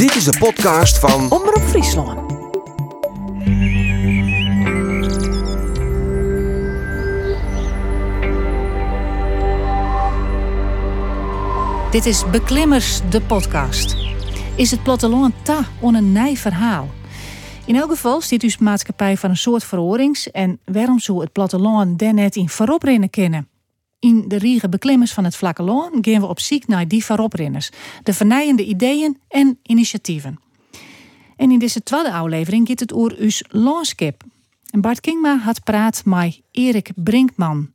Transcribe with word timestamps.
Dit 0.00 0.14
is 0.14 0.24
de 0.24 0.38
podcast 0.38 0.98
van 0.98 1.30
Omroep 1.30 1.62
Friesland. 1.62 2.30
Dit 11.92 12.06
is 12.06 12.30
Beklimmers, 12.30 13.00
de 13.10 13.20
podcast. 13.20 13.96
Is 14.56 14.70
het 14.70 14.82
platteland 14.82 15.34
ta 15.42 15.64
on 15.80 15.94
een 15.94 16.12
nij 16.12 16.36
verhaal? 16.36 16.88
In 17.66 17.76
elk 17.76 17.90
geval 17.90 18.20
stiet 18.20 18.42
u 18.42 18.52
maatschappij 18.58 19.16
van 19.16 19.30
een 19.30 19.36
soort 19.36 19.64
verhorings 19.64 20.30
en 20.30 20.60
waarom 20.64 20.98
zou 20.98 21.20
het 21.20 21.32
platteland 21.32 21.98
daar 21.98 22.14
net 22.14 22.36
in 22.36 22.48
vooroprinnen 22.48 23.10
kennen? 23.10 23.49
In 24.00 24.24
de 24.28 24.38
riege 24.38 24.68
beklimmers 24.68 25.12
van 25.12 25.24
het 25.24 25.36
vlakke 25.36 25.62
loon 25.62 25.98
gaan 26.00 26.20
we 26.20 26.26
op 26.26 26.40
zoek 26.40 26.66
naar 26.66 26.88
die 26.88 27.04
vooroprinners, 27.04 27.70
de 28.02 28.12
vernijende 28.12 28.64
ideeën 28.64 29.18
en 29.28 29.58
initiatieven. 29.62 30.40
En 31.36 31.50
in 31.50 31.58
deze 31.58 31.82
tweede 31.82 32.12
aflevering 32.12 32.68
gaat 32.68 32.80
het 32.80 32.92
over 32.92 33.22
us. 33.22 33.44
En 34.70 34.80
Bart 34.80 35.00
Kingma 35.00 35.38
had 35.38 35.64
praat 35.64 36.02
met 36.04 36.40
Erik 36.50 36.90
Brinkman. 36.94 37.70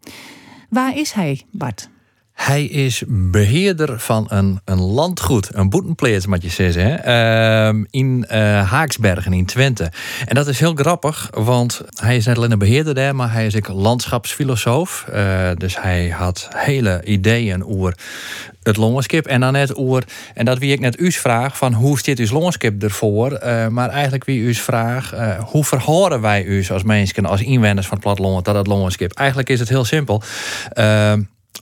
Waar 0.69 0.97
is 0.97 1.11
hij, 1.11 1.41
Bart? 1.51 1.89
Hij 2.35 2.63
is 2.63 3.03
beheerder 3.07 3.99
van 3.99 4.25
een, 4.29 4.61
een 4.65 4.79
landgoed, 4.79 5.49
een 5.53 5.69
boetenpleers, 5.69 6.25
moet 6.25 6.41
je 6.41 6.49
zeggen? 6.49 7.03
Ehm, 7.03 7.83
in 7.89 8.25
eh, 8.27 8.69
Haaksbergen 8.71 9.33
in 9.33 9.45
Twente. 9.45 9.91
En 10.25 10.35
dat 10.35 10.47
is 10.47 10.59
heel 10.59 10.73
grappig, 10.75 11.29
want 11.33 11.81
hij 12.01 12.15
is 12.15 12.25
net 12.25 12.37
alleen 12.37 12.51
een 12.51 12.59
beheerder 12.59 13.15
maar 13.15 13.31
hij 13.31 13.45
is 13.45 13.55
ook 13.55 13.67
landschapsfilosoof. 13.67 15.05
Eh, 15.11 15.49
dus 15.57 15.81
hij 15.81 16.09
had 16.09 16.47
hele 16.55 17.01
ideeën 17.03 17.65
over 17.65 17.97
het 18.63 18.77
longenskip 18.77 19.25
en 19.25 19.39
dan 19.39 19.53
net 19.53 19.75
over, 19.75 20.03
en 20.33 20.45
dat 20.45 20.57
wie 20.57 20.71
ik 20.71 20.79
net 20.79 20.99
u's 20.99 21.17
vraag, 21.17 21.57
van 21.57 21.73
hoe 21.73 21.99
zit 21.99 22.19
uw 22.19 22.31
longenskip 22.31 22.83
ervoor? 22.83 23.31
Uh, 23.31 23.67
maar 23.67 23.89
eigenlijk 23.89 24.25
wie 24.25 24.47
u's 24.47 24.61
vraag, 24.61 25.13
hoe 25.39 25.63
verhoren 25.63 26.21
wij 26.21 26.43
u 26.43 26.65
als 26.69 26.83
mensen, 26.83 27.25
als 27.25 27.41
inwoners 27.41 27.87
van 27.87 27.97
het 27.97 28.05
platteland, 28.05 28.45
dat 28.45 28.55
het 28.55 28.67
longenskip? 28.67 29.11
Eigenlijk 29.11 29.49
is 29.49 29.59
het 29.59 29.69
heel 29.69 29.85
simpel. 29.85 30.21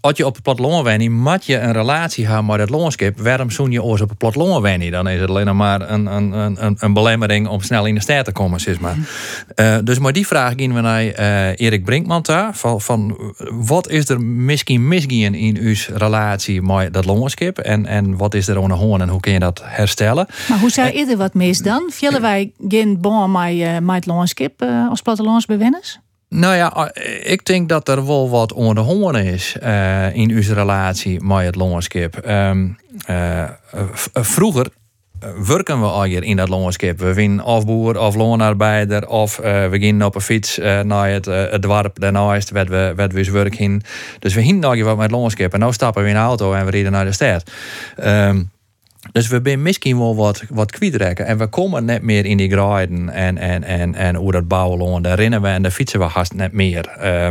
Als 0.02 0.18
je 0.18 0.26
op 0.26 0.34
het 0.34 0.44
platteland 0.44 0.88
woont, 0.88 1.10
moet 1.10 1.46
je 1.46 1.60
een 1.60 1.72
relatie 1.72 2.28
hebben 2.28 2.46
met 2.46 2.60
het 2.60 2.70
landschap. 2.70 3.20
Waarom 3.20 3.52
zoen 3.52 3.72
je 3.72 3.84
oors 3.84 4.02
op 4.02 4.10
het 4.10 4.18
platteland 4.18 4.52
woont? 4.52 4.92
Dan 4.92 5.08
is 5.08 5.20
het 5.20 5.30
alleen 5.30 5.56
maar 5.56 5.90
een, 5.90 6.06
een, 6.06 6.32
een, 6.32 6.78
een 6.80 6.94
belemmering 6.94 7.48
om 7.48 7.62
snel 7.62 7.86
in 7.86 7.96
de 7.96 8.02
stad 8.02 8.26
te 8.26 8.32
komen, 8.32 8.60
zeg 8.60 8.80
maar. 8.80 8.96
Uh, 9.56 9.78
dus 9.84 10.00
maar 10.00 10.14
die 10.14 10.28
vraag 10.28 10.54
gingen 10.56 10.76
we 10.76 10.82
naar 10.82 11.04
uh, 11.04 11.60
Erik 11.60 11.84
Brinkman 11.86 12.22
daar. 12.22 12.56
Van, 12.56 12.82
van, 12.82 13.34
wat 13.52 13.90
is 13.90 14.10
er 14.10 14.22
misschien 14.22 14.88
misgaan 14.88 15.34
in 15.34 15.58
uw 15.58 15.76
relatie 15.94 16.62
met 16.62 16.94
dat 16.94 17.06
landschap? 17.06 17.58
En, 17.58 17.86
en 17.86 18.18
wat 18.18 18.34
is 18.34 18.48
er 18.48 18.62
aan 18.62 18.68
de 18.68 18.74
hand 18.74 19.02
en 19.02 19.10
hoe 19.10 19.20
kun 19.20 19.34
je 19.34 19.40
dat 19.40 19.62
herstellen? 19.64 20.28
Maar 20.50 20.60
hoe 20.60 20.72
zou 20.72 20.98
je 20.98 21.06
er 21.06 21.18
wat 21.18 21.34
mis 21.34 21.60
dan? 21.60 21.90
Villen 21.90 22.22
wij 22.22 22.52
geen 22.68 23.02
bon 23.02 23.32
met, 23.32 23.54
uh, 23.54 23.78
met 23.80 23.96
het 23.96 24.06
landschap 24.06 24.62
als 24.90 25.02
plattelandsbewoners? 25.02 26.00
Nou 26.36 26.56
ja, 26.56 26.92
ik 27.24 27.46
denk 27.46 27.70
dat 27.70 27.88
er 27.88 28.06
wel 28.06 28.30
wat 28.30 28.54
onder 28.54 28.76
de 28.76 28.82
is 29.24 29.56
uh, 29.64 30.16
in 30.16 30.30
uw 30.30 30.54
relatie 30.54 31.24
met 31.24 31.46
het 31.46 31.56
longenskip. 31.56 32.28
Um, 32.28 32.78
uh, 33.10 33.50
vroeger 34.14 34.68
werken 35.48 35.80
we 35.80 35.86
al 35.86 36.04
hier 36.04 36.24
in 36.24 36.36
dat 36.36 36.50
longenskip. 36.50 37.00
We 37.00 37.14
winnen 37.14 37.46
of 37.46 37.66
boer 37.66 38.00
of 38.00 38.16
loonarbeider 38.16 39.08
of 39.08 39.36
we 39.38 39.78
gaan 39.80 40.04
op 40.04 40.16
een 40.16 40.22
fiets 40.22 40.58
naar 40.84 41.10
het, 41.10 41.26
het 41.26 41.62
dorp 41.62 42.00
daarnaast 42.00 42.52
waar 42.52 42.68
we, 42.68 42.94
waar 42.96 43.10
we 43.10 43.32
werk 43.32 43.60
in. 43.60 43.82
Dus 44.20 44.34
we 44.34 44.42
hingen 44.42 44.62
nog 44.62 44.84
wat 44.84 44.96
met 44.96 45.06
het 45.06 45.12
longenskip. 45.12 45.54
En 45.54 45.60
nu 45.60 45.74
stappen 45.74 46.04
we 46.04 46.10
in 46.10 46.16
de 46.16 46.22
auto 46.22 46.54
en 46.54 46.66
we 46.66 46.72
rijden 46.72 46.92
naar 46.92 47.06
de 47.06 47.12
stad. 47.12 47.52
Um, 48.04 48.52
dus 49.14 49.28
we 49.28 49.40
zijn 49.44 49.62
misschien 49.62 49.98
wel 49.98 50.16
wat, 50.16 50.44
wat 50.50 50.72
kwijtrekken. 50.72 51.26
En 51.26 51.38
we 51.38 51.48
komen 51.48 51.86
net 51.86 52.02
meer 52.02 52.26
in 52.26 52.38
die 52.38 52.50
grijden 52.50 53.10
en, 53.10 53.38
en, 53.38 53.64
en, 53.64 53.96
en 53.96 54.16
hoe 54.16 54.32
dat 54.32 54.48
bouwen. 54.48 55.02
Daar 55.02 55.20
rennen 55.20 55.42
we 55.42 55.48
en 55.48 55.62
daar 55.62 55.72
fietsen 55.72 56.00
we 56.00 56.06
haast 56.06 56.34
net 56.34 56.52
meer. 56.52 56.98
Uh, 57.04 57.28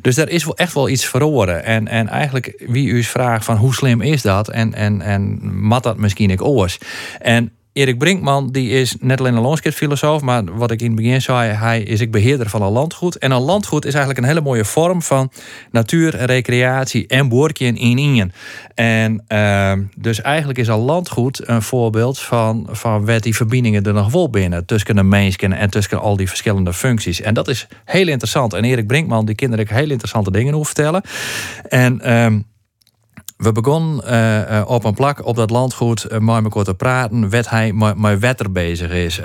dus 0.00 0.16
er 0.16 0.28
is 0.28 0.44
wel 0.44 0.56
echt 0.56 0.74
wel 0.74 0.88
iets 0.88 1.06
verloren. 1.06 1.64
En, 1.64 1.88
en 1.88 2.08
eigenlijk 2.08 2.64
wie 2.66 2.88
u 2.88 3.02
vraagt 3.02 3.44
van 3.44 3.56
hoe 3.56 3.74
slim 3.74 4.00
is 4.00 4.22
dat? 4.22 4.48
En, 4.48 4.74
en, 4.74 5.00
en 5.00 5.38
mat 5.60 5.82
dat 5.82 5.96
misschien 5.96 6.30
ik 6.30 6.42
oors? 6.42 6.78
En 7.20 7.52
Erik 7.78 7.98
Brinkman 7.98 8.50
die 8.50 8.70
is 8.70 8.96
net 9.00 9.20
alleen 9.20 9.34
een 9.34 9.42
landschapsfilosoof, 9.42 10.22
maar 10.22 10.56
wat 10.56 10.70
ik 10.70 10.80
in 10.80 10.86
het 10.86 10.96
begin 10.96 11.22
zei, 11.22 11.52
hij 11.52 11.82
is 11.82 12.00
ik 12.00 12.10
beheerder 12.10 12.48
van 12.48 12.62
een 12.62 12.72
landgoed. 12.72 13.18
En 13.18 13.30
een 13.30 13.40
landgoed 13.40 13.84
is 13.84 13.94
eigenlijk 13.94 14.22
een 14.22 14.28
hele 14.28 14.40
mooie 14.40 14.64
vorm 14.64 15.02
van 15.02 15.30
natuur, 15.70 16.16
recreatie 16.16 17.06
en 17.06 17.28
boortje 17.28 17.66
in 17.66 17.98
één. 17.98 18.32
En 18.74 19.24
uh, 19.28 19.72
dus 19.96 20.20
eigenlijk 20.20 20.58
is 20.58 20.68
een 20.68 20.78
landgoed 20.78 21.48
een 21.48 21.62
voorbeeld 21.62 22.18
van, 22.18 22.66
van 22.70 23.06
wat 23.06 23.22
die 23.22 23.36
verbindingen 23.36 23.84
er 23.84 23.92
nog 23.92 24.12
wel 24.12 24.30
binnen 24.30 24.66
tussen 24.66 24.96
de 24.96 25.02
mensen 25.02 25.52
en 25.52 25.70
tussen 25.70 26.00
al 26.00 26.16
die 26.16 26.28
verschillende 26.28 26.72
functies. 26.72 27.20
En 27.20 27.34
dat 27.34 27.48
is 27.48 27.66
heel 27.84 28.08
interessant. 28.08 28.52
En 28.52 28.64
Erik 28.64 28.86
Brinkman, 28.86 29.24
die 29.24 29.34
kinderen 29.34 29.74
heel 29.74 29.90
interessante 29.90 30.30
dingen 30.30 30.54
over 30.54 30.66
vertellen. 30.66 31.02
En 31.68 32.14
um, 32.14 32.44
we 33.38 33.52
begonnen 33.52 34.04
uh, 34.06 34.62
op 34.66 34.84
een 34.84 34.94
plak 34.94 35.26
op 35.26 35.36
dat 35.36 35.50
landgoed 35.50 36.06
uh, 36.12 36.18
met 36.18 36.44
elkaar 36.44 36.64
te 36.64 36.74
praten. 36.74 37.30
Wat 37.30 37.48
hij 37.48 37.72
met 37.96 38.18
wetter 38.18 38.52
bezig 38.52 38.90
is. 38.90 39.20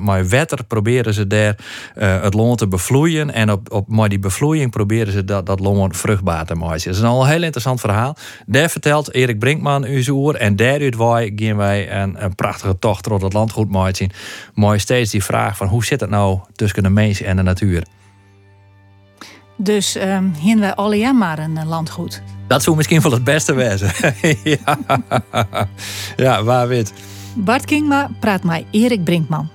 Met 0.00 0.28
wetter 0.28 0.64
proberen 0.64 1.14
ze 1.14 1.26
daar 1.26 1.56
het 1.94 2.34
loon 2.34 2.56
te 2.56 2.68
bevloeien. 2.68 3.32
En 3.32 3.50
op, 3.50 3.72
op 3.72 3.88
met 3.88 4.10
die 4.10 4.18
bevloeiing 4.18 4.70
proberen 4.70 5.12
ze 5.12 5.24
dat, 5.24 5.46
dat 5.46 5.60
loon 5.60 5.94
vruchtbaar 5.94 6.46
te 6.46 6.54
maken. 6.54 6.84
Dat 6.84 6.94
is 6.94 7.00
een 7.00 7.06
al 7.06 7.26
heel 7.26 7.42
interessant 7.42 7.80
verhaal. 7.80 8.16
Daar 8.46 8.70
vertelt 8.70 9.14
Erik 9.14 9.38
Brinkman 9.38 9.84
u 9.84 10.04
oer. 10.08 10.34
En 10.34 10.56
daaruit 10.56 10.96
gaan 10.96 11.56
wij 11.56 11.92
een, 12.02 12.24
een 12.24 12.34
prachtige 12.34 12.78
tocht 12.78 13.04
door 13.04 13.18
dat 13.18 13.32
landgoed 13.32 13.70
maken. 13.70 14.10
Maar 14.54 14.80
steeds 14.80 15.10
die 15.10 15.24
vraag 15.24 15.56
van 15.56 15.66
hoe 15.66 15.84
zit 15.84 16.00
het 16.00 16.10
nou 16.10 16.38
tussen 16.54 16.82
de 16.82 16.90
mens 16.90 17.22
en 17.22 17.36
de 17.36 17.42
natuur. 17.42 17.84
Dus 19.56 19.96
um, 19.96 20.34
hier 20.38 20.58
wij 20.58 20.74
alle 20.74 21.12
maar 21.12 21.38
een 21.38 21.66
landgoed. 21.66 22.22
Dat 22.46 22.62
zou 22.62 22.76
misschien 22.76 23.00
wel 23.00 23.12
het 23.12 23.24
beste 23.24 23.54
wezen. 23.54 23.92
ja. 24.64 24.78
ja, 26.16 26.42
waar 26.42 26.68
wit. 26.68 26.92
Bart 27.34 27.64
Kingma 27.64 28.10
praat 28.20 28.42
met 28.42 28.64
Erik 28.70 29.04
Brinkman. 29.04 29.48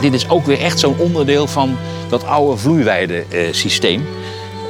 Dit 0.00 0.12
is 0.12 0.28
ook 0.28 0.46
weer 0.46 0.60
echt 0.60 0.78
zo'n 0.78 0.98
onderdeel 0.98 1.46
van 1.46 1.76
dat 2.08 2.24
oude 2.24 2.56
vloeiweidesysteem. 2.56 4.06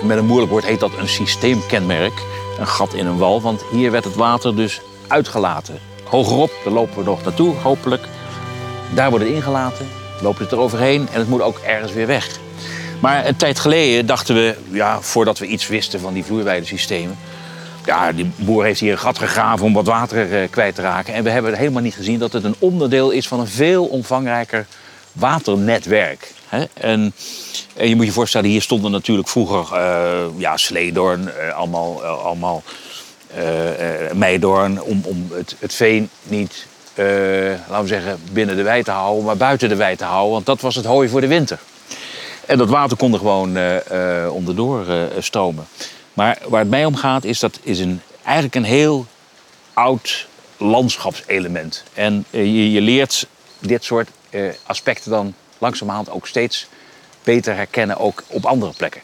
Met 0.05 0.19
een 0.19 0.27
moeilijk 0.27 0.51
woord 0.51 0.65
heet 0.65 0.81
dat 0.81 0.91
een 0.99 1.09
systeemkenmerk 1.09 2.23
een 2.59 2.67
gat 2.67 2.95
in 2.95 3.07
een 3.07 3.19
wal. 3.19 3.41
Want 3.41 3.65
hier 3.71 3.91
werd 3.91 4.05
het 4.05 4.15
water 4.15 4.57
dus 4.57 4.81
uitgelaten. 5.07 5.79
Hogerop, 6.05 6.51
daar 6.65 6.73
lopen 6.73 6.97
we 6.97 7.05
nog 7.05 7.25
naartoe, 7.25 7.55
hopelijk. 7.55 8.03
Daar 8.95 9.11
wordt 9.11 9.25
het 9.25 9.35
ingelaten, 9.35 9.89
lopen 10.21 10.43
het 10.43 10.53
eroverheen 10.53 11.09
en 11.13 11.19
het 11.19 11.29
moet 11.29 11.41
ook 11.41 11.59
ergens 11.59 11.93
weer 11.93 12.07
weg. 12.07 12.29
Maar 13.01 13.27
een 13.27 13.37
tijd 13.37 13.59
geleden 13.59 14.07
dachten 14.07 14.35
we, 14.35 14.57
ja, 14.71 15.01
voordat 15.01 15.39
we 15.39 15.47
iets 15.47 15.69
wisten 15.69 16.01
van 16.01 16.13
die 16.13 16.25
vloeiweidesystemen... 16.25 17.19
Ja, 17.85 18.13
die 18.13 18.31
boer 18.37 18.65
heeft 18.65 18.81
hier 18.81 18.93
een 18.93 18.99
gat 18.99 19.19
gegraven 19.19 19.67
om 19.67 19.73
wat 19.73 19.87
water 19.87 20.33
eh, 20.33 20.51
kwijt 20.51 20.75
te 20.75 20.83
raken. 20.83 21.15
En 21.15 21.25
we 21.25 21.31
hebben 21.31 21.55
helemaal 21.55 21.83
niet 21.83 21.95
gezien 21.95 22.19
dat 22.19 22.33
het 22.33 22.45
een 22.45 22.55
onderdeel 22.59 23.11
is 23.11 23.29
van 23.29 23.41
een 23.41 23.49
veel 23.49 23.85
omvangrijker 23.85 24.67
waternetwerk. 25.13 26.33
En, 26.49 26.69
en, 26.75 27.89
je 27.89 27.97
moet 27.97 28.07
je 28.07 28.13
voorstellen, 28.13 28.51
hier 28.51 28.63
stonden 28.63 28.91
natuurlijk 28.91 29.29
vroeger 29.29 29.79
uh, 29.79 30.25
ja, 30.37 30.57
Sleedorn, 30.57 31.23
uh, 31.23 31.55
allemaal, 31.55 32.03
uh, 32.03 32.25
allemaal 32.25 32.63
Meidorn, 34.13 34.83
om, 34.83 35.03
om 35.05 35.29
het, 35.33 35.57
het 35.59 35.75
veen 35.75 36.11
niet, 36.23 36.67
laten 37.69 37.83
we 37.83 37.87
zeggen, 37.87 38.21
binnen 38.33 38.57
de 38.57 38.63
wei 38.63 38.83
te 38.83 38.91
houden, 38.91 39.25
maar 39.25 39.37
buiten 39.37 39.69
de 39.69 39.77
wei 39.77 39.97
te 39.97 40.05
houden, 40.05 40.33
want 40.33 40.47
dat 40.47 40.61
was 40.61 40.75
het 40.75 40.85
hooi 40.85 41.09
voor 41.09 41.21
de 41.21 41.27
winter. 41.27 41.59
En 42.47 42.59
dat 42.59 42.69
water 42.69 42.97
kon 42.97 43.13
er 43.13 43.19
gewoon 43.19 43.59
onderdoor 44.31 44.87
stromen. 45.19 45.67
Maar 46.15 46.39
waar 46.49 46.61
het 46.61 46.71
mij 46.71 46.85
om 46.85 46.97
gaat, 46.97 47.25
is 47.25 47.39
dat 47.39 47.59
is 47.63 47.79
een, 47.79 48.01
eigenlijk 48.25 48.55
een 48.55 48.65
heel 48.65 49.07
oud 49.73 50.27
landschapselement. 50.57 51.85
En 51.95 52.25
je, 52.31 52.73
je 52.73 52.81
leert 52.81 53.27
dit 53.59 53.85
soort 53.85 54.09
aspecten 54.67 55.11
dan 55.11 55.35
langzamerhand 55.59 56.11
ook 56.11 56.27
steeds 56.27 56.69
beter 57.23 57.55
herkennen, 57.55 57.99
ook 57.99 58.23
op 58.27 58.45
andere 58.45 58.73
plekken. 58.77 59.01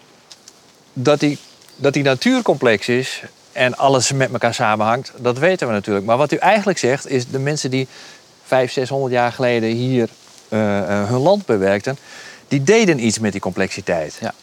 Dat 0.92 1.20
die, 1.20 1.38
dat 1.76 1.92
die 1.92 2.02
natuur 2.02 2.42
complex 2.42 2.88
is 2.88 3.22
en 3.52 3.76
alles 3.76 4.12
met 4.12 4.32
elkaar 4.32 4.54
samenhangt, 4.54 5.12
dat 5.16 5.38
weten 5.38 5.66
we 5.66 5.72
natuurlijk. 5.72 6.06
Maar 6.06 6.16
wat 6.16 6.32
u 6.32 6.36
eigenlijk 6.36 6.78
zegt, 6.78 7.08
is 7.08 7.28
de 7.28 7.38
mensen 7.38 7.70
die 7.70 7.88
500, 8.42 8.72
600 8.72 9.12
jaar 9.12 9.32
geleden 9.32 9.70
hier 9.70 10.08
uh, 10.48 10.58
uh, 10.58 11.08
hun 11.08 11.18
land 11.18 11.46
bewerkten, 11.46 11.98
die 12.48 12.62
deden 12.62 13.04
iets 13.04 13.18
met 13.18 13.32
die 13.32 13.40
complexiteit. 13.40 14.18
Ja. 14.20 14.34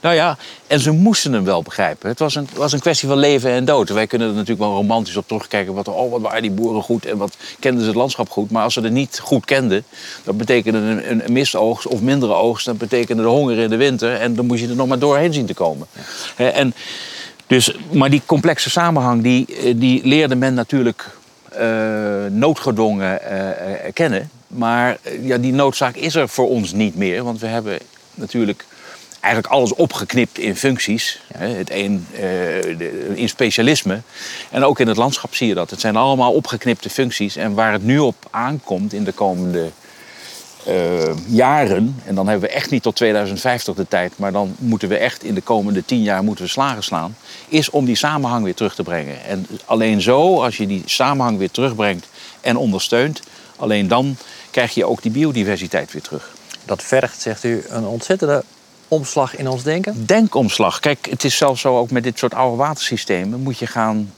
Nou 0.00 0.14
ja, 0.14 0.36
en 0.66 0.80
ze 0.80 0.90
moesten 0.90 1.32
hem 1.32 1.44
wel 1.44 1.62
begrijpen. 1.62 2.08
Het 2.08 2.18
was 2.18 2.34
een, 2.34 2.48
was 2.54 2.72
een 2.72 2.80
kwestie 2.80 3.08
van 3.08 3.18
leven 3.18 3.50
en 3.50 3.64
dood. 3.64 3.88
Wij 3.88 4.06
kunnen 4.06 4.28
er 4.28 4.34
natuurlijk 4.34 4.60
wel 4.60 4.74
romantisch 4.74 5.16
op 5.16 5.28
terugkijken. 5.28 5.74
Wat, 5.74 5.88
oh, 5.88 6.10
wat 6.10 6.20
waren 6.20 6.42
die 6.42 6.50
boeren 6.50 6.82
goed 6.82 7.06
en 7.06 7.16
wat 7.16 7.36
kenden 7.58 7.80
ze 7.80 7.86
het 7.86 7.96
landschap 7.96 8.30
goed. 8.30 8.50
Maar 8.50 8.64
als 8.64 8.74
ze 8.74 8.80
het 8.80 8.92
niet 8.92 9.20
goed 9.22 9.44
kenden, 9.44 9.84
dat 10.24 10.36
betekende 10.36 10.78
een, 10.78 11.24
een 11.24 11.32
misoogst 11.32 11.86
of 11.86 12.00
mindere 12.00 12.32
oogst. 12.32 12.66
Dat 12.66 12.78
betekende 12.78 13.22
de 13.22 13.28
honger 13.28 13.58
in 13.58 13.70
de 13.70 13.76
winter. 13.76 14.14
En 14.14 14.34
dan 14.34 14.46
moest 14.46 14.60
je 14.60 14.68
er 14.68 14.74
nog 14.74 14.88
maar 14.88 14.98
doorheen 14.98 15.32
zien 15.32 15.46
te 15.46 15.54
komen. 15.54 15.86
En, 16.36 16.74
dus, 17.46 17.74
maar 17.90 18.10
die 18.10 18.22
complexe 18.26 18.70
samenhang, 18.70 19.22
die, 19.22 19.46
eh, 19.46 19.74
die 19.76 20.06
leerde 20.06 20.34
men 20.34 20.54
natuurlijk 20.54 21.10
uh, 21.58 22.24
noodgedwongen 22.30 23.20
uh, 23.32 23.92
kennen. 23.92 24.30
Maar 24.46 24.98
ja, 25.20 25.38
die 25.38 25.52
noodzaak 25.52 25.96
is 25.96 26.14
er 26.14 26.28
voor 26.28 26.48
ons 26.48 26.72
niet 26.72 26.96
meer. 26.96 27.24
Want 27.24 27.40
we 27.40 27.46
hebben 27.46 27.78
natuurlijk 28.14 28.64
eigenlijk 29.22 29.54
alles 29.54 29.74
opgeknipt 29.74 30.38
in 30.38 30.56
functies. 30.56 31.20
Hè, 31.36 31.46
het 31.46 31.70
een 31.70 32.06
uh, 32.14 33.18
in 33.18 33.28
specialisme. 33.28 34.00
En 34.50 34.64
ook 34.64 34.80
in 34.80 34.88
het 34.88 34.96
landschap 34.96 35.34
zie 35.34 35.48
je 35.48 35.54
dat. 35.54 35.70
Het 35.70 35.80
zijn 35.80 35.96
allemaal 35.96 36.32
opgeknipte 36.32 36.90
functies. 36.90 37.36
En 37.36 37.54
waar 37.54 37.72
het 37.72 37.84
nu 37.84 37.98
op 37.98 38.14
aankomt 38.30 38.92
in 38.92 39.04
de 39.04 39.12
komende 39.12 39.70
uh, 40.68 41.16
jaren... 41.26 42.00
en 42.04 42.14
dan 42.14 42.28
hebben 42.28 42.48
we 42.48 42.54
echt 42.54 42.70
niet 42.70 42.82
tot 42.82 42.96
2050 42.96 43.74
de 43.74 43.88
tijd... 43.88 44.12
maar 44.18 44.32
dan 44.32 44.54
moeten 44.58 44.88
we 44.88 44.96
echt 44.96 45.24
in 45.24 45.34
de 45.34 45.40
komende 45.40 45.84
tien 45.84 46.02
jaar 46.02 46.22
moeten 46.22 46.44
we 46.44 46.50
slagen 46.50 46.82
slaan... 46.82 47.16
is 47.48 47.70
om 47.70 47.84
die 47.84 47.96
samenhang 47.96 48.44
weer 48.44 48.54
terug 48.54 48.74
te 48.74 48.82
brengen. 48.82 49.24
En 49.24 49.46
alleen 49.64 50.00
zo, 50.00 50.42
als 50.42 50.56
je 50.56 50.66
die 50.66 50.82
samenhang 50.86 51.38
weer 51.38 51.50
terugbrengt 51.50 52.06
en 52.40 52.56
ondersteunt... 52.56 53.20
alleen 53.56 53.88
dan 53.88 54.16
krijg 54.50 54.74
je 54.74 54.84
ook 54.84 55.02
die 55.02 55.12
biodiversiteit 55.12 55.92
weer 55.92 56.02
terug. 56.02 56.30
Dat 56.64 56.82
vergt, 56.82 57.20
zegt 57.20 57.44
u, 57.44 57.64
een 57.68 57.86
ontzettende 57.86 58.44
omslag 58.92 59.36
in 59.36 59.48
ons 59.48 59.62
denken? 59.62 60.06
Denkomslag. 60.06 60.80
Kijk, 60.80 61.06
het 61.10 61.24
is 61.24 61.36
zelfs 61.36 61.60
zo 61.60 61.78
ook 61.78 61.90
met 61.90 62.02
dit 62.02 62.18
soort 62.18 62.34
oude 62.34 62.56
watersystemen... 62.56 63.40
moet 63.40 63.58
je 63.58 63.66
gaan 63.66 64.12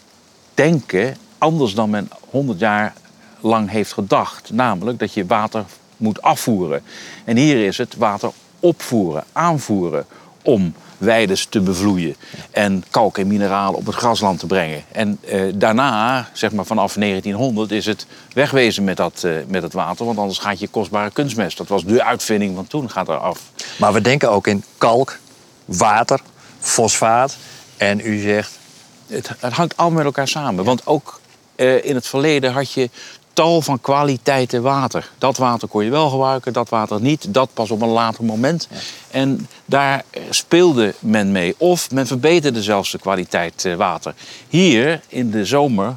denken 0.55 1.17
anders 1.38 1.75
dan 1.75 1.91
men 1.91 2.11
100 2.31 2.59
jaar 2.59 2.93
lang 3.41 3.71
heeft 3.71 3.93
gedacht. 3.93 4.50
Namelijk 4.53 4.99
dat 4.99 5.15
je 5.15 5.26
water 5.26 5.65
moet 5.97 6.23
afvoeren. 6.23 6.82
En 7.25 7.37
hier 7.37 7.67
is 7.67 7.79
het 7.79 7.97
water 7.97 8.31
opvoeren, 8.61 9.25
aanvoeren 9.32 10.06
om 10.43 10.75
weides 10.99 11.46
te 11.46 11.61
bevloeien. 11.61 12.17
En 12.50 12.85
kalk 12.91 13.19
en 13.19 13.26
mineralen 13.26 13.79
op 13.79 13.87
het 13.87 13.94
grasland 13.94 14.38
te 14.38 14.46
brengen. 14.46 14.85
En 14.93 15.19
eh, 15.29 15.43
daarna, 15.55 16.29
zeg 16.32 16.52
maar 16.52 16.64
vanaf 16.64 16.94
1900, 16.94 17.70
is 17.70 17.87
het 17.87 18.06
wegwezen 18.32 18.85
met 18.85 18.96
dat, 18.96 19.25
eh, 19.25 19.32
met 19.46 19.62
het 19.62 19.73
water. 19.73 20.06
Want 20.06 20.19
anders 20.19 20.38
gaat 20.38 20.58
je 20.58 20.69
kostbare 20.69 21.11
kunstmest. 21.11 21.56
Dat 21.56 21.69
was 21.69 21.85
de 21.85 22.05
uitvinding 22.05 22.55
van 22.55 22.67
toen, 22.67 22.91
gaat 22.91 23.08
er 23.08 23.17
af. 23.17 23.41
Maar 23.79 23.93
we 23.93 24.00
denken 24.00 24.31
ook 24.31 24.46
in 24.46 24.64
kalk, 24.79 25.19
water, 25.64 26.20
fosfaat. 26.61 27.37
En 27.76 28.00
u 28.00 28.20
zegt... 28.20 28.58
Het, 29.06 29.31
het 29.38 29.52
hangt 29.52 29.76
allemaal 29.76 29.96
met 29.96 30.06
elkaar 30.06 30.29
samen. 30.29 30.64
Want 30.64 30.87
ook 30.87 31.20
uh, 31.56 31.85
in 31.85 31.94
het 31.94 32.06
verleden 32.06 32.52
had 32.52 32.73
je 32.73 32.91
tal 33.35 33.63
van 33.63 33.81
kwaliteiten 33.81 34.63
water. 34.63 35.11
Dat 35.19 35.37
water 35.37 35.69
kon 35.69 35.85
je 35.85 35.91
wel 35.91 36.11
gebruiken, 36.11 36.53
dat 36.53 36.69
water 36.69 37.01
niet. 37.01 37.35
Dat 37.35 37.49
pas 37.55 37.71
op 37.71 37.83
een 37.83 37.89
later 37.89 38.25
moment. 38.25 38.69
En 39.11 39.49
daar 39.65 40.05
speelde 40.31 40.95
men 40.99 41.33
mee. 41.33 41.55
Of 41.59 41.91
men 41.91 42.07
verbeterde 42.07 42.63
zelfs 42.63 42.91
de 42.91 42.99
kwaliteit 42.99 43.65
eh, 43.65 43.75
water. 43.75 44.15
Hier 44.49 45.01
in 45.09 45.31
de 45.31 45.45
zomer 45.45 45.97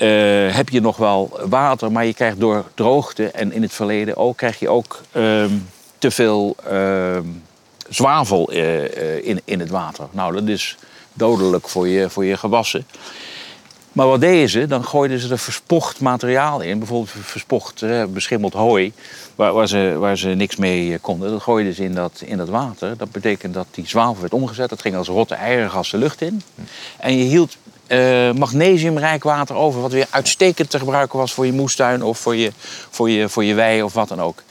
uh, 0.00 0.54
heb 0.54 0.68
je 0.68 0.80
nog 0.80 0.96
wel 0.96 1.40
water, 1.48 1.92
maar 1.92 2.06
je 2.06 2.14
krijgt 2.14 2.40
door 2.40 2.64
droogte 2.74 3.30
en 3.30 3.52
in 3.52 3.62
het 3.62 3.72
verleden 3.72 4.16
ook, 4.16 4.36
krijg 4.36 4.58
je 4.58 4.68
ook 4.68 5.00
uh, 5.12 5.44
te 5.98 6.10
veel 6.10 6.56
ehm, 6.68 7.24
zwavel 7.88 8.52
uh, 8.52 9.26
in, 9.26 9.40
in 9.44 9.60
het 9.60 9.70
water. 9.70 10.06
Nou, 10.10 10.32
dat 10.32 10.48
is 10.48 10.76
dodelijk 11.12 11.68
voor 11.68 11.88
je, 11.88 12.10
voor 12.10 12.24
je 12.24 12.36
gewassen. 12.36 12.86
Maar 13.92 14.06
wat 14.06 14.20
deden 14.20 14.48
ze? 14.48 14.66
Dan 14.66 14.84
gooiden 14.84 15.18
ze 15.18 15.30
er 15.30 15.38
verspocht 15.38 16.00
materiaal 16.00 16.60
in. 16.60 16.78
Bijvoorbeeld 16.78 17.10
verspocht, 17.20 17.82
eh, 17.82 18.04
beschimmeld 18.04 18.52
hooi, 18.52 18.92
waar, 19.34 19.68
ze, 19.68 19.96
waar 19.98 20.18
ze 20.18 20.28
niks 20.28 20.56
mee 20.56 20.92
eh, 20.92 20.98
konden. 21.00 21.30
Dat 21.30 21.42
gooiden 21.42 21.74
ze 21.74 21.84
in 21.84 21.94
dat, 21.94 22.22
in 22.24 22.36
dat 22.36 22.48
water. 22.48 22.96
Dat 22.96 23.10
betekent 23.10 23.54
dat 23.54 23.66
die 23.70 23.88
zwavel 23.88 24.20
werd 24.20 24.32
omgezet. 24.32 24.68
Dat 24.68 24.80
ging 24.80 24.96
als 24.96 25.08
rotte 25.08 25.34
eiergas 25.34 25.92
lucht 25.92 26.20
in. 26.20 26.42
En 26.96 27.16
je 27.16 27.24
hield 27.24 27.56
uh, 27.88 28.32
magnesiumrijk 28.32 29.22
water 29.22 29.56
over... 29.56 29.80
wat 29.80 29.92
weer 29.92 30.06
uitstekend 30.10 30.70
te 30.70 30.78
gebruiken 30.78 31.18
was 31.18 31.32
voor 31.32 31.46
je 31.46 31.52
moestuin... 31.52 32.02
of 32.02 32.18
voor 32.18 32.36
je, 32.36 32.52
voor 32.90 33.10
je, 33.10 33.28
voor 33.28 33.44
je 33.44 33.54
wei 33.54 33.82
of 33.82 33.92
wat 33.92 34.08
dan 34.08 34.20
ook. 34.20 34.42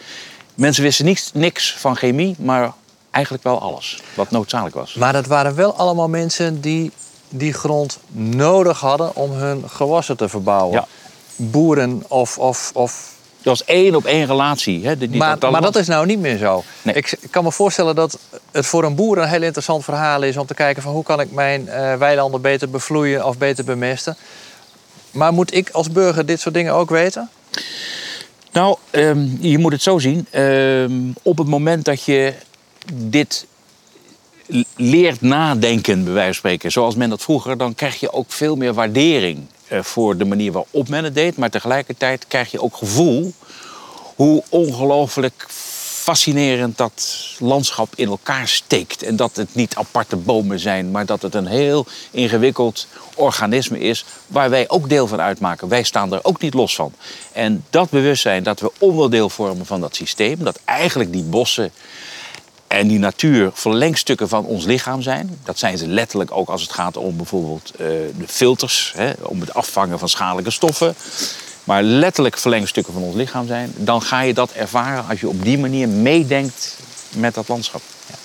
Mensen 0.55 0.83
wisten 0.83 1.05
niks, 1.05 1.31
niks 1.33 1.75
van 1.77 1.95
chemie, 1.95 2.35
maar 2.39 2.73
eigenlijk 3.11 3.43
wel 3.43 3.61
alles 3.61 4.01
wat 4.13 4.31
noodzakelijk 4.31 4.75
was. 4.75 4.93
Maar 4.93 5.13
dat 5.13 5.25
waren 5.27 5.55
wel 5.55 5.75
allemaal 5.75 6.09
mensen 6.09 6.61
die 6.61 6.91
die 7.29 7.53
grond 7.53 7.99
nodig 8.11 8.79
hadden 8.79 9.15
om 9.15 9.31
hun 9.31 9.63
gewassen 9.69 10.17
te 10.17 10.29
verbouwen. 10.29 10.73
Ja. 10.73 10.87
Boeren 11.35 12.03
of, 12.07 12.37
of, 12.37 12.71
of 12.73 13.17
dat 13.41 13.57
was 13.57 13.65
één 13.65 13.95
op 13.95 14.05
één 14.05 14.25
relatie. 14.25 14.87
Hè, 14.87 14.97
die 14.97 15.17
maar, 15.17 15.39
dat 15.39 15.51
maar 15.51 15.61
dat 15.61 15.75
is 15.75 15.87
nou 15.87 16.05
niet 16.05 16.19
meer 16.19 16.37
zo. 16.37 16.63
Nee. 16.81 16.95
Ik, 16.95 17.17
kan 17.29 17.43
me 17.43 17.51
voorstellen 17.51 17.95
dat 17.95 18.19
het 18.51 18.65
voor 18.65 18.83
een 18.83 18.95
boer 18.95 19.17
een 19.17 19.27
heel 19.27 19.41
interessant 19.41 19.83
verhaal 19.83 20.21
is 20.21 20.37
om 20.37 20.45
te 20.45 20.53
kijken 20.53 20.83
van 20.83 20.93
hoe 20.93 21.03
kan 21.03 21.19
ik 21.19 21.31
mijn 21.31 21.65
uh, 21.65 21.95
weilanden 21.95 22.41
beter 22.41 22.69
bevloeien 22.69 23.25
of 23.25 23.37
beter 23.37 23.63
bemesten. 23.63 24.17
Maar 25.11 25.33
moet 25.33 25.53
ik 25.53 25.69
als 25.69 25.91
burger 25.91 26.25
dit 26.25 26.39
soort 26.39 26.53
dingen 26.53 26.73
ook 26.73 26.89
weten? 26.89 27.29
Nou, 28.51 28.77
ehm, 28.89 29.27
je 29.39 29.57
moet 29.57 29.71
het 29.71 29.81
zo 29.81 29.99
zien. 29.99 30.27
Ehm, 30.29 30.93
op 31.21 31.37
het 31.37 31.47
moment 31.47 31.85
dat 31.85 32.03
je 32.03 32.33
dit 32.93 33.45
leert 34.75 35.21
nadenken, 35.21 36.03
bij 36.03 36.13
wijze 36.13 36.25
van 36.25 36.33
spreken, 36.33 36.71
zoals 36.71 36.95
men 36.95 37.09
dat 37.09 37.21
vroeger, 37.21 37.57
dan 37.57 37.75
krijg 37.75 37.99
je 37.99 38.13
ook 38.13 38.31
veel 38.31 38.55
meer 38.55 38.73
waardering 38.73 39.45
eh, 39.67 39.81
voor 39.81 40.17
de 40.17 40.25
manier 40.25 40.51
waarop 40.51 40.89
men 40.89 41.03
het 41.03 41.15
deed. 41.15 41.37
Maar 41.37 41.49
tegelijkertijd 41.49 42.27
krijg 42.27 42.51
je 42.51 42.61
ook 42.61 42.75
gevoel 42.75 43.33
hoe 44.15 44.43
ongelooflijk 44.49 45.45
fascinerend 46.09 46.77
dat 46.77 47.17
landschap 47.39 47.93
in 47.95 48.07
elkaar 48.07 48.47
steekt. 48.47 49.03
En 49.03 49.15
dat 49.15 49.35
het 49.35 49.55
niet 49.55 49.75
aparte 49.75 50.15
bomen 50.15 50.59
zijn, 50.59 50.91
maar 50.91 51.05
dat 51.05 51.21
het 51.21 51.35
een 51.35 51.45
heel 51.45 51.85
ingewikkeld 52.11 52.87
organisme 53.15 53.79
is 53.79 54.05
waar 54.27 54.49
wij 54.49 54.69
ook 54.69 54.89
deel 54.89 55.07
van 55.07 55.21
uitmaken. 55.21 55.67
Wij 55.67 55.83
staan 55.83 56.13
er 56.13 56.19
ook 56.23 56.41
niet 56.41 56.53
los 56.53 56.75
van. 56.75 56.93
En 57.31 57.65
dat 57.69 57.89
bewustzijn 57.89 58.43
dat 58.43 58.59
we 58.59 58.71
onderdeel 58.79 59.29
vormen 59.29 59.65
van 59.65 59.81
dat 59.81 59.95
systeem, 59.95 60.43
dat 60.43 60.59
eigenlijk 60.65 61.11
die 61.11 61.23
bossen 61.23 61.71
en 62.69 62.87
die 62.87 62.99
natuur 62.99 63.49
verlengstukken 63.53 64.29
van 64.29 64.45
ons 64.45 64.65
lichaam 64.65 65.01
zijn. 65.01 65.39
Dat 65.43 65.59
zijn 65.59 65.77
ze 65.77 65.87
letterlijk 65.87 66.31
ook 66.31 66.49
als 66.49 66.61
het 66.61 66.71
gaat 66.71 66.97
om 66.97 67.17
bijvoorbeeld 67.17 67.71
uh, 67.73 67.87
de 68.17 68.27
filters, 68.27 68.93
hè, 68.95 69.11
om 69.21 69.39
het 69.39 69.53
afvangen 69.53 69.99
van 69.99 70.09
schadelijke 70.09 70.51
stoffen. 70.51 70.95
Maar 71.63 71.83
letterlijk 71.83 72.37
verlengstukken 72.37 72.93
van 72.93 73.01
ons 73.01 73.15
lichaam 73.15 73.47
zijn. 73.47 73.73
Dan 73.77 74.01
ga 74.01 74.21
je 74.21 74.33
dat 74.33 74.51
ervaren 74.51 75.05
als 75.09 75.19
je 75.19 75.27
op 75.29 75.43
die 75.43 75.57
manier 75.57 75.89
meedenkt 75.89 76.77
met 77.15 77.33
dat 77.33 77.47
landschap. 77.47 77.81
Ja. 78.07 78.15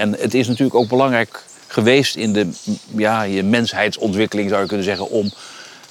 En 0.00 0.12
het 0.18 0.34
is 0.34 0.48
natuurlijk 0.48 0.74
ook 0.74 0.88
belangrijk 0.88 1.44
geweest 1.66 2.16
in 2.16 2.32
de 2.32 2.48
ja, 2.96 3.22
je 3.22 3.42
menshheidsontwikkeling, 3.42 4.48
zou 4.48 4.60
je 4.62 4.68
kunnen 4.68 4.86
zeggen, 4.86 5.10
om 5.10 5.32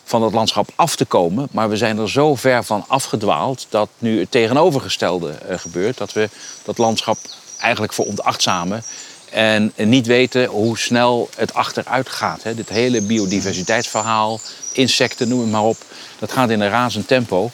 van 0.03 0.21
dat 0.21 0.33
landschap 0.33 0.69
af 0.75 0.95
te 0.95 1.05
komen. 1.05 1.47
Maar 1.51 1.69
we 1.69 1.77
zijn 1.77 1.97
er 1.97 2.09
zo 2.09 2.35
ver 2.35 2.63
van 2.63 2.83
afgedwaald 2.87 3.65
dat 3.69 3.89
nu 3.97 4.19
het 4.19 4.31
tegenovergestelde 4.31 5.33
uh, 5.49 5.57
gebeurt. 5.57 5.97
Dat 5.97 6.13
we 6.13 6.29
dat 6.63 6.77
landschap 6.77 7.17
eigenlijk 7.61 7.93
voor 7.93 8.05
ontachtzamen. 8.05 8.83
En 9.29 9.73
niet 9.75 10.07
weten 10.07 10.45
hoe 10.45 10.77
snel 10.77 11.29
het 11.35 11.53
achteruit 11.53 12.09
gaat. 12.09 12.41
Dit 12.55 12.69
hele 12.69 13.01
biodiversiteitsverhaal, 13.01 14.39
insecten, 14.71 15.27
noem 15.27 15.39
het 15.39 15.51
maar 15.51 15.63
op. 15.63 15.77
Dat 16.19 16.31
gaat 16.31 16.49
in 16.49 16.61
een 16.61 16.69
razend 16.69 17.07
tempo. 17.07 17.51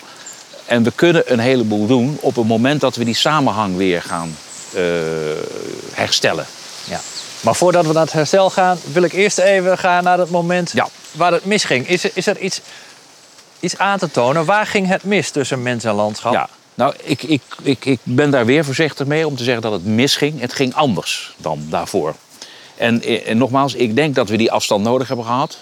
En 0.66 0.84
we 0.84 0.92
kunnen 0.92 1.34
een 1.34 1.40
heleboel 1.40 1.88
doen 1.88 2.18
op 2.22 2.36
het 2.36 2.48
moment 2.48 2.82
dat 2.82 2.96
we 2.96 3.06
die 3.06 3.16
samenhang 3.16 3.76
weer 3.76 4.02
gaan 4.02 4.38
uh, 4.76 4.82
herstellen. 5.94 6.46
Ja. 6.84 7.00
Maar 7.42 7.56
voordat 7.56 7.86
we 7.86 7.94
naar 7.94 8.04
het 8.04 8.14
herstel 8.14 8.50
gaan, 8.50 8.78
wil 8.92 9.04
ik 9.04 9.14
eerst 9.14 9.38
even 9.38 9.78
gaan 9.78 10.04
naar 10.04 10.20
het 10.20 10.30
moment 10.30 10.72
ja. 10.74 10.88
waar 11.12 11.32
het 11.32 11.46
misging. 11.46 11.88
Is 11.88 12.04
er, 12.04 12.12
is 12.14 12.28
er 12.28 12.38
iets, 12.38 12.62
iets 13.60 13.78
aan 13.78 13.98
te 13.98 14.12
tonen? 14.12 14.46
Waar 14.46 14.66
ging 14.66 14.88
het 14.88 15.04
mis 15.04 15.30
tussen 15.30 15.64
mens 15.64 15.84
en 15.84 15.94
landschap? 15.94 16.34
Ja. 16.34 16.50
Nou, 16.77 16.93
ik, 17.03 17.24
ik, 17.24 17.41
ik, 17.63 17.86
ik 17.86 18.00
ben 18.03 18.31
daar 18.31 18.46
weer 18.46 18.65
voorzichtig 18.65 19.07
mee 19.07 19.27
om 19.27 19.36
te 19.36 19.43
zeggen 19.43 19.62
dat 19.62 19.72
het 19.72 19.86
misging. 19.86 20.39
Het 20.39 20.53
ging 20.53 20.74
anders 20.74 21.36
dan 21.38 21.65
daarvoor. 21.69 22.15
En, 22.75 23.01
eh, 23.01 23.29
en 23.29 23.38
nogmaals, 23.38 23.74
ik 23.74 23.96
denk 23.96 24.15
dat 24.15 24.29
we 24.29 24.38
die 24.38 24.51
afstand 24.51 24.84
nodig 24.84 25.07
hebben 25.07 25.25
gehad. 25.25 25.57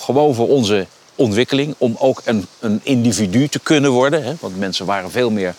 Gewoon 0.00 0.34
voor 0.34 0.48
onze 0.48 0.86
ontwikkeling. 1.14 1.74
Om 1.78 1.96
ook 1.98 2.22
een, 2.24 2.46
een 2.58 2.80
individu 2.82 3.48
te 3.48 3.58
kunnen 3.58 3.90
worden. 3.90 4.24
Hè? 4.24 4.34
Want 4.40 4.58
mensen 4.58 4.86
waren 4.86 5.10
veel 5.10 5.30
meer 5.30 5.54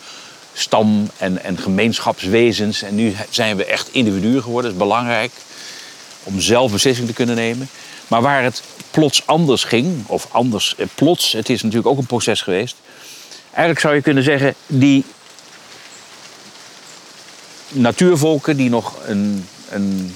stam- 0.53 1.09
en, 1.17 1.43
en 1.43 1.57
gemeenschapswezens. 1.57 2.81
En 2.81 2.95
nu 2.95 3.15
zijn 3.29 3.57
we 3.57 3.65
echt 3.65 3.89
individuen 3.91 4.41
geworden. 4.41 4.71
Dat 4.71 4.81
is 4.81 4.87
belangrijk 4.87 5.31
om 6.23 6.39
zelf 6.39 6.71
beslissing 6.71 7.07
te 7.07 7.13
kunnen 7.13 7.35
nemen. 7.35 7.69
Maar 8.07 8.21
waar 8.21 8.43
het 8.43 8.63
plots 8.91 9.21
anders 9.25 9.63
ging, 9.63 10.07
of 10.07 10.27
anders 10.31 10.75
eh, 10.77 10.87
plots, 10.95 11.31
het 11.31 11.49
is 11.49 11.61
natuurlijk 11.61 11.89
ook 11.89 11.97
een 11.97 12.05
proces 12.05 12.41
geweest. 12.41 12.75
Eigenlijk 13.53 13.79
zou 13.79 13.95
je 13.95 14.01
kunnen 14.01 14.23
zeggen, 14.23 14.53
die 14.67 15.05
natuurvolken 17.69 18.57
die 18.57 18.69
nog 18.69 18.95
een, 19.05 19.45
een, 19.69 20.15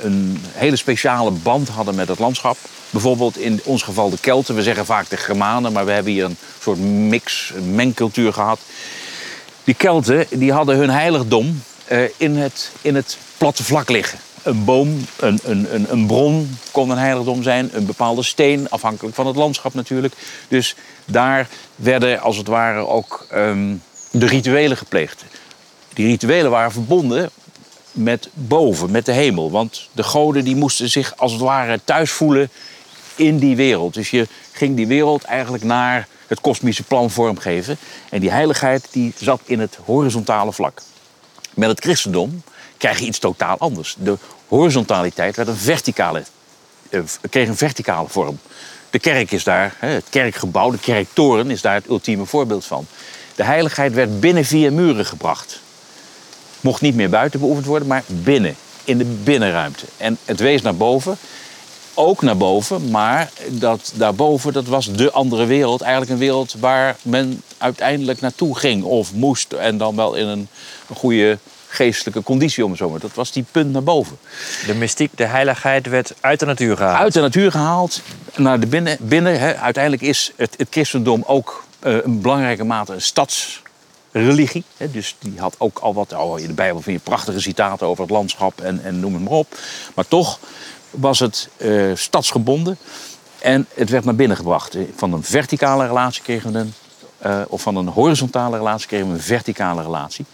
een 0.00 0.42
hele 0.52 0.76
speciale 0.76 1.30
band 1.30 1.68
hadden 1.68 1.94
met 1.94 2.08
het 2.08 2.18
landschap. 2.18 2.56
Bijvoorbeeld 2.90 3.38
in 3.38 3.60
ons 3.64 3.82
geval 3.82 4.10
de 4.10 4.18
Kelten. 4.20 4.54
We 4.54 4.62
zeggen 4.62 4.86
vaak 4.86 5.08
de 5.08 5.16
Germanen, 5.16 5.72
maar 5.72 5.84
we 5.84 5.90
hebben 5.90 6.12
hier 6.12 6.24
een 6.24 6.36
soort 6.62 6.78
mix, 6.78 7.52
een 7.56 7.74
mengcultuur 7.74 8.32
gehad. 8.32 8.60
Die 9.64 9.74
Kelten 9.74 10.26
die 10.30 10.52
hadden 10.52 10.76
hun 10.76 10.90
heiligdom 10.90 11.62
uh, 11.92 11.98
in, 12.16 12.36
het, 12.36 12.70
in 12.82 12.94
het 12.94 13.16
platte 13.38 13.64
vlak 13.64 13.88
liggen. 13.88 14.18
Een 14.48 14.64
boom, 14.64 15.06
een, 15.16 15.40
een, 15.44 15.92
een, 15.92 16.06
bron 16.06 16.58
kon 16.70 16.90
een 16.90 16.98
heiligdom 16.98 17.42
zijn, 17.42 17.70
een 17.72 17.86
bepaalde 17.86 18.22
steen, 18.22 18.70
afhankelijk 18.70 19.14
van 19.14 19.26
het 19.26 19.36
landschap 19.36 19.74
natuurlijk. 19.74 20.14
Dus 20.48 20.74
daar 21.04 21.48
werden 21.76 22.20
als 22.20 22.36
het 22.36 22.46
ware 22.46 22.86
ook 22.86 23.26
um, 23.34 23.82
de 24.10 24.26
rituelen 24.26 24.76
gepleegd. 24.76 25.24
Die 25.94 26.06
rituelen 26.06 26.50
waren 26.50 26.72
verbonden 26.72 27.30
met 27.92 28.28
boven, 28.32 28.90
met 28.90 29.06
de 29.06 29.12
hemel. 29.12 29.50
Want 29.50 29.88
de 29.92 30.02
goden 30.02 30.44
die 30.44 30.56
moesten 30.56 30.90
zich 30.90 31.16
als 31.16 31.32
het 31.32 31.40
ware 31.40 31.80
thuis 31.84 32.10
voelen 32.10 32.50
in 33.16 33.38
die 33.38 33.56
wereld. 33.56 33.94
Dus 33.94 34.10
je 34.10 34.26
ging 34.52 34.76
die 34.76 34.86
wereld 34.86 35.24
eigenlijk 35.24 35.64
naar 35.64 36.08
het 36.26 36.40
kosmische 36.40 36.82
plan 36.82 37.10
vormgeven. 37.10 37.78
En 38.10 38.20
die 38.20 38.30
heiligheid 38.30 38.88
die 38.90 39.12
zat 39.16 39.40
in 39.44 39.60
het 39.60 39.78
horizontale 39.84 40.52
vlak. 40.52 40.82
Met 41.54 41.68
het 41.68 41.80
christendom 41.80 42.42
krijg 42.76 42.98
je 42.98 43.06
iets 43.06 43.18
totaal 43.18 43.58
anders. 43.58 43.96
De 43.98 44.18
horizontaliteit 44.48 45.36
werd 45.36 45.48
een 45.48 45.56
verticale, 45.56 46.22
eh, 46.90 47.00
kreeg 47.30 47.48
een 47.48 47.56
verticale 47.56 48.08
vorm. 48.08 48.38
De 48.90 48.98
kerk 48.98 49.30
is 49.30 49.44
daar, 49.44 49.74
het 49.78 50.04
kerkgebouw, 50.10 50.70
de 50.70 50.78
kerktoren 50.78 51.50
is 51.50 51.60
daar 51.60 51.74
het 51.74 51.88
ultieme 51.88 52.24
voorbeeld 52.24 52.64
van. 52.64 52.86
De 53.34 53.44
heiligheid 53.44 53.92
werd 53.92 54.20
binnen 54.20 54.44
vier 54.44 54.72
muren 54.72 55.06
gebracht. 55.06 55.60
Mocht 56.60 56.80
niet 56.80 56.94
meer 56.94 57.10
buiten 57.10 57.40
beoefend 57.40 57.66
worden, 57.66 57.88
maar 57.88 58.02
binnen, 58.06 58.56
in 58.84 58.98
de 58.98 59.04
binnenruimte. 59.04 59.84
En 59.96 60.18
het 60.24 60.40
wees 60.40 60.62
naar 60.62 60.76
boven, 60.76 61.18
ook 61.94 62.22
naar 62.22 62.36
boven, 62.36 62.90
maar 62.90 63.30
dat 63.48 63.92
daarboven, 63.94 64.52
dat 64.52 64.66
was 64.66 64.92
de 64.92 65.12
andere 65.12 65.44
wereld. 65.44 65.80
Eigenlijk 65.80 66.12
een 66.12 66.18
wereld 66.18 66.54
waar 66.58 66.96
men 67.02 67.42
uiteindelijk 67.58 68.20
naartoe 68.20 68.58
ging 68.58 68.82
of 68.82 69.14
moest. 69.14 69.52
En 69.52 69.78
dan 69.78 69.96
wel 69.96 70.14
in 70.14 70.26
een, 70.26 70.48
een 70.88 70.96
goede 70.96 71.38
geestelijke 71.68 72.22
conditie, 72.22 72.64
om 72.64 72.70
het 72.70 72.78
zo 72.78 72.90
maar. 72.90 73.00
Dat 73.00 73.14
was 73.14 73.32
die 73.32 73.44
punt 73.50 73.72
naar 73.72 73.82
boven. 73.82 74.18
De 74.66 74.74
mystiek, 74.74 75.10
de 75.14 75.24
heiligheid 75.24 75.86
werd 75.86 76.14
uit 76.20 76.40
de 76.40 76.46
natuur 76.46 76.76
gehaald. 76.76 76.98
Uit 76.98 77.12
de 77.12 77.20
natuur 77.20 77.50
gehaald, 77.50 78.02
naar 78.36 78.60
de 78.60 78.66
binnen. 78.66 78.96
binnen 79.00 79.40
hè. 79.40 79.56
Uiteindelijk 79.56 80.02
is 80.02 80.32
het, 80.36 80.54
het 80.56 80.66
christendom 80.70 81.22
ook 81.26 81.64
uh, 81.82 82.04
een 82.04 82.20
belangrijke 82.20 82.64
mate 82.64 82.92
een 82.92 83.02
stadsreligie. 83.02 84.64
Hè. 84.76 84.90
Dus 84.90 85.16
die 85.18 85.34
had 85.36 85.54
ook 85.58 85.78
al 85.78 85.94
wat. 85.94 86.12
Oh, 86.12 86.40
in 86.40 86.46
de 86.46 86.52
Bijbel 86.52 86.80
vind 86.80 86.96
je 86.98 87.10
prachtige 87.10 87.40
citaten 87.40 87.86
over 87.86 88.02
het 88.02 88.12
landschap 88.12 88.60
en, 88.60 88.84
en 88.84 89.00
noem 89.00 89.14
het 89.14 89.22
maar 89.22 89.32
op. 89.32 89.58
Maar 89.94 90.08
toch 90.08 90.38
was 90.90 91.18
het 91.18 91.48
uh, 91.56 91.96
stadsgebonden. 91.96 92.78
En 93.38 93.66
het 93.74 93.90
werd 93.90 94.04
naar 94.04 94.14
binnen 94.14 94.36
gebracht. 94.36 94.76
Van 94.96 95.12
een 95.12 95.24
verticale 95.24 95.86
relatie 95.86 96.22
kregen 96.22 96.52
we 96.52 96.58
een. 96.58 96.74
Uh, 97.26 97.40
of 97.48 97.62
van 97.62 97.76
een 97.76 97.88
horizontale 97.88 98.56
relatie 98.56 98.86
kregen 98.88 99.08
we 99.08 99.12
een 99.12 99.20
verticale 99.20 99.82
relatie. 99.82 100.24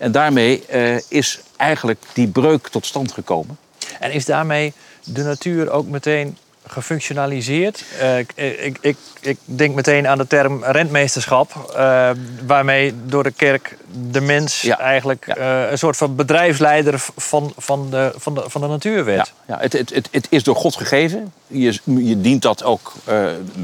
En 0.00 0.12
daarmee 0.12 0.64
uh, 0.72 0.98
is 1.08 1.40
eigenlijk 1.56 2.02
die 2.12 2.28
breuk 2.28 2.68
tot 2.68 2.86
stand 2.86 3.12
gekomen. 3.12 3.58
En 3.98 4.12
is 4.12 4.24
daarmee 4.24 4.72
de 5.04 5.22
natuur 5.22 5.70
ook 5.70 5.86
meteen 5.86 6.36
gefunctionaliseerd? 6.66 7.84
Uh, 8.00 8.18
ik, 8.18 8.32
ik, 8.80 8.96
ik, 9.20 9.38
denk 9.44 9.74
meteen 9.74 10.08
aan 10.08 10.18
de 10.18 10.26
term 10.26 10.64
rentmeesterschap, 10.64 11.72
uh, 11.76 12.10
waarmee 12.46 12.94
door 13.06 13.22
de 13.22 13.30
kerk 13.30 13.76
de 14.10 14.20
mens 14.20 14.60
ja. 14.60 14.78
eigenlijk 14.78 15.26
ja. 15.26 15.70
een 15.70 15.78
soort 15.78 15.96
van 15.96 16.16
bedrijfsleider 16.16 16.94
van, 17.16 17.52
van, 17.56 17.90
de, 17.90 18.12
van, 18.16 18.34
de, 18.34 18.44
van 18.46 18.60
de 18.60 18.66
natuur 18.66 19.04
werd. 19.04 19.32
Ja, 19.46 19.54
ja 19.54 19.60
het, 19.60 19.72
het, 19.72 19.90
het, 19.90 20.08
het 20.10 20.26
is 20.30 20.42
door 20.42 20.56
God 20.56 20.76
gegeven. 20.76 21.32
Je, 21.46 21.78
je 21.84 22.20
dient 22.20 22.42
dat 22.42 22.64
ook 22.64 22.92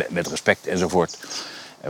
met 0.08 0.26
respect 0.26 0.66
enzovoort 0.66 1.16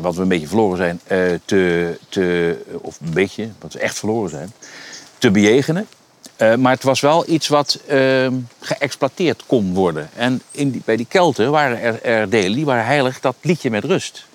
wat 0.01 0.15
we 0.15 0.23
een 0.23 0.29
beetje 0.29 0.47
verloren 0.47 0.77
zijn, 0.77 1.01
uh, 1.09 1.39
te, 1.45 1.99
te, 2.09 2.57
of 2.81 2.99
een 3.01 3.13
beetje, 3.13 3.49
wat 3.59 3.73
we 3.73 3.79
echt 3.79 3.99
verloren 3.99 4.31
zijn, 4.31 4.53
te 5.19 5.31
bejegenen. 5.31 5.87
Uh, 6.39 6.55
maar 6.55 6.73
het 6.73 6.83
was 6.83 7.01
wel 7.01 7.29
iets 7.29 7.49
wat 7.49 7.81
uh, 7.91 8.27
geëxploiteerd 8.61 9.43
kon 9.47 9.75
worden. 9.75 10.09
En 10.15 10.43
in 10.51 10.83
bij 10.85 10.97
die 10.97 11.07
Kelten 11.07 11.51
waren 11.51 12.03
er, 12.03 12.31
delen 12.31 12.57
die 12.57 12.65
waren 12.65 12.85
heilig, 12.85 13.21
dat 13.21 13.37
liet 13.41 13.63
je 13.63 13.71
met 13.71 13.85
rust. 13.85 14.27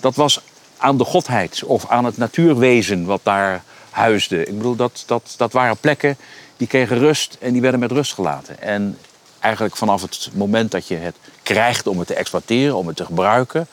Dat 0.00 0.14
was 0.14 0.40
aan 0.76 0.98
de 0.98 1.04
godheid 1.04 1.62
of 1.64 1.88
aan 1.88 2.04
het 2.04 2.16
natuurwezen 2.16 3.04
wat 3.04 3.20
daar 3.22 3.62
huisde. 3.90 4.44
Ik 4.44 4.56
bedoel, 4.56 4.76
dat, 4.76 5.02
dat, 5.06 5.34
dat 5.36 5.52
waren 5.52 5.76
plekken 5.76 6.16
die 6.56 6.66
kregen 6.66 6.98
rust 6.98 7.36
en 7.40 7.52
die 7.52 7.60
werden 7.60 7.80
met 7.80 7.92
rust 7.92 8.14
gelaten. 8.14 8.62
En 8.62 8.98
eigenlijk 9.40 9.76
vanaf 9.76 10.02
het 10.02 10.28
moment 10.32 10.70
dat 10.70 10.88
je 10.88 10.96
het 10.96 11.16
krijgt 11.42 11.86
om 11.86 11.98
het 11.98 12.06
te 12.06 12.14
exploiteren, 12.14 12.76
om 12.76 12.86
het 12.86 12.96
te 12.96 13.04
gebruiken, 13.04 13.66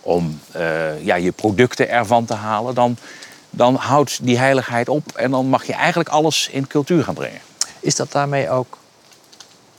om 0.00 0.40
uh, 0.56 1.04
ja, 1.04 1.14
je 1.14 1.32
producten 1.32 1.88
ervan 1.88 2.24
te 2.24 2.34
halen, 2.34 2.74
dan, 2.74 2.96
dan 3.50 3.74
houdt 3.74 4.18
die 4.22 4.38
heiligheid 4.38 4.88
op 4.88 5.12
en 5.14 5.30
dan 5.30 5.46
mag 5.46 5.64
je 5.64 5.72
eigenlijk 5.72 6.08
alles 6.08 6.48
in 6.52 6.66
cultuur 6.66 7.04
gaan 7.04 7.14
brengen. 7.14 7.40
Is 7.80 7.96
dat 7.96 8.12
daarmee 8.12 8.50
ook 8.50 8.78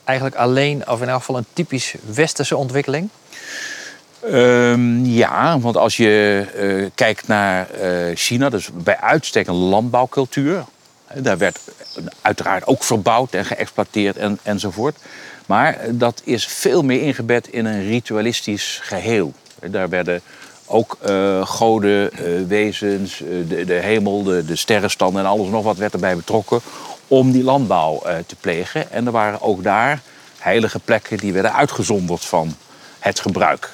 eigenlijk 0.04 0.36
alleen, 0.36 0.90
of 0.90 1.02
in 1.02 1.10
elk 1.10 1.20
geval 1.20 1.38
een 1.38 1.46
typisch 1.54 1.96
westerse 2.06 2.58
ontwikkeling? 2.58 3.10
Um, 4.26 5.06
ja, 5.06 5.60
want 5.60 5.78
als 5.78 5.98
je 5.98 6.46
uh, 6.56 6.90
kijkt 6.96 7.28
naar 7.28 7.68
uh, 7.82 8.16
China, 8.16 8.50
dus 8.50 8.70
bij 8.74 8.98
uitstek 8.98 9.48
een 9.48 9.56
landbouwcultuur. 9.56 10.64
Daar 11.14 11.38
werd 11.38 11.60
uiteraard 12.22 12.68
ook 12.68 12.84
verbouwd 12.84 13.34
en 13.34 13.46
geëxploiteerd 13.46 14.18
en, 14.18 14.40
enzovoort. 14.44 14.98
Maar 15.46 15.78
dat 15.90 16.22
is 16.24 16.48
veel 16.48 16.84
meer 16.84 17.02
ingebed 17.02 17.48
in 17.48 17.66
een 17.66 17.84
ritualistisch 17.84 18.80
geheel. 18.84 19.34
Daar 19.70 19.90
werden 19.90 20.22
ook 20.72 20.98
uh, 21.10 21.46
goden, 21.46 22.10
uh, 22.14 22.48
wezens, 22.48 23.22
uh, 23.22 23.28
de, 23.50 23.66
de, 23.66 23.74
hemel, 23.74 24.24
de, 24.24 24.46
de 24.46 24.56
sterrenstand 24.56 25.18
en 25.18 25.26
alles 25.26 25.50
nog 25.50 25.64
wat 25.64 25.78
werd 25.78 25.94
erbij 25.94 26.16
betrokken 26.16 26.62
om 27.08 27.32
die 27.32 27.44
landbouw 27.44 28.02
te 28.26 28.36
plegen. 28.40 28.92
En 28.92 29.06
er 29.06 29.12
waren 29.12 29.42
ook 29.42 29.64
daar 29.64 30.02
heilige 30.38 30.80
plekken 30.80 31.18
die 31.18 31.34
werden 31.34 31.54
uitgezonderd 31.54 32.26
van 32.26 32.56
het 33.00 33.20
gebruik. 33.20 33.70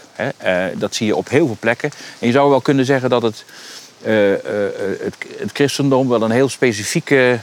Dat 0.75 0.95
zie 0.95 1.07
je 1.07 1.15
op 1.15 1.29
heel 1.29 1.45
veel 1.45 1.57
plekken. 1.59 1.91
En 2.19 2.27
je 2.27 2.33
zou 2.33 2.49
wel 2.49 2.61
kunnen 2.61 2.85
zeggen 2.85 3.09
dat 3.09 3.21
het, 3.21 3.45
het, 4.03 5.15
het, 5.37 5.51
christendom 5.53 6.09
wel 6.09 6.21
een 6.21 6.31
heel 6.31 6.49
specifieke 6.49 7.39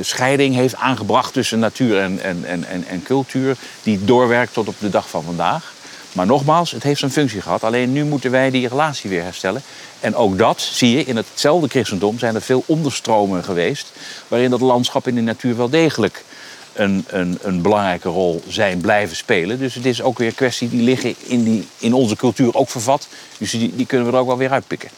scheiding 0.00 0.54
heeft 0.54 0.76
aangebracht 0.76 1.32
tussen 1.32 1.58
natuur 1.58 2.00
en, 2.00 2.20
en, 2.22 2.44
en, 2.44 2.84
en 2.88 3.02
cultuur, 3.02 3.56
die 3.82 4.04
doorwerkt 4.04 4.52
tot 4.52 4.68
op 4.68 4.76
de 4.78 4.90
dag 4.90 5.08
van 5.08 5.22
vandaag. 5.22 5.74
Maar 6.16 6.26
nogmaals, 6.26 6.70
het 6.70 6.82
heeft 6.82 6.98
zijn 6.98 7.10
functie 7.10 7.40
gehad. 7.40 7.64
Alleen 7.64 7.92
nu 7.92 8.04
moeten 8.04 8.30
wij 8.30 8.50
die 8.50 8.68
relatie 8.68 9.10
weer 9.10 9.22
herstellen. 9.22 9.62
En 10.00 10.14
ook 10.14 10.38
dat 10.38 10.60
zie 10.60 10.96
je 10.96 11.04
in 11.04 11.16
hetzelfde 11.16 11.68
christendom 11.68 12.18
zijn 12.18 12.34
er 12.34 12.42
veel 12.42 12.62
onderstromen 12.66 13.44
geweest. 13.44 13.92
Waarin 14.28 14.50
dat 14.50 14.60
landschap 14.60 15.08
in 15.08 15.14
de 15.14 15.20
natuur 15.20 15.56
wel 15.56 15.68
degelijk 15.68 16.24
een, 16.72 17.04
een, 17.06 17.38
een 17.42 17.62
belangrijke 17.62 18.08
rol 18.08 18.42
zijn 18.48 18.80
blijven 18.80 19.16
spelen. 19.16 19.58
Dus 19.58 19.74
het 19.74 19.86
is 19.86 20.02
ook 20.02 20.18
weer 20.18 20.34
kwestie 20.34 20.68
die 20.68 20.82
liggen 20.82 21.14
in, 21.18 21.44
die, 21.44 21.68
in 21.78 21.94
onze 21.94 22.16
cultuur 22.16 22.54
ook 22.54 22.70
vervat. 22.70 23.08
Dus 23.38 23.50
die, 23.50 23.76
die 23.76 23.86
kunnen 23.86 24.06
we 24.06 24.12
er 24.12 24.18
ook 24.18 24.26
wel 24.26 24.36
weer 24.36 24.50
uitpikken. 24.50 24.88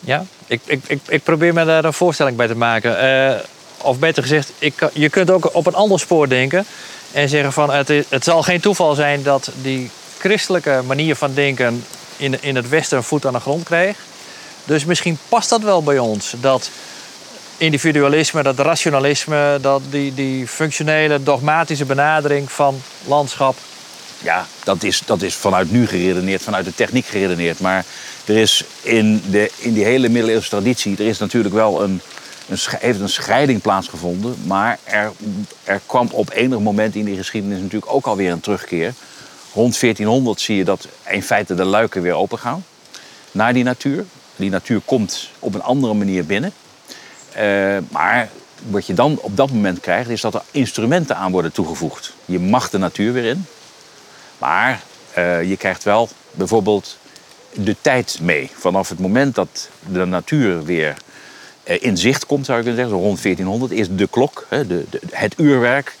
Ja, 0.00 0.24
ik, 0.46 0.60
ik, 0.64 0.80
ik, 0.86 1.00
ik 1.08 1.22
probeer 1.22 1.54
me 1.54 1.64
daar 1.64 1.84
een 1.84 1.92
voorstelling 1.92 2.36
bij 2.36 2.46
te 2.46 2.56
maken. 2.56 3.04
Uh, 3.04 3.40
of 3.76 3.98
beter 3.98 4.22
gezegd, 4.22 4.52
ik, 4.58 4.90
je 4.92 5.08
kunt 5.08 5.30
ook 5.30 5.54
op 5.54 5.66
een 5.66 5.74
ander 5.74 6.00
spoor 6.00 6.28
denken. 6.28 6.64
En 7.12 7.28
zeggen 7.28 7.52
van 7.52 7.70
het, 7.70 7.88
het 8.08 8.24
zal 8.24 8.42
geen 8.42 8.60
toeval 8.60 8.94
zijn 8.94 9.22
dat 9.22 9.50
die 9.62 9.90
christelijke 10.22 10.82
manier 10.86 11.16
van 11.16 11.34
denken 11.34 11.84
in, 12.16 12.42
in 12.42 12.56
het 12.56 12.68
Westen 12.68 13.04
voet 13.04 13.26
aan 13.26 13.32
de 13.32 13.40
grond 13.40 13.64
kreeg. 13.64 13.96
Dus 14.64 14.84
misschien 14.84 15.18
past 15.28 15.48
dat 15.48 15.62
wel 15.62 15.82
bij 15.82 15.98
ons. 15.98 16.34
Dat 16.40 16.70
individualisme, 17.56 18.42
dat 18.42 18.58
rationalisme, 18.58 19.58
dat 19.60 19.82
die, 19.90 20.14
die 20.14 20.46
functionele, 20.46 21.22
dogmatische 21.22 21.84
benadering 21.84 22.52
van 22.52 22.82
landschap. 23.06 23.56
Ja, 24.18 24.46
dat 24.64 24.82
is, 24.82 25.02
dat 25.04 25.22
is 25.22 25.34
vanuit 25.34 25.70
nu 25.70 25.86
geredeneerd, 25.86 26.42
vanuit 26.42 26.64
de 26.64 26.74
techniek 26.74 27.06
geredeneerd. 27.06 27.60
Maar 27.60 27.84
er 28.24 28.36
is 28.36 28.64
in, 28.82 29.22
de, 29.30 29.50
in 29.56 29.72
die 29.72 29.84
hele 29.84 30.08
middeleeuwse 30.08 30.48
traditie, 30.48 30.96
er 30.96 31.06
is 31.06 31.18
natuurlijk 31.18 31.54
wel 31.54 31.82
een, 31.82 32.00
een, 32.48 32.58
heeft 32.78 33.00
een 33.00 33.08
scheiding 33.08 33.62
plaatsgevonden. 33.62 34.36
Maar 34.46 34.78
er, 34.84 35.12
er 35.64 35.80
kwam 35.86 36.08
op 36.12 36.30
enig 36.30 36.58
moment 36.58 36.94
in 36.94 37.04
die 37.04 37.16
geschiedenis 37.16 37.60
natuurlijk 37.60 37.92
ook 37.92 38.06
alweer 38.06 38.32
een 38.32 38.40
terugkeer. 38.40 38.94
Rond 39.54 39.80
1400 39.80 40.40
zie 40.40 40.56
je 40.56 40.64
dat 40.64 40.88
in 41.08 41.22
feite 41.22 41.54
de 41.54 41.64
luiken 41.64 42.02
weer 42.02 42.14
open 42.14 42.38
gaan 42.38 42.64
naar 43.30 43.52
die 43.52 43.64
natuur. 43.64 44.04
Die 44.36 44.50
natuur 44.50 44.80
komt 44.84 45.28
op 45.38 45.54
een 45.54 45.62
andere 45.62 45.94
manier 45.94 46.26
binnen. 46.26 46.52
Uh, 47.36 47.78
maar 47.90 48.30
wat 48.70 48.86
je 48.86 48.94
dan 48.94 49.18
op 49.20 49.36
dat 49.36 49.50
moment 49.50 49.80
krijgt, 49.80 50.08
is 50.08 50.20
dat 50.20 50.34
er 50.34 50.42
instrumenten 50.50 51.16
aan 51.16 51.32
worden 51.32 51.52
toegevoegd. 51.52 52.14
Je 52.24 52.38
mag 52.38 52.70
de 52.70 52.78
natuur 52.78 53.12
weer 53.12 53.24
in, 53.24 53.46
maar 54.38 54.82
uh, 55.18 55.48
je 55.48 55.56
krijgt 55.56 55.84
wel 55.84 56.08
bijvoorbeeld 56.30 56.98
de 57.52 57.76
tijd 57.80 58.18
mee. 58.22 58.50
Vanaf 58.54 58.88
het 58.88 58.98
moment 58.98 59.34
dat 59.34 59.68
de 59.92 60.04
natuur 60.04 60.64
weer 60.64 60.96
eh, 61.62 61.76
in 61.80 61.96
zicht 61.96 62.26
komt, 62.26 62.46
zou 62.46 62.58
je 62.58 62.64
kunnen 62.64 62.82
zeggen, 62.82 63.02
rond 63.02 63.22
1400, 63.22 63.72
is 63.72 63.88
de 63.90 64.08
klok, 64.08 64.46
de, 64.48 64.66
de, 64.66 65.00
het 65.10 65.34
uurwerk, 65.36 65.96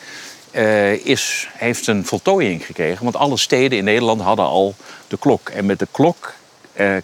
eh, 0.52 1.06
is, 1.06 1.48
heeft 1.52 1.86
een 1.86 2.06
voltooiing 2.06 2.66
gekregen. 2.66 3.04
Want 3.04 3.16
alle 3.16 3.36
steden 3.36 3.78
in 3.78 3.84
Nederland 3.84 4.20
hadden 4.20 4.44
al 4.44 4.74
de 5.08 5.18
klok. 5.18 5.48
En 5.48 5.66
met 5.66 5.78
de 5.78 5.88
klok 5.90 6.34
eh, 6.72 6.96
eh, 6.96 7.02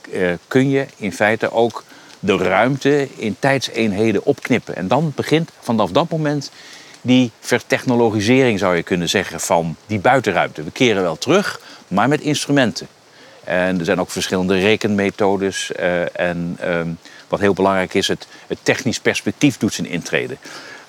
kun 0.49 0.71
je 0.71 0.87
in 0.97 1.13
feite 1.13 1.53
ook 1.53 1.85
de 2.21 2.37
ruimte 2.37 3.09
in 3.17 3.37
tijdseenheden 3.39 4.25
opknippen. 4.25 4.77
En 4.77 4.89
dan 4.89 5.13
begint 5.15 5.51
vanaf 5.61 5.91
dat 5.91 6.11
moment 6.11 6.51
die 7.01 7.31
vertechnologisering, 7.41 8.59
zou 8.59 8.77
je 8.77 8.83
kunnen 8.83 9.09
zeggen, 9.09 9.41
van 9.41 9.77
die 9.87 9.99
buitenruimte. 9.99 10.63
We 10.63 10.71
keren 10.71 11.03
wel 11.03 11.19
terug, 11.19 11.61
maar 11.89 12.09
met 12.09 12.21
instrumenten. 12.21 12.89
En 13.45 13.79
er 13.79 13.85
zijn 13.85 14.01
ook 14.01 14.11
verschillende 14.11 14.59
rekenmethodes. 14.59 15.73
en 16.13 16.57
ehm, 16.61 16.89
wat 17.29 17.41
heel 17.41 17.53
belangrijk 17.53 17.95
is, 17.95 18.09
het, 18.09 18.27
het 18.47 18.59
technisch 18.63 19.01
perspectief 19.01 19.59
doet 19.59 19.75
zijn 19.75 19.89
intrede. 19.89 20.37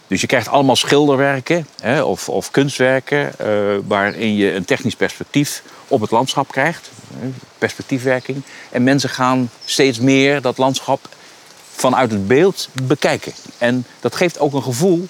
Dus 0.09 0.21
je 0.21 0.27
krijgt 0.27 0.47
allemaal 0.47 0.75
schilderwerken 0.75 1.67
hè, 1.81 2.01
of, 2.01 2.29
of 2.29 2.51
kunstwerken 2.51 3.39
eh, 3.39 3.47
waarin 3.87 4.35
je 4.35 4.53
een 4.53 4.65
technisch 4.65 4.95
perspectief 4.95 5.63
op 5.87 6.01
het 6.01 6.11
landschap 6.11 6.47
krijgt. 6.51 6.89
Perspectiefwerking. 7.57 8.41
En 8.71 8.83
mensen 8.83 9.09
gaan 9.09 9.49
steeds 9.65 9.99
meer 9.99 10.41
dat 10.41 10.57
landschap 10.57 11.07
vanuit 11.75 12.11
het 12.11 12.27
beeld 12.27 12.69
bekijken. 12.83 13.33
En 13.57 13.85
dat 13.99 14.15
geeft 14.15 14.39
ook 14.39 14.53
een 14.53 14.63
gevoel 14.63 15.07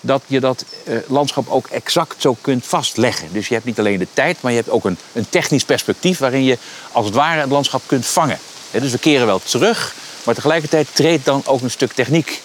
dat 0.00 0.22
je 0.26 0.40
dat 0.40 0.64
eh, 0.84 0.96
landschap 1.06 1.48
ook 1.48 1.66
exact 1.66 2.20
zo 2.20 2.36
kunt 2.40 2.66
vastleggen. 2.66 3.28
Dus 3.32 3.48
je 3.48 3.54
hebt 3.54 3.66
niet 3.66 3.78
alleen 3.78 3.98
de 3.98 4.08
tijd, 4.12 4.40
maar 4.40 4.52
je 4.52 4.58
hebt 4.58 4.70
ook 4.70 4.84
een, 4.84 4.98
een 5.12 5.28
technisch 5.28 5.64
perspectief 5.64 6.18
waarin 6.18 6.44
je 6.44 6.58
als 6.92 7.04
het 7.06 7.14
ware 7.14 7.40
het 7.40 7.50
landschap 7.50 7.82
kunt 7.86 8.06
vangen. 8.06 8.38
Dus 8.70 8.92
we 8.92 8.98
keren 8.98 9.26
wel 9.26 9.40
terug, 9.44 9.94
maar 10.24 10.34
tegelijkertijd 10.34 10.88
treedt 10.92 11.24
dan 11.24 11.42
ook 11.44 11.62
een 11.62 11.70
stuk 11.70 11.92
techniek. 11.92 12.42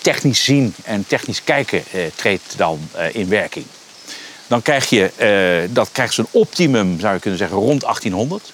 Technisch 0.00 0.44
zien 0.44 0.74
en 0.84 1.06
technisch 1.06 1.44
kijken 1.44 1.82
eh, 1.92 2.00
treedt 2.14 2.54
dan 2.56 2.78
eh, 2.92 3.14
in 3.14 3.28
werking. 3.28 3.66
Dan 4.46 4.62
krijg 4.62 4.88
je, 4.88 5.10
eh, 5.16 5.74
dat 5.74 5.88
krijgt 5.92 6.14
zijn 6.14 6.26
optimum, 6.30 7.00
zou 7.00 7.14
je 7.14 7.20
kunnen 7.20 7.38
zeggen, 7.38 7.56
rond 7.56 7.80
1800. 7.80 8.52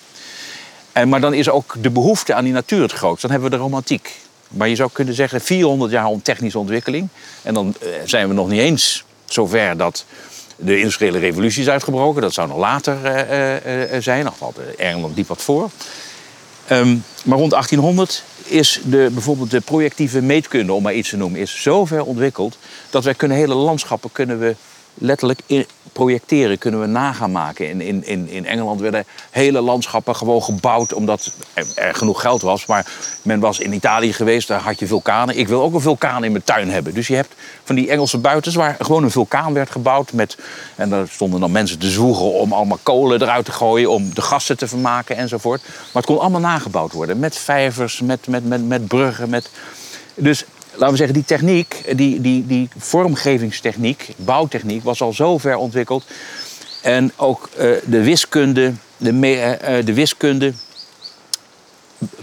En, 0.92 1.08
maar 1.08 1.20
dan 1.20 1.34
is 1.34 1.48
ook 1.48 1.74
de 1.78 1.90
behoefte 1.90 2.34
aan 2.34 2.44
die 2.44 2.52
natuur 2.52 2.82
het 2.82 2.92
grootst. 2.92 3.22
Dan 3.22 3.30
hebben 3.30 3.50
we 3.50 3.56
de 3.56 3.62
romantiek. 3.62 4.18
Maar 4.48 4.68
je 4.68 4.74
zou 4.74 4.90
kunnen 4.92 5.14
zeggen 5.14 5.40
400 5.40 5.92
jaar 5.92 6.06
om 6.06 6.22
technische 6.22 6.58
ontwikkeling. 6.58 7.08
En 7.42 7.54
dan 7.54 7.74
zijn 8.04 8.28
we 8.28 8.34
nog 8.34 8.48
niet 8.48 8.60
eens 8.60 9.04
zover 9.24 9.76
dat 9.76 10.04
de 10.56 10.78
industriële 10.78 11.18
revolutie 11.18 11.62
is 11.62 11.68
uitgebroken. 11.68 12.22
Dat 12.22 12.32
zou 12.32 12.48
nog 12.48 12.56
later 12.56 12.98
zijn. 14.02 14.28
Valt 14.38 14.58
Engeland 14.76 15.14
diep 15.14 15.28
wat 15.28 15.42
voor. 15.42 15.70
Ehm, 16.70 16.96
maar 17.24 17.38
rond 17.38 17.50
1800 17.50 18.24
is 18.44 18.80
de, 18.84 19.10
bijvoorbeeld 19.12 19.50
de 19.50 19.60
projectieve 19.60 20.20
meetkunde, 20.22 20.72
om 20.72 20.82
maar 20.82 20.94
iets 20.94 21.08
te 21.08 21.16
noemen, 21.16 21.40
is 21.40 21.62
zo 21.62 21.84
ver 21.84 22.04
ontwikkeld 22.04 22.58
dat 22.90 23.04
wij 23.04 23.14
kunnen 23.14 23.36
hele 23.36 23.54
landschappen 23.54 24.12
kunnen 24.12 24.38
we 24.38 24.56
letterlijk 24.94 25.40
projecteren, 25.92 26.58
kunnen 26.58 26.80
we 26.80 26.86
nagaan 26.86 27.32
maken. 27.32 27.68
In, 27.68 27.80
in, 27.80 28.04
in, 28.04 28.28
in 28.28 28.46
Engeland 28.46 28.80
werden 28.80 29.04
hele 29.30 29.60
landschappen 29.60 30.16
gewoon 30.16 30.42
gebouwd 30.42 30.92
omdat 30.92 31.32
er, 31.54 31.94
genoeg 31.94 32.20
geld 32.20 32.42
was. 32.42 32.66
Maar 32.66 32.86
men 33.22 33.40
was 33.40 33.58
in 33.58 33.72
Italië 33.72 34.12
geweest, 34.12 34.48
daar 34.48 34.60
had 34.60 34.78
je 34.78 34.86
vulkanen. 34.86 35.38
Ik 35.38 35.48
wil 35.48 35.62
ook 35.62 35.74
een 35.74 35.80
vulkaan 35.80 36.24
in 36.24 36.32
mijn 36.32 36.44
tuin 36.44 36.70
hebben. 36.70 36.94
Dus 36.94 37.06
je 37.06 37.14
hebt 37.14 37.34
van 37.64 37.74
die 37.74 37.90
Engelse 37.90 38.18
buitens 38.18 38.54
waar 38.54 38.76
gewoon 38.80 39.02
een 39.02 39.10
vulkaan 39.10 39.52
werd 39.52 39.70
gebouwd. 39.70 40.12
Met, 40.12 40.36
en 40.76 40.90
daar 40.90 41.08
stonden 41.08 41.40
dan 41.40 41.52
mensen 41.52 41.78
te 41.78 41.90
zwoegen 41.90 42.32
om 42.32 42.52
allemaal 42.52 42.78
kolen 42.82 43.22
eruit 43.22 43.44
te 43.44 43.52
gooien, 43.52 43.90
om 43.90 44.14
de 44.14 44.22
gassen 44.22 44.56
te 44.56 44.68
vermaken 44.68 45.16
enzovoort. 45.16 45.62
Maar 45.62 46.02
het 46.02 46.06
kon 46.06 46.18
allemaal 46.18 46.40
nagebouwd 46.40 46.92
worden. 46.92 47.18
Met 47.18 47.36
vijvers, 47.36 48.00
met, 48.00 48.26
met, 48.26 48.44
met, 48.44 48.66
met 48.66 48.86
bruggen. 48.86 49.30
Met... 49.30 49.50
Dus 50.14 50.44
laten 50.80 50.90
we 50.90 50.96
zeggen, 50.96 51.14
die 51.14 51.24
techniek, 51.24 51.96
die, 51.96 52.20
die, 52.20 52.46
die 52.46 52.68
vormgevingstechniek, 52.76 54.08
bouwtechniek, 54.16 54.84
was 54.84 55.02
al 55.02 55.12
zo 55.12 55.38
ver 55.38 55.56
ontwikkeld. 55.56 56.04
En 56.82 57.12
ook 57.16 57.48
eh, 57.56 57.70
de 57.84 58.02
wiskunde, 58.02 58.72
de, 58.96 59.10
eh, 59.20 59.78
eh, 59.78 59.86
de 59.86 59.92
wiskunde, 59.94 60.52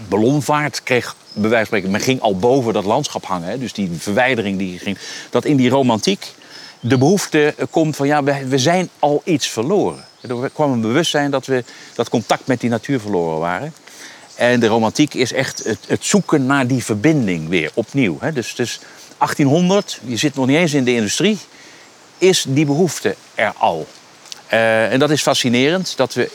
ballonvaart 0.08 0.82
kreeg, 0.82 1.16
bij 1.32 1.50
wijze 1.50 1.56
van 1.56 1.66
spreken, 1.66 1.90
men 1.90 2.00
ging 2.00 2.20
al 2.20 2.36
boven 2.36 2.72
dat 2.72 2.84
landschap 2.84 3.24
hangen. 3.24 3.48
Hè, 3.48 3.58
dus 3.58 3.72
die 3.72 3.90
verwijdering 3.98 4.58
die 4.58 4.78
ging. 4.78 4.98
Dat 5.30 5.44
in 5.44 5.56
die 5.56 5.70
romantiek 5.70 6.34
de 6.80 6.98
behoefte 6.98 7.54
eh, 7.56 7.66
komt 7.70 7.96
van, 7.96 8.06
ja, 8.06 8.22
we, 8.22 8.46
we 8.48 8.58
zijn 8.58 8.88
al 8.98 9.22
iets 9.24 9.48
verloren. 9.48 10.04
Er 10.20 10.50
kwam 10.50 10.72
een 10.72 10.80
bewustzijn 10.80 11.30
dat 11.30 11.46
we 11.46 11.64
dat 11.94 12.08
contact 12.08 12.46
met 12.46 12.60
die 12.60 12.70
natuur 12.70 13.00
verloren 13.00 13.38
waren. 13.38 13.72
En 14.38 14.60
de 14.60 14.66
romantiek 14.66 15.14
is 15.14 15.32
echt 15.32 15.64
het, 15.64 15.78
het 15.86 16.04
zoeken 16.04 16.46
naar 16.46 16.66
die 16.66 16.84
verbinding 16.84 17.48
weer 17.48 17.70
opnieuw. 17.74 18.16
Hè. 18.20 18.32
Dus, 18.32 18.54
dus 18.54 18.80
1800, 19.18 20.00
je 20.04 20.16
zit 20.16 20.34
nog 20.34 20.46
niet 20.46 20.56
eens 20.56 20.74
in 20.74 20.84
de 20.84 20.94
industrie, 20.94 21.38
is 22.18 22.44
die 22.48 22.66
behoefte 22.66 23.14
er 23.34 23.52
al. 23.56 23.86
Eh, 24.46 24.92
en 24.92 24.98
dat 24.98 25.10
is 25.10 25.22
fascinerend, 25.22 25.96
dat 25.96 26.14
we 26.14 26.30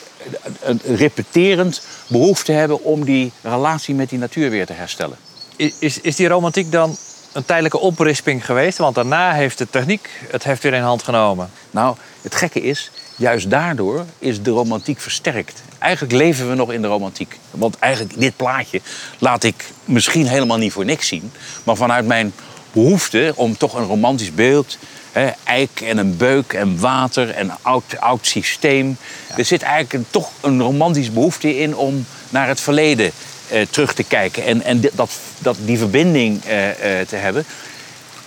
een 0.61 0.81
repeterend 0.95 1.81
behoefte 2.07 2.51
hebben 2.51 2.83
om 2.83 3.05
die 3.05 3.31
relatie 3.41 3.95
met 3.95 4.09
die 4.09 4.19
natuur 4.19 4.49
weer 4.49 4.65
te 4.65 4.73
herstellen. 4.73 5.17
Is, 5.55 5.99
is 6.01 6.15
die 6.15 6.27
romantiek 6.27 6.71
dan 6.71 6.97
een 7.31 7.45
tijdelijke 7.45 7.79
oprisping 7.79 8.45
geweest? 8.45 8.77
Want 8.77 8.95
daarna 8.95 9.33
heeft 9.33 9.57
de 9.57 9.69
techniek 9.69 10.09
het 10.29 10.43
heft 10.43 10.63
weer 10.63 10.73
in 10.73 10.81
hand 10.81 11.03
genomen. 11.03 11.49
Nou, 11.71 11.95
het 12.21 12.35
gekke 12.35 12.61
is, 12.61 12.91
juist 13.15 13.49
daardoor 13.49 14.05
is 14.19 14.41
de 14.41 14.51
romantiek 14.51 14.99
versterkt. 14.99 15.63
Eigenlijk 15.79 16.13
leven 16.13 16.49
we 16.49 16.55
nog 16.55 16.71
in 16.71 16.81
de 16.81 16.87
romantiek. 16.87 17.39
Want 17.51 17.77
eigenlijk 17.79 18.19
dit 18.19 18.35
plaatje 18.35 18.81
laat 19.19 19.43
ik 19.43 19.65
misschien 19.85 20.27
helemaal 20.27 20.57
niet 20.57 20.71
voor 20.71 20.85
niks 20.85 21.07
zien. 21.07 21.31
Maar 21.63 21.75
vanuit 21.75 22.05
mijn 22.05 22.33
behoefte 22.71 23.33
om 23.35 23.57
toch 23.57 23.73
een 23.73 23.85
romantisch 23.85 24.33
beeld... 24.33 24.77
Hè, 25.11 25.29
eik 25.43 25.81
en 25.81 25.97
een 25.97 26.17
beuk 26.17 26.53
en 26.53 26.79
water 26.79 27.29
en 27.29 27.49
een 27.49 27.55
oud, 27.61 27.99
oud 27.99 28.27
systeem. 28.27 28.97
Er 29.37 29.45
zit 29.45 29.61
eigenlijk 29.61 29.93
een, 29.93 30.05
toch 30.09 30.31
een 30.41 30.61
romantisch 30.61 31.11
behoefte 31.11 31.59
in 31.59 31.75
om 31.75 32.05
naar 32.29 32.47
het 32.47 32.59
verleden 32.59 33.11
eh, 33.47 33.61
terug 33.69 33.93
te 33.93 34.03
kijken. 34.03 34.43
En, 34.43 34.63
en 34.63 34.81
dat, 34.93 35.11
dat, 35.39 35.57
die 35.65 35.77
verbinding 35.77 36.43
eh, 36.45 36.99
eh, 36.99 37.07
te 37.07 37.15
hebben. 37.15 37.45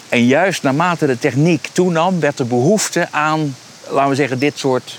En 0.09 0.27
juist 0.27 0.62
naarmate 0.62 1.07
de 1.07 1.18
techniek 1.18 1.68
toenam, 1.72 2.20
werd 2.20 2.37
de 2.37 2.44
behoefte 2.44 3.09
aan, 3.11 3.57
laten 3.90 4.11
we 4.11 4.16
zeggen, 4.16 4.38
dit 4.38 4.59
soort 4.59 4.99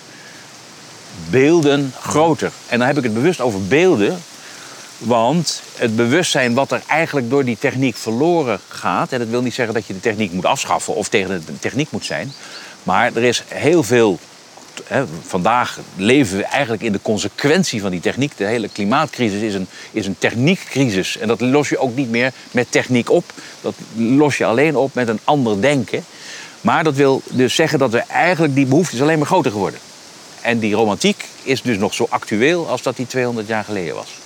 beelden 1.30 1.94
groter. 2.00 2.52
En 2.68 2.78
dan 2.78 2.88
heb 2.88 2.98
ik 2.98 3.04
het 3.04 3.14
bewust 3.14 3.42
over 3.42 3.68
beelden, 3.68 4.18
want 4.98 5.62
het 5.76 5.96
bewustzijn 5.96 6.54
wat 6.54 6.72
er 6.72 6.82
eigenlijk 6.88 7.30
door 7.30 7.46
die 7.46 7.58
techniek 7.60 7.96
verloren 7.96 8.60
gaat, 8.68 9.12
en 9.12 9.20
dat 9.20 9.28
wil 9.28 9.42
niet 9.42 9.54
zeggen 9.54 9.74
dat 9.74 9.86
je 9.86 9.94
de 9.94 10.00
techniek 10.00 10.32
moet 10.32 10.46
afschaffen 10.46 10.96
of 10.96 11.10
tegen 11.10 11.44
de 11.46 11.60
techniek 11.60 11.92
moet 11.92 12.06
zijn, 12.06 12.32
maar 12.84 13.16
er 13.16 13.24
is 13.24 13.44
heel 13.48 13.84
veel. 13.84 14.20
Vandaag 15.22 15.80
leven 15.96 16.38
we 16.38 16.44
eigenlijk 16.44 16.84
in 16.84 16.92
de 16.92 17.02
consequentie 17.02 17.82
van 17.82 17.92
die 17.92 18.00
techniek. 18.00 18.38
De 18.38 18.46
hele 18.46 18.70
klimaatcrisis 18.70 19.42
is 19.42 19.54
een, 19.54 19.68
is 19.92 20.06
een 20.06 20.18
techniekcrisis. 20.18 21.18
En 21.18 21.28
dat 21.28 21.42
los 21.42 21.70
je 21.70 21.78
ook 21.78 21.96
niet 21.96 22.10
meer 22.10 22.32
met 22.52 22.72
techniek 22.72 23.10
op. 23.10 23.24
Dat 23.62 23.74
los 23.96 24.38
je 24.38 24.46
alleen 24.46 24.76
op 24.76 24.94
met 24.94 25.08
een 25.08 25.20
ander 25.24 25.62
denken. 25.62 26.04
Maar 26.62 26.84
dat 26.84 26.96
wil 26.96 27.22
dus 27.26 27.56
zeggen 27.56 27.80
dat 27.80 27.92
we 27.92 28.00
eigenlijk 28.00 28.56
die 28.56 28.66
behoefte 28.66 28.96
is 28.96 29.02
alleen 29.02 29.18
maar 29.18 29.28
groter 29.28 29.52
geworden. 29.52 29.80
En 30.42 30.60
die 30.60 30.76
romantiek 30.76 31.26
is 31.44 31.62
dus 31.62 31.78
nog 31.78 31.94
zo 31.94 32.08
actueel 32.10 32.68
als 32.70 32.82
dat 32.82 32.96
die 32.96 33.08
200 33.08 33.48
jaar 33.48 33.64
geleden 33.64 33.96
was. 33.96 34.20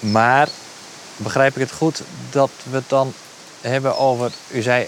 Maar 0.00 0.48
begrijp 1.16 1.54
ik 1.54 1.60
het 1.60 1.72
goed 1.72 2.02
dat 2.30 2.50
we 2.70 2.82
dan 2.86 3.12
hebben 3.60 3.98
over. 3.98 4.30
U 4.50 4.62
zei, 4.62 4.86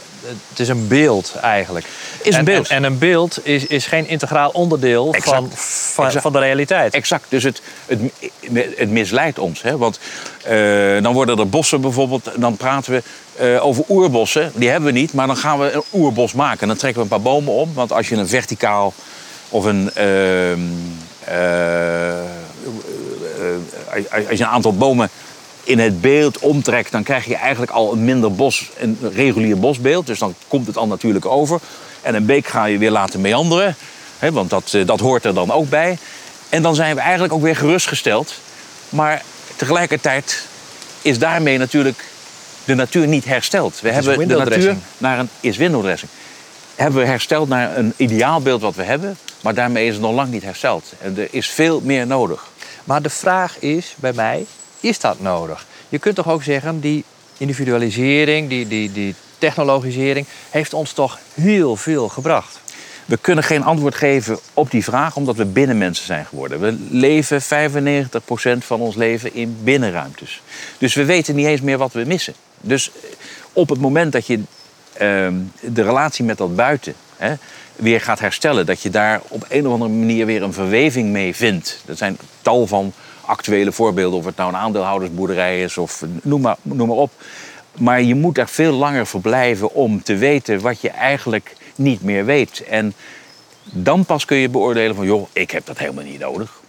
het 0.48 0.58
is 0.60 0.68
een 0.68 0.88
beeld 0.88 1.34
eigenlijk. 1.40 1.86
Is 2.22 2.32
een 2.32 2.38
En- 2.38 2.44
beeld. 2.44 2.68
En, 2.68 2.76
en 2.76 2.84
een 2.84 2.98
beeld 2.98 3.46
is, 3.46 3.66
is 3.66 3.86
geen 3.86 4.08
integraal 4.08 4.50
onderdeel 4.50 5.12
Exact. 5.14 5.36
van, 5.36 5.50
van, 5.94 6.04
Exact. 6.04 6.22
van 6.22 6.32
de 6.32 6.38
realiteit. 6.38 6.94
Exact, 6.94 7.24
dus 7.28 7.42
het, 7.42 7.62
het, 7.86 8.00
het 8.76 8.90
misleidt 8.90 9.38
ons. 9.38 9.62
Hè? 9.62 9.76
Want 9.76 9.98
eh, 10.44 11.02
dan 11.02 11.12
worden 11.12 11.38
er 11.38 11.48
bossen 11.48 11.80
bijvoorbeeld, 11.80 12.30
dan 12.36 12.56
praten 12.56 12.92
we 12.92 13.02
eh, 13.36 13.64
over 13.66 13.84
oerbossen. 13.88 14.52
Die 14.54 14.68
hebben 14.68 14.92
we 14.92 14.98
niet, 14.98 15.12
maar 15.12 15.26
dan 15.26 15.36
gaan 15.36 15.58
we 15.58 15.70
een 15.72 15.82
oerbos 15.92 16.32
maken. 16.32 16.68
Dan 16.68 16.76
trekken 16.76 17.02
we 17.02 17.08
een 17.14 17.22
paar 17.22 17.32
bomen 17.32 17.52
om. 17.52 17.74
Want 17.74 17.92
als 17.92 18.08
je 18.08 18.16
een 18.16 18.28
verticaal 18.28 18.92
of 19.48 19.64
een. 19.64 19.90
ehm, 19.94 20.60
eh, 21.24 22.18
eh, 22.18 22.24
eh, 24.10 24.28
als 24.28 24.38
je 24.38 24.44
een 24.44 24.50
aantal 24.50 24.76
bomen 24.76 25.10
in 25.64 25.78
het 25.78 26.00
beeld 26.00 26.38
omtrekt, 26.38 26.92
dan 26.92 27.02
krijg 27.02 27.24
je 27.24 27.36
eigenlijk 27.36 27.72
al 27.72 27.92
een 27.92 28.04
minder 28.04 28.32
bos, 28.32 28.70
een 28.78 28.98
regulier 29.14 29.58
bosbeeld. 29.58 30.06
Dus 30.06 30.18
dan 30.18 30.34
komt 30.48 30.66
het 30.66 30.76
al 30.76 30.86
natuurlijk 30.86 31.26
over. 31.26 31.60
En 32.02 32.14
een 32.14 32.26
beek 32.26 32.46
ga 32.46 32.64
je 32.64 32.78
weer 32.78 32.90
laten 32.90 33.20
meanderen, 33.20 33.76
hè, 34.18 34.32
want 34.32 34.50
dat, 34.50 34.74
eh, 34.74 34.86
dat 34.86 35.00
hoort 35.00 35.24
er 35.24 35.34
dan 35.34 35.50
ook 35.50 35.68
bij. 35.68 35.98
En 36.48 36.62
dan 36.62 36.74
zijn 36.74 36.94
we 36.94 37.00
eigenlijk 37.00 37.32
ook 37.32 37.42
weer 37.42 37.56
gerustgesteld. 37.56 38.34
Maar 38.88 39.22
tegelijkertijd 39.56 40.46
is 41.02 41.18
daarmee 41.18 41.58
natuurlijk 41.58 42.04
de 42.64 42.74
natuur 42.74 43.06
niet 43.06 43.24
hersteld. 43.24 43.80
We 43.80 43.90
hebben 43.90 44.28
de 44.28 44.36
natuur 44.36 44.76
naar 44.98 45.18
een 45.18 45.28
is 45.40 45.56
window 45.56 45.82
dressing. 45.82 46.10
Hebben 46.74 47.00
we 47.00 47.06
hersteld 47.06 47.48
naar 47.48 47.76
een 47.76 47.92
ideaalbeeld 47.96 48.60
wat 48.60 48.74
we 48.74 48.82
hebben, 48.82 49.16
maar 49.40 49.54
daarmee 49.54 49.86
is 49.86 49.92
het 49.92 50.02
nog 50.02 50.14
lang 50.14 50.30
niet 50.30 50.42
hersteld. 50.42 50.92
En 51.00 51.18
er 51.18 51.28
is 51.30 51.50
veel 51.50 51.80
meer 51.84 52.06
nodig. 52.06 52.50
Maar 52.84 53.02
de 53.02 53.10
vraag 53.10 53.58
is 53.58 53.94
bij 53.96 54.12
mij: 54.12 54.46
is 54.82 54.98
dat 54.98 55.20
nodig? 55.20 55.66
Je 55.88 55.98
kunt 55.98 56.14
toch 56.14 56.28
ook 56.28 56.42
zeggen, 56.42 56.80
die, 56.80 57.04
individualisering, 57.38 58.48
die, 58.48 58.68
die, 58.68 58.92
die 58.92 59.14
technologisering, 59.38 60.26
heeft 60.50 60.74
ons 60.74 60.92
toch 60.92 61.18
heel 61.34 61.76
veel 61.76 62.08
gebracht. 62.08 62.60
We 63.04 63.16
kunnen 63.16 63.44
geen 63.44 63.62
antwoord 63.62 63.94
geven 63.94 64.38
op 64.54 64.70
die 64.70 64.84
vraag 64.84 65.16
omdat 65.16 65.36
we 65.36 65.44
binnenmensen 65.44 66.06
zijn 66.06 66.26
geworden. 66.26 66.60
We 66.60 66.76
leven 66.90 67.42
95% 67.42 67.44
van 68.58 68.80
ons 68.80 68.94
leven 68.94 69.34
in 69.34 69.56
binnenruimtes. 69.62 70.42
Dus 70.78 70.94
we 70.94 71.04
weten 71.04 71.34
niet 71.34 71.46
eens 71.46 71.60
meer 71.60 71.78
wat 71.78 71.92
we 71.92 72.04
missen. 72.06 72.34
Dus 72.60 72.90
op 73.52 73.68
het 73.68 73.80
moment 73.80 74.12
dat 74.12 74.26
je 74.26 74.40
ehm, 74.92 75.34
de 75.60 75.82
relatie 75.82 76.24
met 76.24 76.38
dat 76.38 76.56
buiten 76.56 76.94
hè, 77.16 77.34
weer 77.76 78.00
gaat 78.00 78.20
herstellen, 78.20 78.66
dat 78.66 78.82
je 78.82 78.90
daar 78.90 79.20
op 79.28 79.44
een 79.48 79.66
of 79.66 79.72
andere 79.72 79.90
manier 79.90 80.26
weer 80.26 80.42
een 80.42 80.52
verweving 80.52 81.08
mee 81.08 81.34
vindt. 81.34 81.82
Er 81.86 81.96
zijn 81.96 82.18
tal 82.42 82.66
van 82.66 82.92
actuele 83.24 83.72
voorbeelden, 83.72 84.18
of 84.18 84.24
het 84.24 84.36
nou 84.36 84.48
een 84.48 84.58
aandeelhoudersboerderij 84.58 85.62
is 85.62 85.78
of 85.78 86.04
noem 86.22 86.40
maar, 86.40 86.56
noem 86.62 86.88
maar 86.88 86.96
op. 86.96 87.12
Maar 87.78 88.02
je 88.02 88.14
moet 88.14 88.34
daar 88.34 88.48
veel 88.48 88.72
langer 88.72 89.06
verblijven 89.06 89.74
om 89.74 90.02
te 90.02 90.16
weten 90.16 90.60
wat 90.60 90.80
je 90.80 90.90
eigenlijk 90.90 91.56
niet 91.76 92.02
meer 92.02 92.24
weet. 92.24 92.64
En 92.64 92.94
dan 93.64 94.04
pas 94.04 94.24
kun 94.24 94.36
je 94.36 94.48
beoordelen 94.48 94.96
van, 94.96 95.06
joh, 95.06 95.28
ik 95.32 95.50
heb 95.50 95.66
dat 95.66 95.78
helemaal 95.78 96.04
niet 96.04 96.20
nodig. 96.20 96.60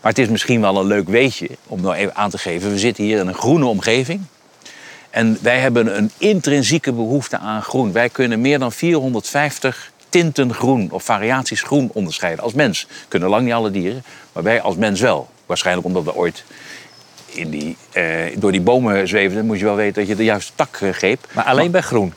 Maar 0.00 0.10
het 0.10 0.18
is 0.18 0.28
misschien 0.28 0.60
wel 0.60 0.76
een 0.76 0.86
leuk 0.86 1.08
weetje 1.08 1.48
om 1.66 1.80
nou 1.80 1.94
even 1.94 2.14
aan 2.14 2.30
te 2.30 2.38
geven. 2.38 2.70
We 2.70 2.78
zitten 2.78 3.04
hier 3.04 3.18
in 3.18 3.26
een 3.26 3.34
groene 3.34 3.66
omgeving. 3.66 4.20
En 5.10 5.38
wij 5.40 5.58
hebben 5.58 5.96
een 5.96 6.10
intrinsieke 6.18 6.92
behoefte 6.92 7.38
aan 7.38 7.62
groen. 7.62 7.92
Wij 7.92 8.08
kunnen 8.08 8.40
meer 8.40 8.58
dan 8.58 8.72
450 8.72 9.92
tinten 10.08 10.54
groen 10.54 10.90
of 10.90 11.02
variaties 11.04 11.62
groen 11.62 11.90
onderscheiden 11.92 12.44
als 12.44 12.52
mens. 12.52 12.86
Kunnen 13.08 13.28
lang 13.28 13.44
niet 13.44 13.52
alle 13.52 13.70
dieren, 13.70 14.04
maar 14.32 14.42
wij 14.42 14.60
als 14.60 14.76
mens 14.76 15.00
wel. 15.00 15.28
Waarschijnlijk 15.48 15.86
omdat 15.86 16.04
we 16.04 16.14
ooit 16.14 16.44
in 17.26 17.50
die, 17.50 17.76
eh, 17.92 18.04
door 18.34 18.52
die 18.52 18.60
bomen 18.60 19.08
zweefden, 19.08 19.46
moet 19.46 19.58
je 19.58 19.64
wel 19.64 19.74
weten 19.74 19.94
dat 19.94 20.08
je 20.08 20.16
de 20.16 20.24
juiste 20.24 20.52
tak 20.54 20.80
uh, 20.80 20.92
greep. 20.92 21.26
Maar 21.32 21.44
alleen 21.44 21.70
bij 21.70 21.80
groen? 21.80 22.14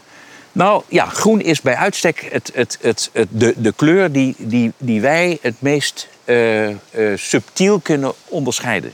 Nou 0.52 0.84
ja, 0.88 1.06
groen 1.06 1.42
is 1.42 1.62
bij 1.62 1.76
uitstek 1.76 2.28
het, 2.32 2.52
het, 2.54 2.78
het, 2.82 3.10
het 3.14 3.28
de, 3.30 3.54
de 3.58 3.74
kleur 3.74 4.12
die, 4.12 4.36
die, 4.38 4.72
die 4.78 5.02
wij 5.02 5.38
het 5.42 5.56
meest 5.60 6.08
uh, 6.26 6.70
subtiel 7.16 7.80
kunnen 7.80 8.14
onderscheiden. 8.26 8.92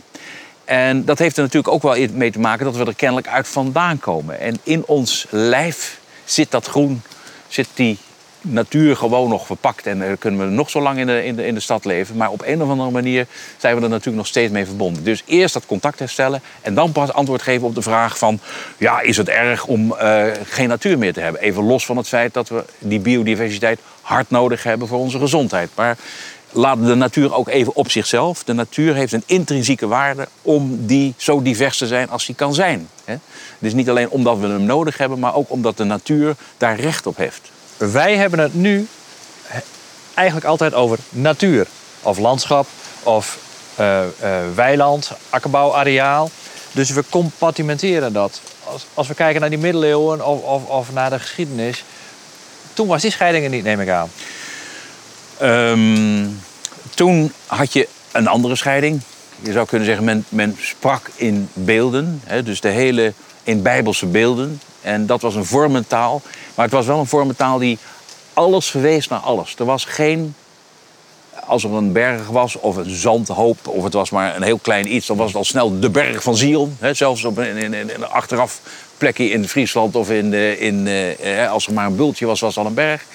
En 0.65 1.05
dat 1.05 1.19
heeft 1.19 1.37
er 1.37 1.43
natuurlijk 1.43 1.73
ook 1.73 1.81
wel 1.81 2.07
mee 2.11 2.31
te 2.31 2.39
maken 2.39 2.65
dat 2.65 2.75
we 2.75 2.85
er 2.85 2.95
kennelijk 2.95 3.27
uit 3.27 3.47
vandaan 3.47 3.99
komen. 3.99 4.39
En 4.39 4.59
in 4.63 4.83
ons 4.85 5.25
lijf 5.29 5.99
zit 6.25 6.51
dat 6.51 6.65
groen, 6.65 7.01
zit 7.47 7.67
die 7.73 7.97
natuur 8.41 8.95
gewoon 8.95 9.29
nog 9.29 9.45
verpakt. 9.45 9.85
En 9.85 10.17
kunnen 10.19 10.39
we 10.39 10.53
nog 10.53 10.69
zo 10.69 10.81
lang 10.81 10.99
in 10.99 11.07
de, 11.07 11.25
in, 11.25 11.35
de, 11.35 11.45
in 11.45 11.53
de 11.53 11.59
stad 11.59 11.85
leven. 11.85 12.15
Maar 12.15 12.31
op 12.31 12.41
een 12.45 12.61
of 12.61 12.69
andere 12.69 12.91
manier 12.91 13.27
zijn 13.57 13.75
we 13.75 13.81
er 13.81 13.89
natuurlijk 13.89 14.17
nog 14.17 14.27
steeds 14.27 14.51
mee 14.51 14.65
verbonden. 14.65 15.03
Dus 15.03 15.23
eerst 15.25 15.53
dat 15.53 15.65
contact 15.65 15.99
herstellen 15.99 16.41
en 16.61 16.73
dan 16.73 16.91
pas 16.91 17.13
antwoord 17.13 17.41
geven 17.41 17.67
op 17.67 17.75
de 17.75 17.81
vraag 17.81 18.17
van... 18.17 18.39
ja, 18.77 19.01
is 19.01 19.17
het 19.17 19.29
erg 19.29 19.65
om 19.65 19.95
uh, 20.01 20.25
geen 20.43 20.67
natuur 20.67 20.97
meer 20.97 21.13
te 21.13 21.19
hebben? 21.19 21.41
Even 21.41 21.63
los 21.63 21.85
van 21.85 21.97
het 21.97 22.07
feit 22.07 22.33
dat 22.33 22.49
we 22.49 22.63
die 22.79 22.99
biodiversiteit 22.99 23.79
hard 24.01 24.29
nodig 24.29 24.63
hebben 24.63 24.87
voor 24.87 24.99
onze 24.99 25.19
gezondheid. 25.19 25.69
Maar 25.75 25.97
laat 26.51 26.85
de 26.85 26.95
natuur 26.95 27.33
ook 27.33 27.47
even 27.47 27.75
op 27.75 27.91
zichzelf. 27.91 28.43
De 28.43 28.53
natuur 28.53 28.95
heeft 28.95 29.13
een 29.13 29.23
intrinsieke 29.25 29.87
waarde 29.87 30.27
om 30.41 30.85
die 30.85 31.13
zo 31.17 31.41
divers 31.41 31.77
te 31.77 31.87
zijn 31.87 32.09
als 32.09 32.25
die 32.25 32.35
kan 32.35 32.53
zijn. 32.53 32.89
Het 33.05 33.19
is 33.59 33.73
niet 33.73 33.89
alleen 33.89 34.09
omdat 34.09 34.37
we 34.37 34.47
hem 34.47 34.63
nodig 34.63 34.97
hebben, 34.97 35.19
maar 35.19 35.35
ook 35.35 35.51
omdat 35.51 35.77
de 35.77 35.83
natuur 35.83 36.35
daar 36.57 36.79
recht 36.79 37.07
op 37.07 37.17
heeft. 37.17 37.51
Wij 37.77 38.15
hebben 38.15 38.39
het 38.39 38.53
nu 38.53 38.87
eigenlijk 40.13 40.47
altijd 40.47 40.73
over 40.73 40.97
natuur. 41.09 41.67
Of 42.01 42.17
landschap, 42.17 42.67
of 43.03 43.37
uh, 43.79 43.99
uh, 44.23 44.37
weiland, 44.55 45.11
akkerbouwareaal. 45.29 46.29
Dus 46.71 46.89
we 46.89 47.03
compartimenteren 47.09 48.13
dat. 48.13 48.41
Als, 48.63 48.85
als 48.93 49.07
we 49.07 49.13
kijken 49.13 49.41
naar 49.41 49.49
die 49.49 49.59
middeleeuwen 49.59 50.25
of, 50.25 50.41
of, 50.41 50.65
of 50.65 50.93
naar 50.93 51.09
de 51.09 51.19
geschiedenis... 51.19 51.83
toen 52.73 52.87
was 52.87 53.01
die 53.01 53.11
scheiding 53.11 53.43
er 53.43 53.49
niet, 53.49 53.63
neem 53.63 53.79
ik 53.79 53.89
aan. 53.89 54.09
Um, 55.41 56.41
toen 56.95 57.33
had 57.45 57.73
je 57.73 57.87
een 58.11 58.27
andere 58.27 58.55
scheiding. 58.55 59.01
Je 59.39 59.51
zou 59.51 59.67
kunnen 59.67 59.87
zeggen, 59.87 60.05
men, 60.05 60.25
men 60.29 60.57
sprak 60.61 61.09
in 61.15 61.49
beelden. 61.53 62.21
Hè, 62.25 62.43
dus 62.43 62.61
de 62.61 62.69
hele 62.69 63.13
in 63.43 63.61
bijbelse 63.61 64.05
beelden. 64.05 64.61
En 64.87 65.05
dat 65.05 65.21
was 65.21 65.35
een 65.35 65.45
vormentaal. 65.45 66.21
Maar 66.55 66.65
het 66.65 66.73
was 66.73 66.85
wel 66.85 66.99
een 66.99 67.07
vormentaal 67.07 67.57
die 67.57 67.77
alles 68.33 68.65
verwees 68.65 69.07
naar 69.07 69.19
alles. 69.19 69.55
Er 69.57 69.65
was 69.65 69.85
geen... 69.85 70.35
Als 71.45 71.63
er 71.63 71.73
een 71.73 71.91
berg 71.91 72.27
was 72.27 72.55
of 72.55 72.75
een 72.75 72.95
zandhoop 72.95 73.67
of 73.67 73.83
het 73.83 73.93
was 73.93 74.09
maar 74.09 74.35
een 74.35 74.41
heel 74.41 74.57
klein 74.57 74.93
iets... 74.93 75.07
dan 75.07 75.17
was 75.17 75.27
het 75.27 75.35
al 75.35 75.43
snel 75.43 75.79
de 75.79 75.89
berg 75.89 76.23
van 76.23 76.35
Zion. 76.35 76.77
Hè, 76.79 76.93
zelfs 76.93 77.23
op 77.23 77.37
een, 77.37 77.57
in, 77.57 77.73
in, 77.73 78.07
achteraf 78.07 78.59
plekje 78.97 79.29
in 79.29 79.47
Friesland 79.47 79.95
of 79.95 80.09
in, 80.09 80.33
in, 80.59 80.87
eh, 80.87 81.51
als 81.51 81.67
er 81.67 81.73
maar 81.73 81.85
een 81.85 81.95
bultje 81.95 82.25
was, 82.25 82.39
was 82.39 82.55
het 82.55 82.63
al 82.63 82.69
een 82.69 82.75
berg. 82.75 83.05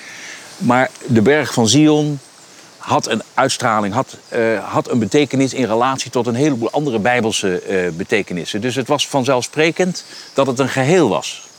Maar 0.56 0.90
de 1.06 1.22
berg 1.22 1.52
van 1.52 1.68
Zion 1.68 2.18
had 2.76 3.08
een 3.08 3.22
uitstraling, 3.35 3.94
had, 3.94 4.16
uh, 4.35 4.72
had 4.72 4.90
een 4.90 4.98
betekenis 4.98 5.54
in 5.54 5.64
relatie 5.64 6.11
tot 6.11 6.26
een 6.26 6.35
heleboel 6.35 6.70
andere 6.70 6.98
bijbelse 6.98 7.62
uh, 7.68 7.90
betekenissen. 7.92 8.61
Dus 8.61 8.74
het 8.74 8.88
was 8.88 9.08
vanzelfsprekend 9.08 10.04
dat 10.35 10.46
het 10.46 10.58
een 10.58 10.68
geheel 10.68 11.08
was. 11.08 11.50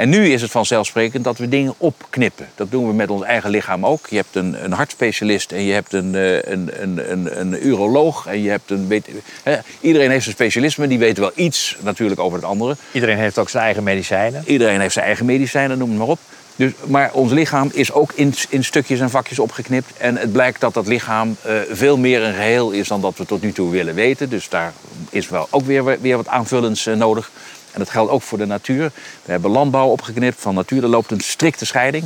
En 0.00 0.08
nu 0.08 0.32
is 0.32 0.42
het 0.42 0.50
vanzelfsprekend 0.50 1.24
dat 1.24 1.38
we 1.38 1.48
dingen 1.48 1.74
opknippen. 1.78 2.48
Dat 2.54 2.70
doen 2.70 2.86
we 2.86 2.92
met 2.92 3.10
ons 3.10 3.22
eigen 3.22 3.50
lichaam 3.50 3.86
ook. 3.86 4.06
Je 4.08 4.16
hebt 4.16 4.34
een, 4.34 4.64
een 4.64 4.72
hartspecialist 4.72 5.52
en 5.52 5.62
je 5.62 5.72
hebt 5.72 5.92
een, 5.92 6.14
een, 6.14 6.82
een, 6.82 7.10
een, 7.12 7.40
een 7.40 7.66
uroloog. 7.66 8.26
En 8.26 8.42
je 8.42 8.50
hebt 8.50 8.70
een, 8.70 9.02
hè, 9.42 9.58
iedereen 9.80 10.10
heeft 10.10 10.22
zijn 10.22 10.34
specialisme, 10.34 10.86
die 10.86 10.98
weet 10.98 11.18
wel 11.18 11.32
iets 11.34 11.76
natuurlijk 11.80 12.20
over 12.20 12.38
het 12.38 12.46
andere. 12.46 12.76
Iedereen 12.92 13.16
heeft 13.16 13.38
ook 13.38 13.48
zijn 13.48 13.64
eigen 13.64 13.82
medicijnen. 13.82 14.42
Iedereen 14.46 14.80
heeft 14.80 14.92
zijn 14.92 15.04
eigen 15.04 15.26
medicijnen, 15.26 15.78
noem 15.78 15.88
het 15.88 15.98
maar 15.98 16.08
op. 16.08 16.18
Dus, 16.56 16.72
maar 16.86 17.10
ons 17.12 17.32
lichaam 17.32 17.70
is 17.72 17.92
ook 17.92 18.12
in, 18.14 18.34
in 18.48 18.64
stukjes 18.64 19.00
en 19.00 19.10
vakjes 19.10 19.38
opgeknipt. 19.38 19.92
En 19.96 20.16
het 20.16 20.32
blijkt 20.32 20.60
dat 20.60 20.74
dat 20.74 20.86
lichaam 20.86 21.36
uh, 21.46 21.52
veel 21.70 21.96
meer 21.98 22.22
een 22.22 22.34
geheel 22.34 22.70
is 22.70 22.88
dan 22.88 23.00
dat 23.00 23.16
we 23.16 23.26
tot 23.26 23.42
nu 23.42 23.52
toe 23.52 23.70
willen 23.70 23.94
weten. 23.94 24.28
Dus 24.28 24.48
daar 24.48 24.72
is 25.10 25.28
wel 25.28 25.46
ook 25.50 25.64
weer, 25.64 26.00
weer 26.00 26.16
wat 26.16 26.28
aanvullends 26.28 26.86
uh, 26.86 26.94
nodig. 26.94 27.30
En 27.72 27.78
dat 27.78 27.90
geldt 27.90 28.10
ook 28.10 28.22
voor 28.22 28.38
de 28.38 28.46
natuur. 28.46 28.92
We 29.24 29.30
hebben 29.30 29.50
landbouw 29.50 29.88
opgeknipt 29.88 30.40
van 30.40 30.54
natuur. 30.54 30.82
Er 30.82 30.88
loopt 30.88 31.10
een 31.10 31.20
strikte 31.20 31.66
scheiding. 31.66 32.04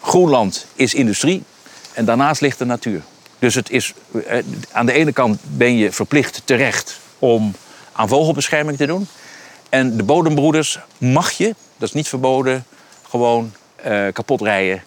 Groenland 0.00 0.66
is 0.74 0.94
industrie 0.94 1.42
en 1.92 2.04
daarnaast 2.04 2.40
ligt 2.40 2.58
de 2.58 2.64
natuur. 2.64 3.02
Dus 3.38 3.54
het 3.54 3.70
is, 3.70 3.94
uh, 4.12 4.22
aan 4.72 4.86
de 4.86 4.92
ene 4.92 5.12
kant 5.12 5.40
ben 5.42 5.76
je 5.76 5.92
verplicht 5.92 6.42
terecht 6.44 6.98
om 7.18 7.54
aan 7.92 8.08
vogelbescherming 8.08 8.76
te 8.76 8.86
doen. 8.86 9.08
En 9.68 9.96
de 9.96 10.02
bodembroeders 10.02 10.78
mag 10.98 11.30
je, 11.30 11.54
dat 11.76 11.88
is 11.88 11.94
niet 11.94 12.08
verboden, 12.08 12.64
gewoon 13.08 13.52
uh, 13.86 14.06
kapot 14.12 14.40
rijden. 14.40 14.82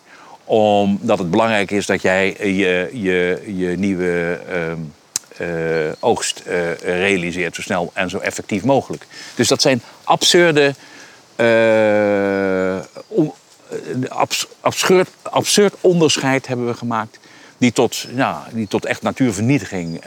Omdat 0.45 1.19
het 1.19 1.31
belangrijk 1.31 1.71
is 1.71 1.85
dat 1.85 2.01
jij 2.01 2.35
je, 2.39 2.89
je, 2.93 3.43
je 3.57 3.77
nieuwe 3.77 4.41
uh, 4.49 4.73
oogst 5.99 6.43
realiseert 6.81 7.55
zo 7.55 7.61
snel 7.61 7.91
en 7.93 8.09
zo 8.09 8.17
effectief 8.17 8.63
mogelijk. 8.63 9.05
Dus 9.35 9.47
dat 9.47 9.61
zijn 9.61 9.81
absurde, 10.03 10.73
on, 13.07 13.33
abs, 14.07 14.47
absurd, 14.59 15.09
absurd 15.21 15.73
onderscheid 15.81 16.47
hebben 16.47 16.67
we 16.67 16.73
gemaakt 16.73 17.19
die 17.57 17.71
tot, 17.71 18.07
ja, 18.15 18.47
die 18.51 18.67
tot 18.67 18.85
echt 18.85 19.01
natuurvernietiging 19.01 20.01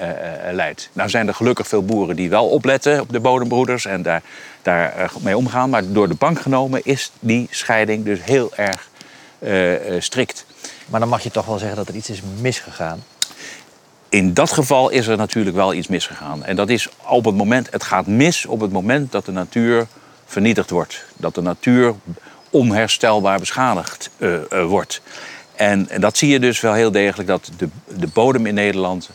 leidt. 0.50 0.88
Nou 0.92 1.08
zijn 1.08 1.28
er 1.28 1.34
gelukkig 1.34 1.68
veel 1.68 1.84
boeren 1.84 2.16
die 2.16 2.30
wel 2.30 2.48
opletten 2.48 3.00
op 3.00 3.12
de 3.12 3.20
bodembroeders 3.20 3.84
en 3.84 4.02
daar, 4.02 4.22
daar 4.62 5.12
mee 5.20 5.36
omgaan. 5.36 5.70
Maar 5.70 5.92
door 5.92 6.08
de 6.08 6.14
bank 6.14 6.40
genomen 6.40 6.80
is 6.84 7.10
die 7.20 7.46
scheiding 7.50 8.04
dus 8.04 8.18
heel 8.22 8.52
erg 8.54 8.88
strikt. 9.98 10.44
Maar 10.86 11.00
dan 11.00 11.08
mag 11.08 11.22
je 11.22 11.30
toch 11.30 11.46
wel 11.46 11.58
zeggen 11.58 11.76
dat 11.76 11.88
er 11.88 11.94
iets 11.94 12.10
is 12.10 12.20
misgegaan? 12.40 13.02
In 14.08 14.34
dat 14.34 14.52
geval 14.52 14.90
is 14.90 15.06
er 15.06 15.16
natuurlijk 15.16 15.56
wel 15.56 15.74
iets 15.74 15.88
misgegaan. 15.88 16.44
En 16.44 16.56
dat 16.56 16.68
is 16.68 16.88
op 17.02 17.24
het 17.24 17.36
moment, 17.36 17.68
het 17.70 17.82
gaat 17.82 18.06
mis 18.06 18.46
op 18.46 18.60
het 18.60 18.72
moment 18.72 19.12
dat 19.12 19.24
de 19.24 19.32
natuur 19.32 19.86
vernietigd 20.26 20.70
wordt. 20.70 21.04
Dat 21.16 21.34
de 21.34 21.42
natuur 21.42 21.94
onherstelbaar 22.50 23.38
beschadigd 23.38 24.10
wordt. 24.66 25.00
En, 25.56 25.88
en, 25.88 26.00
dat 26.00 26.16
zie 26.16 26.28
je 26.28 26.40
dus 26.40 26.60
wel 26.60 26.72
heel 26.72 26.90
degelijk 26.90 27.28
dat 27.28 27.50
de, 27.56 27.68
de 27.86 28.06
bodem 28.06 28.46
in 28.46 28.54
Nederland 28.54 29.10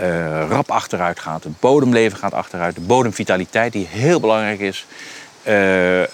uh, 0.00 0.46
rap 0.48 0.70
achteruit 0.70 1.20
gaat. 1.20 1.44
Het 1.44 1.60
bodemleven 1.60 2.18
gaat 2.18 2.32
achteruit. 2.32 2.74
De 2.74 2.80
bodemvitaliteit, 2.80 3.72
die 3.72 3.86
heel 3.86 4.20
belangrijk 4.20 4.60
is, 4.60 4.86
uh, 5.48 5.98
uh, 6.00 6.06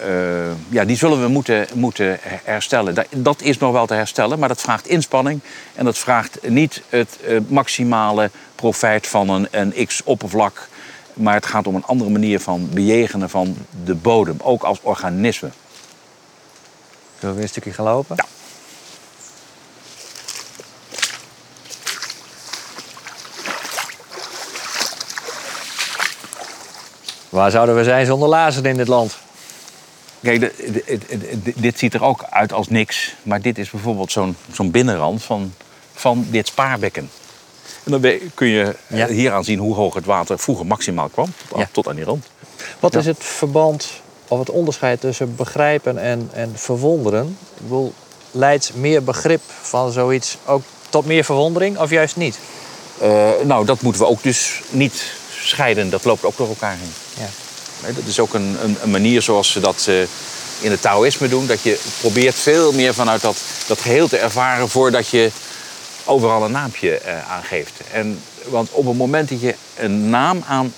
ja, 0.69 0.85
die 0.85 0.97
zullen 0.97 1.21
we 1.21 1.29
moeten, 1.29 1.67
moeten 1.75 2.19
herstellen. 2.23 2.95
Dat, 2.95 3.07
dat, 3.11 3.43
is 3.43 3.59
nog 3.59 3.73
wel 3.73 3.87
te 3.87 3.95
herstellen, 3.95 4.39
maar 4.39 4.49
dat 4.49 4.61
vraagt 4.61 4.87
inspanning. 4.87 5.41
En 5.75 5.85
dat 5.85 5.99
vraagt 5.99 6.49
niet 6.49 6.83
het 6.89 7.19
maximale 7.49 8.31
profijt 8.55 9.07
van 9.07 9.29
een, 9.29 9.49
een 9.51 9.87
x-oppervlak. 9.87 10.69
Maar 11.15 11.35
het 11.35 11.47
gaat 11.47 11.67
om 11.67 11.75
een 11.75 11.85
andere 11.85 12.11
manier 12.11 12.41
van 12.41 12.69
bejegenen 12.73 13.31
van 13.31 13.57
de 13.85 13.95
bodem, 13.95 14.37
ook 14.43 14.63
als 14.63 14.79
organisme. 14.83 15.51
Zullen 17.19 17.35
we 17.35 17.35
weer 17.35 17.43
een 17.43 17.49
stukje 17.49 17.73
gaan 17.73 17.85
lopen? 17.85 18.17
Ja. 18.17 18.25
Waar 27.29 27.51
zouden 27.51 27.77
we 27.77 27.85
zijn 27.85 28.07
zonder 28.07 28.29
lazen 28.29 28.65
in 28.65 28.77
dit 28.77 28.89
land? 28.89 29.17
Kijk, 30.25 30.41
de- 30.41 30.53
de- 30.73 30.99
de- 31.09 31.43
de- 31.43 31.53
dit 31.57 31.79
ziet 31.79 31.95
er 31.95 32.03
ook 32.05 32.25
uit 32.31 32.53
als 32.53 32.69
niks. 32.69 33.15
Maar 33.23 33.41
dit 33.41 33.59
is 33.59 33.71
bijvoorbeeld 33.71 34.13
zo'n 34.13 34.37
zo'n 34.53 34.71
binnenrand 34.71 35.23
van, 35.23 35.55
van 35.95 36.27
dit 36.31 36.47
spaarbekken. 36.47 37.11
En 37.85 37.91
dan 38.01 38.19
kun 38.35 38.47
je 38.47 38.75
Ja. 38.87 39.07
hier 39.07 39.33
aan 39.33 39.45
zien 39.45 39.59
hoe 39.59 39.75
hoog 39.75 39.95
het 39.95 40.05
water 40.05 40.39
vroeger 40.39 40.67
maximaal 40.67 41.09
kwam. 41.09 41.27
Tot, 41.49 41.53
aan- 41.55 41.61
Ja. 41.61 41.69
tot 41.73 41.89
aan 41.89 41.95
die 41.97 42.05
rand. 42.05 42.27
Wat 42.81 42.93
Ja. 42.93 42.99
is 42.99 43.07
het 43.07 43.25
verband 43.25 43.89
of 44.29 44.39
het 44.39 44.51
onderscheid 44.51 45.01
tussen 45.01 45.37
begrijpen 45.37 45.99
en, 45.99 46.29
en 46.33 46.53
verwonderen? 46.55 47.37
Ik 47.55 47.63
bedoel, 47.63 47.93
leidt 48.31 48.71
meer 48.75 49.05
begrip 49.05 49.41
van 49.63 49.93
zoiets 49.93 50.37
ook 50.47 50.63
tot 50.89 51.07
meer 51.07 51.25
verwondering 51.25 51.79
of 51.79 51.91
juist 51.91 52.17
niet? 52.17 52.39
Eh, 53.01 53.31
nou, 53.45 53.65
dat 53.67 53.81
moeten 53.81 54.03
we 54.03 54.09
ook 54.09 54.23
dus 54.23 54.61
niet 54.71 55.13
scheiden. 55.31 55.91
Dat 55.91 56.05
loopt 56.05 56.25
ook 56.25 56.37
door 56.37 56.49
elkaar 56.49 56.77
heen. 56.79 56.93
Ja. 57.19 57.29
Dat 57.93 58.07
is 58.07 58.19
ook 58.19 58.35
een, 58.35 58.57
een, 58.63 58.77
een 58.83 58.91
manier 58.91 59.23
zoals 59.23 59.53
ze 59.53 59.61
dat 59.61 59.87
eh, 59.89 60.01
in 60.61 60.71
het 60.71 60.81
Taoïsme 60.81 61.29
doen. 61.29 61.47
Dat 61.47 61.63
je 61.63 61.81
probeert 62.01 62.35
veel 62.35 62.73
meer 62.73 62.95
vanuit 62.95 63.21
dat, 63.21 63.37
dat 63.67 63.81
geheel 63.81 64.09
te 64.09 64.17
ervaren 64.17 64.69
voordat 64.69 65.09
je 65.09 65.31
overal 66.05 66.45
een 66.45 66.51
naampje 66.51 66.99
eh, 66.99 67.31
aangeeft. 67.31 67.73
En, 67.93 68.21
want 68.45 68.71
op 68.71 68.87
het 68.87 68.97
moment 68.97 69.29
dat 69.29 69.41
je 69.41 69.55
een 69.77 70.11
naam 70.11 70.43
aan 70.47 70.75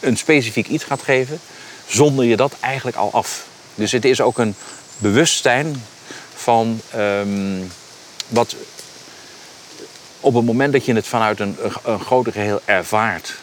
een 0.00 0.16
specifiek 0.16 0.68
iets 0.68 0.84
gaat 0.84 1.02
geven, 1.02 1.40
zonder 1.86 2.24
je 2.24 2.36
dat 2.36 2.52
eigenlijk 2.60 2.96
al 2.96 3.12
af. 3.12 3.46
Dus 3.74 3.92
het 3.92 4.04
is 4.04 4.20
ook 4.20 4.38
een 4.38 4.54
bewustzijn 4.98 5.82
van 6.34 6.80
ehm, 6.90 7.62
wat 8.28 8.56
op 10.20 10.34
het 10.34 10.44
moment 10.44 10.72
dat 10.72 10.84
je 10.84 10.94
het 10.94 11.06
vanuit 11.06 11.40
een, 11.40 11.56
een 11.84 12.00
groter 12.00 12.32
geheel 12.32 12.60
ervaart, 12.64 13.34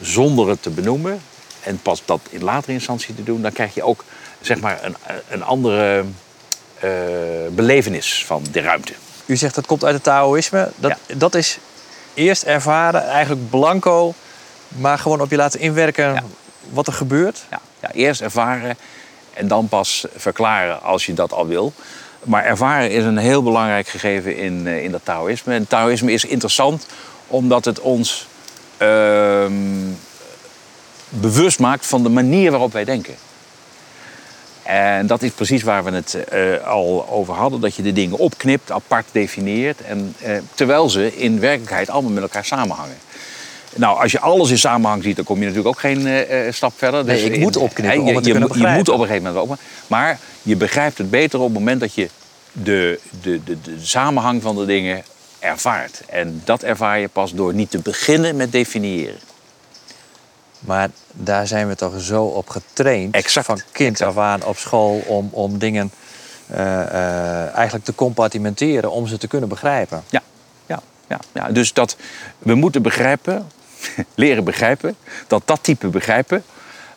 zonder 0.00 0.48
het 0.48 0.62
te 0.62 0.70
benoemen, 0.70 1.22
en 1.64 1.78
pas 1.82 2.02
dat 2.04 2.20
in 2.30 2.42
latere 2.42 2.72
instantie 2.72 3.14
te 3.14 3.22
doen, 3.22 3.42
dan 3.42 3.52
krijg 3.52 3.74
je 3.74 3.82
ook 3.82 4.04
zeg 4.40 4.60
maar, 4.60 4.78
een, 4.82 4.96
een 5.28 5.42
andere 5.44 6.04
eh, 6.78 6.90
belevenis 7.50 8.24
van 8.26 8.44
de 8.52 8.60
ruimte. 8.60 8.92
U 9.26 9.36
zegt 9.36 9.54
dat 9.54 9.66
komt 9.66 9.84
uit 9.84 9.94
het 9.94 10.02
Taoïsme. 10.02 10.70
Dat, 10.76 10.92
dat 11.16 11.34
is 11.34 11.58
eerst 12.14 12.42
ervaren, 12.42 13.06
eigenlijk 13.06 13.50
blanco, 13.50 14.14
maar 14.68 14.98
gewoon 14.98 15.20
op 15.20 15.30
je 15.30 15.36
laten 15.36 15.60
inwerken 15.60 16.12
Ja. 16.14 16.22
wat 16.70 16.86
er 16.86 16.92
gebeurt. 16.92 17.44
Ja, 17.50 17.60
ja, 17.80 17.90
eerst 17.92 18.20
ervaren 18.20 18.76
en 19.34 19.48
dan 19.48 19.68
pas 19.68 20.04
verklaren 20.16 20.82
als 20.82 21.06
je 21.06 21.14
dat 21.14 21.32
al 21.32 21.46
wil. 21.46 21.72
Maar 22.24 22.44
ervaren 22.44 22.90
is 22.90 23.04
een 23.04 23.16
heel 23.16 23.42
belangrijk 23.42 23.88
gegeven 23.88 24.36
in, 24.36 24.66
eh, 24.66 24.84
in 24.84 24.90
dat 24.90 25.00
Taoïsme. 25.04 25.54
En 25.54 25.66
Taoïsme 25.66 26.12
is 26.12 26.24
interessant 26.24 26.86
omdat 27.26 27.64
het 27.64 27.80
ons 27.80 28.26
ehm, 28.76 29.52
bewust 31.20 31.58
maakt 31.58 31.86
van 31.86 32.02
de 32.02 32.08
manier 32.08 32.50
waarop 32.50 32.72
wij 32.72 32.84
denken. 32.84 33.14
En 34.62 35.06
dat 35.06 35.22
is 35.22 35.30
precies 35.30 35.62
waar 35.62 35.84
we 35.84 35.90
het 35.90 36.14
eh, 36.28 36.66
al 36.66 37.06
over 37.10 37.34
hadden. 37.34 37.60
Dat 37.60 37.74
je 37.74 37.82
de 37.82 37.92
dingen 37.92 38.18
opknipt, 38.18 38.70
apart 38.70 39.06
definieert. 39.12 39.80
En, 39.80 40.14
eh, 40.22 40.36
terwijl 40.54 40.90
ze 40.90 41.16
in 41.16 41.40
werkelijkheid 41.40 41.90
allemaal 41.90 42.10
met 42.12 42.22
elkaar 42.22 42.44
samenhangen. 42.44 42.96
Nou, 43.76 44.02
als 44.02 44.12
je 44.12 44.20
alles 44.20 44.50
in 44.50 44.58
samenhang 44.58 45.02
ziet, 45.02 45.16
dan 45.16 45.24
kom 45.24 45.36
je 45.38 45.42
natuurlijk 45.42 45.68
ook 45.68 45.80
geen 45.80 46.06
eh, 46.06 46.52
stap 46.52 46.72
verder. 46.76 47.04
Nee, 47.04 47.24
ik 47.24 47.34
in- 47.34 47.40
moet 47.40 47.56
opknippen 47.56 48.00
om 48.00 48.06
je, 48.06 48.14
het 48.14 48.22
te 48.22 48.28
je 48.28 48.34
kunnen 48.34 48.48
moet- 48.48 48.58
Je 48.58 48.66
moet 48.66 48.84
begrijpen. 48.84 48.92
op 48.94 49.00
een 49.00 49.06
gegeven 49.06 49.26
moment 49.32 49.42
ook. 49.42 49.48
maar- 49.48 49.58
Maar 49.86 50.18
je 50.42 50.56
begrijpt 50.56 50.98
het 50.98 51.10
beter 51.10 51.38
op 51.38 51.44
het 51.44 51.54
moment 51.54 51.80
dat 51.80 51.94
je 51.94 52.08
de, 52.52 53.00
de, 53.22 53.44
de, 53.44 53.60
de 53.60 53.76
samenhang 53.80 54.42
van 54.42 54.56
de 54.56 54.64
dingen 54.64 55.02
ervaart. 55.38 56.02
En 56.08 56.40
dat 56.44 56.62
ervaar 56.62 56.98
je 57.00 57.08
pas 57.08 57.32
door 57.34 57.54
niet 57.54 57.70
te 57.70 57.78
beginnen 57.78 58.36
met 58.36 58.52
definiëren. 58.52 59.18
Maar 60.62 60.88
daar 61.12 61.46
zijn 61.46 61.68
we 61.68 61.74
toch 61.74 62.00
zo 62.00 62.24
op 62.24 62.48
getraind. 62.48 63.14
Exact, 63.14 63.46
Van 63.46 63.60
kind 63.72 63.90
exact. 63.90 64.10
af 64.10 64.24
aan 64.24 64.44
op 64.44 64.56
school 64.56 65.02
om, 65.06 65.28
om 65.32 65.58
dingen 65.58 65.92
eh, 66.46 66.80
eh, 66.80 67.54
eigenlijk 67.54 67.84
te 67.84 67.94
compartimenteren 67.94 68.90
om 68.90 69.06
ze 69.06 69.18
te 69.18 69.26
kunnen 69.26 69.48
begrijpen. 69.48 70.02
Ja, 70.08 70.22
ja, 70.66 70.80
ja, 71.08 71.18
ja. 71.32 71.48
Dus 71.48 71.72
dat 71.72 71.96
we 72.38 72.54
moeten 72.54 72.82
begrijpen, 72.82 73.50
leren 74.14 74.44
begrijpen, 74.44 74.96
dat 75.26 75.42
dat 75.44 75.62
type 75.62 75.88
begrijpen 75.88 76.44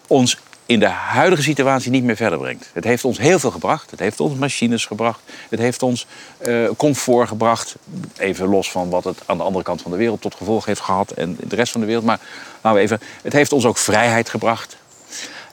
ons 0.07 0.39
in 0.65 0.79
de 0.79 0.87
huidige 0.87 1.41
situatie 1.41 1.91
niet 1.91 2.03
meer 2.03 2.15
verder 2.15 2.39
brengt. 2.39 2.69
Het 2.73 2.83
heeft 2.83 3.05
ons 3.05 3.17
heel 3.17 3.39
veel 3.39 3.51
gebracht. 3.51 3.91
Het 3.91 3.99
heeft 3.99 4.19
ons 4.19 4.35
machines 4.35 4.85
gebracht. 4.85 5.19
Het 5.49 5.59
heeft 5.59 5.83
ons 5.83 6.07
eh, 6.37 6.69
comfort 6.77 7.27
gebracht. 7.27 7.75
Even 8.17 8.47
los 8.47 8.71
van 8.71 8.89
wat 8.89 9.03
het 9.03 9.17
aan 9.25 9.37
de 9.37 9.43
andere 9.43 9.63
kant 9.63 9.81
van 9.81 9.91
de 9.91 9.97
wereld 9.97 10.21
tot 10.21 10.35
gevolg 10.35 10.65
heeft 10.65 10.79
gehad 10.79 11.11
en 11.11 11.37
de 11.39 11.55
rest 11.55 11.71
van 11.71 11.81
de 11.81 11.87
wereld. 11.87 12.05
Maar 12.05 12.19
laten 12.61 12.79
we 12.79 12.85
even, 12.85 12.99
het 13.21 13.33
heeft 13.33 13.53
ons 13.53 13.65
ook 13.65 13.77
vrijheid 13.77 14.29
gebracht. 14.29 14.77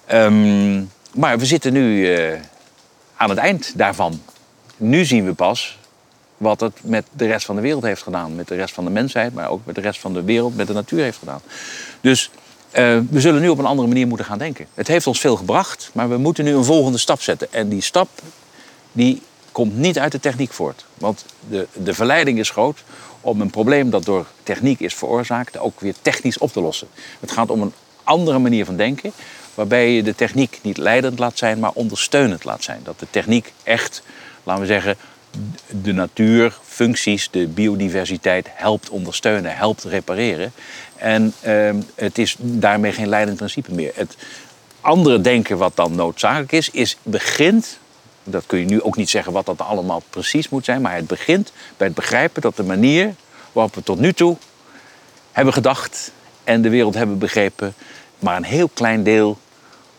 Ehm, 0.07 0.83
maar 1.14 1.38
we 1.38 1.46
zitten 1.46 1.72
nu 1.72 2.14
eh, 2.14 2.40
aan 3.16 3.29
het 3.31 3.38
eind 3.38 3.72
daarvan. 3.79 4.22
Nu 4.77 5.05
zien 5.05 5.25
we 5.25 5.35
pas 5.35 5.79
wat 6.37 6.61
het 6.61 6.79
met 6.83 7.07
de 7.12 7.27
rest 7.27 7.46
van 7.46 7.57
de 7.57 7.62
wereld 7.62 7.83
heeft 7.83 8.03
gedaan. 8.03 8.35
Met 8.35 8.48
de 8.48 8.55
rest 8.55 8.75
van 8.75 8.85
de 8.85 8.90
mensheid, 8.90 9.35
maar 9.35 9.48
ook 9.48 9.61
met 9.64 9.75
de 9.75 9.81
rest 9.81 10.01
van 10.01 10.12
de 10.12 10.22
wereld, 10.22 10.57
met 10.57 10.66
de 10.66 10.72
natuur 10.72 11.03
heeft 11.03 11.18
gedaan. 11.18 11.40
Dus 12.01 12.31
eh, 12.73 12.99
we 13.11 13.21
zullen 13.21 13.41
nu 13.41 13.49
op 13.49 13.59
een 13.59 13.67
andere 13.67 13.89
manier 13.89 14.07
moeten 14.07 14.27
gaan 14.27 14.39
denken. 14.39 14.67
Het 14.75 14.89
heeft 14.89 15.07
ons 15.07 15.21
veel 15.21 15.37
gebracht, 15.37 15.91
maar 15.93 16.09
we 16.09 16.17
moeten 16.17 16.45
nu 16.45 16.55
een 16.55 16.65
volgende 16.65 16.99
stap 16.99 17.23
zetten. 17.23 17.53
En 17.53 17.69
die 17.69 17.83
stap, 17.83 18.09
die 18.93 19.23
komt 19.53 19.77
niet 19.77 19.99
uit 19.99 20.13
de 20.13 20.21
techniek 20.21 20.53
voort. 20.53 20.85
Want 20.95 21.25
de, 21.49 21.67
de 21.73 21.95
verleiding 21.95 22.39
is 22.39 22.51
groot 22.51 22.79
om 23.21 23.41
een 23.41 23.51
probleem 23.51 23.91
dat 23.91 24.05
door 24.05 24.27
techniek 24.43 24.81
is 24.81 24.95
veroorzaakt... 24.95 25.59
ook 25.59 25.81
weer 25.81 25.95
technisch 26.03 26.39
op 26.39 26.53
te 26.53 26.61
lossen. 26.61 26.89
Het 27.21 27.31
gaat 27.31 27.51
om 27.51 27.63
een 27.63 27.73
andere 28.05 28.39
manier 28.39 28.65
van 28.65 28.77
denken... 28.77 29.13
waarbij 29.55 29.91
je 29.91 30.03
de 30.03 30.15
techniek 30.15 30.59
niet 30.63 30.77
leidend 30.77 31.19
laat 31.19 31.39
zijn, 31.39 31.59
maar 31.59 31.71
ondersteunend 31.75 32.45
laat 32.45 32.63
zijn. 32.63 32.81
Dat 32.85 32.99
de 32.99 33.07
techniek 33.11 33.53
echt, 33.63 34.03
laten 34.43 34.63
we 34.63 34.69
zeggen, 34.69 34.97
de 35.83 35.93
natuur, 35.93 36.59
functies, 36.63 37.29
de 37.31 37.47
biodiversiteit 37.47 38.49
helpt 38.51 38.91
ondersteunen, 38.91 39.57
helpt 39.57 39.85
repareren. 39.85 40.53
En 41.03 41.35
ehm, 41.41 41.77
het 41.95 42.19
is 42.19 42.37
daarmee 42.38 42.93
geen 42.93 43.09
leidend 43.09 43.37
principe 43.37 43.75
meer. 43.75 43.93
Het 43.95 44.17
andere 44.81 45.21
denken 45.21 45.59
wat 45.59 45.77
dan 45.77 45.95
noodzakelijk 45.95 46.53
is, 46.53 46.71
is 46.71 46.97
begint, 47.03 47.79
dat 48.25 48.45
kun 48.47 48.59
je 48.59 48.65
nu 48.65 48.83
ook 48.83 48.97
niet 48.97 49.11
zeggen 49.11 49.33
wat 49.33 49.47
dat 49.47 49.61
allemaal 49.61 50.03
precies 50.11 50.49
moet 50.49 50.65
zijn, 50.65 50.83
maar 50.83 50.95
het 50.95 51.07
begint 51.07 51.53
bij 51.77 51.87
het 51.87 51.97
begrijpen 51.97 52.43
dat 52.43 52.57
de 52.57 52.62
manier 52.62 53.15
waarop 53.53 53.75
we 53.75 53.83
tot 53.83 53.99
nu 53.99 54.12
toe 54.12 54.37
hebben 55.33 55.53
gedacht 55.53 56.12
en 56.45 56.62
de 56.62 56.69
wereld 56.69 56.95
hebben 56.95 57.19
begrepen, 57.19 57.75
maar 58.19 58.37
een 58.37 58.45
heel 58.45 58.69
klein 58.69 59.03
deel 59.03 59.38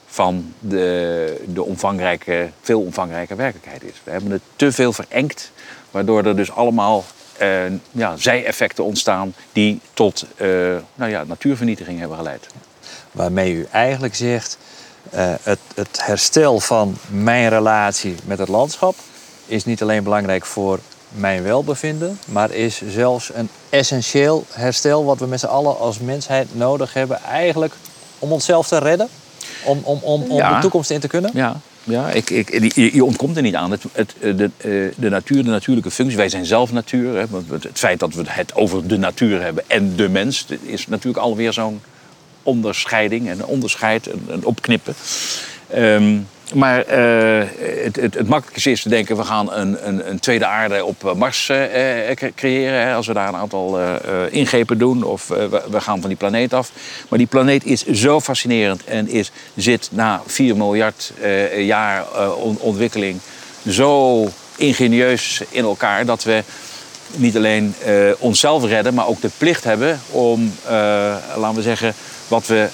van 0.06 0.54
de, 0.60 1.44
de 1.48 1.64
omvangrijke, 1.64 2.50
veel 2.62 2.82
omvangrijke 2.82 3.36
werkelijkheid 3.36 3.84
is. 3.84 4.02
We 4.04 4.12
hebben 4.12 4.32
het 4.32 4.42
te 4.56 4.72
veel 4.72 4.94
verengd, 4.94 5.52
waardoor 5.92 6.26
er 6.26 6.36
dus 6.36 6.52
allemaal 6.52 7.04
eh, 7.38 7.64
ja, 7.92 8.18
zijeffecten 8.18 8.84
ontstaan 8.84 9.34
die 9.52 9.80
tot 9.94 10.26
eh, 10.36 10.48
nou 10.96 11.12
ja, 11.12 11.24
natuurvernietiging 11.24 12.00
hebben 12.00 12.18
geleid. 12.18 12.48
Waarmee 13.12 13.54
u 13.54 13.68
eigenlijk 13.72 14.16
zegt, 14.16 14.58
eh, 15.10 15.34
het, 15.44 15.60
het 15.76 16.00
herstel 16.06 16.60
van 16.60 16.98
mijn 17.10 17.50
relatie 17.50 18.16
met 18.26 18.38
het 18.40 18.48
landschap 18.50 18.96
is 19.46 19.66
niet 19.66 19.82
alleen 19.82 20.04
belangrijk 20.04 20.46
voor 20.46 20.80
mijn 21.10 21.44
welbevinden, 21.44 22.20
maar 22.26 22.52
is 22.52 22.82
zelfs 22.88 23.32
een 23.34 23.50
essentieel 23.70 24.46
herstel 24.52 25.06
wat 25.06 25.20
we 25.20 25.26
met 25.26 25.40
z'n 25.40 25.46
allen 25.46 25.78
als 25.80 26.00
mensheid 26.00 26.56
nodig 26.56 26.94
hebben, 26.94 27.22
eigenlijk 27.24 27.74
om 28.20 28.32
onszelf 28.32 28.68
te 28.68 28.78
redden, 28.78 29.08
om, 29.64 29.80
om, 29.84 30.00
om, 30.02 30.22
om 30.32 30.38
Ja. 30.38 30.56
de 30.56 30.62
toekomst 30.62 30.90
in 30.90 31.00
te 31.00 31.08
kunnen. 31.08 31.32
Ja, 31.34 31.60
ja 31.84 32.12
ik, 32.12 32.30
ik, 32.30 32.76
je, 32.76 33.04
ontkomt 33.04 33.36
er 33.36 33.42
niet 33.42 33.56
aan. 33.56 33.72
Het, 33.72 33.84
het, 33.92 34.16
de, 34.20 34.50
eh, 34.58 34.72
de 34.96 35.10
natuur, 35.10 35.44
de 35.44 35.50
natuurlijke 35.50 35.92
functie. 35.92 36.18
Wij 36.18 36.30
zijn 36.30 36.46
zelf 36.46 36.72
natuur. 36.72 37.16
Hè. 37.16 37.26
Het 37.50 37.80
feit 37.80 38.00
dat 38.00 38.14
we 38.14 38.24
het 38.28 38.56
over 38.56 38.88
de 38.88 38.98
natuur 38.98 39.42
hebben 39.42 39.64
en 39.68 39.96
de 39.96 40.10
mens... 40.10 40.46
is 40.62 40.88
natuurlijk 40.88 41.24
alweer 41.24 41.54
zo'n 41.54 41.82
onderscheiding. 42.44 43.30
En 43.30 43.46
onderscheid, 43.46 44.08
een, 44.08 44.26
een 44.28 44.46
opknippen. 44.46 44.94
Ehm, 45.68 46.18
maar 46.54 46.86
eh, 46.86 47.48
het, 47.84 47.96
het, 47.96 48.14
het 48.14 48.28
makkelijkste 48.28 48.72
is 48.72 48.82
te 48.82 48.90
denken... 48.90 49.18
we 49.18 49.24
gaan 49.24 49.54
een, 49.54 49.88
een, 49.88 50.10
een 50.10 50.20
tweede 50.20 50.46
aarde 50.46 50.86
op 50.86 51.06
eh, 51.06 51.14
Mars 51.14 51.50
eh, 51.50 51.58
cre- 52.16 52.32
creëren... 52.36 52.82
Hè, 52.82 52.94
als 52.94 53.08
we 53.08 53.14
daar 53.14 53.28
een 53.28 53.36
aantal 53.36 53.80
eh, 53.80 53.94
ingrepen 54.30 54.78
doen. 54.78 55.04
Of 55.04 55.28
we, 55.28 55.62
we 55.70 55.82
gaan 55.82 56.00
van 56.00 56.10
die 56.10 56.18
planeet 56.18 56.54
af. 56.54 56.72
Maar 57.10 57.20
die 57.20 57.28
planeet 57.28 57.66
is 57.66 57.86
zo 57.86 58.22
fascinerend... 58.22 58.84
en 58.84 59.10
is, 59.10 59.32
zit 59.56 59.90
na 59.92 60.22
4 60.26 60.56
miljard 60.58 61.14
jaar 61.58 62.06
on- 62.36 62.58
ontwikkeling... 62.60 63.20
zo 63.70 64.28
ingenieus 64.56 65.42
in 65.50 65.64
elkaar... 65.64 66.06
dat 66.06 66.24
we 66.24 66.44
niet 67.16 67.36
alleen 67.36 67.76
onszelf 68.18 68.66
redden... 68.66 68.94
maar 68.94 69.08
ook 69.08 69.22
de 69.22 69.30
plicht 69.38 69.64
hebben 69.64 70.02
om, 70.12 70.54
laten 71.36 71.56
we 71.56 71.62
zeggen... 71.62 71.94
wat 72.28 72.48
we 72.48 72.68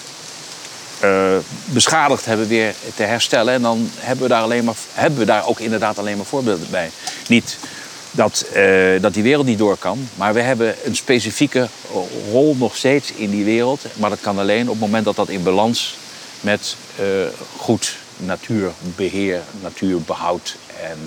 eh, 1.00 1.38
beschadigd 1.66 2.26
hebben 2.26 2.48
weer 2.48 2.74
te 2.96 3.04
herstellen. 3.04 3.54
En 3.54 3.62
dan 3.62 3.90
hebben 4.00 4.24
we 4.24 4.30
daar, 4.30 4.42
alleen 4.42 4.64
maar, 4.64 4.76
hebben 4.94 5.20
we 5.20 5.26
daar 5.26 5.48
ook 5.48 5.60
inderdaad 5.60 5.98
alleen 5.98 6.18
maar 6.18 6.26
voorbeelden 6.26 6.68
bij. 6.70 6.90
Niet 7.28 7.58
dat, 8.12 8.46
eh, 8.54 9.02
dat 9.02 9.14
die 9.14 9.24
wereld 9.24 9.46
niet 9.46 9.58
door 9.58 9.78
kan, 9.78 10.10
maar 10.16 10.34
we 10.34 10.42
hebben 10.42 10.76
een 10.84 10.96
specifieke 10.96 11.68
rol 12.32 12.56
nog 12.60 12.76
steeds 12.76 13.12
in 13.12 13.30
die 13.30 13.46
wereld. 13.46 13.86
Maar 13.96 14.10
dat 14.10 14.22
kan 14.22 14.40
alleen 14.40 14.62
op 14.62 14.70
het 14.70 14.80
moment 14.80 15.06
dat 15.06 15.16
dat 15.16 15.30
in 15.30 15.44
balans 15.44 15.98
met 16.42 16.76
eh, 16.96 17.06
goed 17.58 17.96
natuurbeheer, 18.18 19.42
natuurbehoud 19.62 20.56
en, 20.82 21.00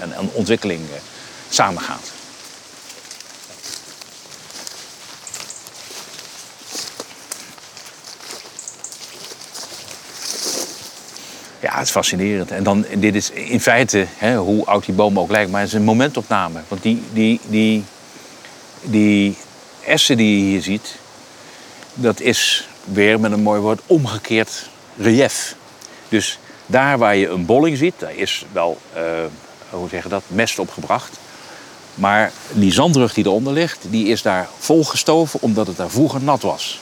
en, 0.00 0.12
en 0.12 0.30
ontwikkeling 0.32 0.80
samengaat. 1.48 2.19
Ja, 11.60 11.74
het 11.74 11.84
is 11.84 11.90
fascinerend. 11.90 12.50
En 12.50 12.62
dan, 12.62 12.84
dit 12.96 13.14
is 13.14 13.30
in 13.30 13.60
feite, 13.60 14.06
hè, 14.16 14.36
hoe 14.36 14.64
oud 14.64 14.84
die 14.84 14.94
boom 14.94 15.18
ook 15.18 15.30
lijkt, 15.30 15.50
maar 15.50 15.60
het 15.60 15.68
is 15.68 15.74
een 15.74 15.84
momentopname. 15.84 16.60
Want 16.68 16.82
die, 16.82 17.02
die, 17.12 17.40
die, 17.48 17.84
die 18.82 19.36
essen 19.84 20.16
die 20.16 20.38
je 20.38 20.44
hier 20.44 20.62
ziet, 20.62 20.94
dat 21.94 22.20
is 22.20 22.68
weer 22.84 23.20
met 23.20 23.32
een 23.32 23.42
mooi 23.42 23.60
woord 23.60 23.80
omgekeerd 23.86 24.68
relief. 24.96 25.54
Dus 26.08 26.38
daar 26.66 26.98
waar 26.98 27.16
je 27.16 27.28
een 27.28 27.46
bolling 27.46 27.76
ziet, 27.76 27.94
daar 27.98 28.14
is 28.14 28.44
wel, 28.52 28.78
uh, 28.96 29.02
hoe 29.70 29.88
zeg 29.88 30.02
je 30.02 30.08
dat, 30.08 30.22
mest 30.26 30.58
opgebracht. 30.58 31.18
Maar 31.94 32.32
die 32.52 32.72
zandrug 32.72 33.14
die 33.14 33.24
eronder 33.24 33.52
ligt, 33.52 33.78
die 33.90 34.06
is 34.06 34.22
daar 34.22 34.48
volgestoven 34.58 35.42
omdat 35.42 35.66
het 35.66 35.76
daar 35.76 35.90
vroeger 35.90 36.22
nat 36.22 36.42
was. 36.42 36.80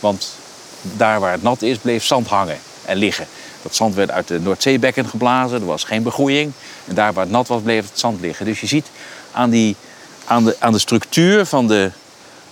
Want 0.00 0.34
daar 0.82 1.20
waar 1.20 1.32
het 1.32 1.42
nat 1.42 1.62
is, 1.62 1.78
bleef 1.78 2.04
zand 2.04 2.26
hangen 2.26 2.58
en 2.84 2.96
liggen. 2.96 3.26
Dat 3.62 3.74
zand 3.74 3.94
werd 3.94 4.10
uit 4.10 4.28
de 4.28 4.40
Noordzeebekken 4.40 5.08
geblazen, 5.08 5.60
er 5.60 5.66
was 5.66 5.84
geen 5.84 6.02
begroeiing. 6.02 6.52
En 6.84 6.94
daar 6.94 7.12
waar 7.12 7.24
het 7.24 7.32
nat 7.32 7.48
was, 7.48 7.62
bleef 7.62 7.88
het 7.88 7.98
zand 7.98 8.20
liggen. 8.20 8.46
Dus 8.46 8.60
je 8.60 8.66
ziet 8.66 8.86
aan, 9.32 9.50
die, 9.50 9.76
aan, 10.24 10.44
de, 10.44 10.56
aan 10.58 10.72
de 10.72 10.78
structuur 10.78 11.46
van, 11.46 11.66
de, 11.66 11.90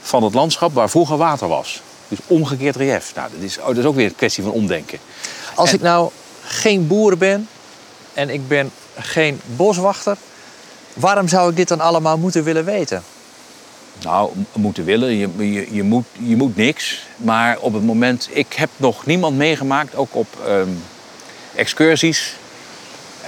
van 0.00 0.22
het 0.22 0.34
landschap 0.34 0.74
waar 0.74 0.90
vroeger 0.90 1.16
water 1.16 1.48
was. 1.48 1.82
Dus 2.08 2.18
omgekeerd 2.26 2.76
relief. 2.76 3.12
Nou, 3.14 3.28
dat, 3.34 3.42
is, 3.42 3.58
oh, 3.58 3.66
dat 3.66 3.76
is 3.76 3.84
ook 3.84 3.94
weer 3.94 4.06
een 4.06 4.16
kwestie 4.16 4.42
van 4.42 4.52
omdenken. 4.52 4.98
Als 5.54 5.72
ik 5.72 5.80
nou 5.80 6.10
geen 6.44 6.86
boer 6.86 7.16
ben 7.16 7.48
en 8.14 8.30
ik 8.30 8.48
ben 8.48 8.70
geen 8.98 9.40
boswachter, 9.56 10.16
waarom 10.94 11.28
zou 11.28 11.50
ik 11.50 11.56
dit 11.56 11.68
dan 11.68 11.80
allemaal 11.80 12.18
moeten 12.18 12.44
willen 12.44 12.64
weten? 12.64 13.02
Nou, 14.02 14.30
moeten 14.52 14.84
willen, 14.84 15.16
je, 15.16 15.28
je, 15.36 15.74
je, 15.74 15.82
moet, 15.82 16.04
je 16.12 16.36
moet 16.36 16.56
niks. 16.56 17.06
Maar 17.16 17.58
op 17.58 17.72
het 17.72 17.84
moment, 17.84 18.28
ik 18.30 18.52
heb 18.52 18.70
nog 18.76 19.06
niemand 19.06 19.36
meegemaakt, 19.36 19.94
ook 19.94 20.14
op 20.14 20.26
ehm, 20.46 20.68
excursies, 21.58 22.34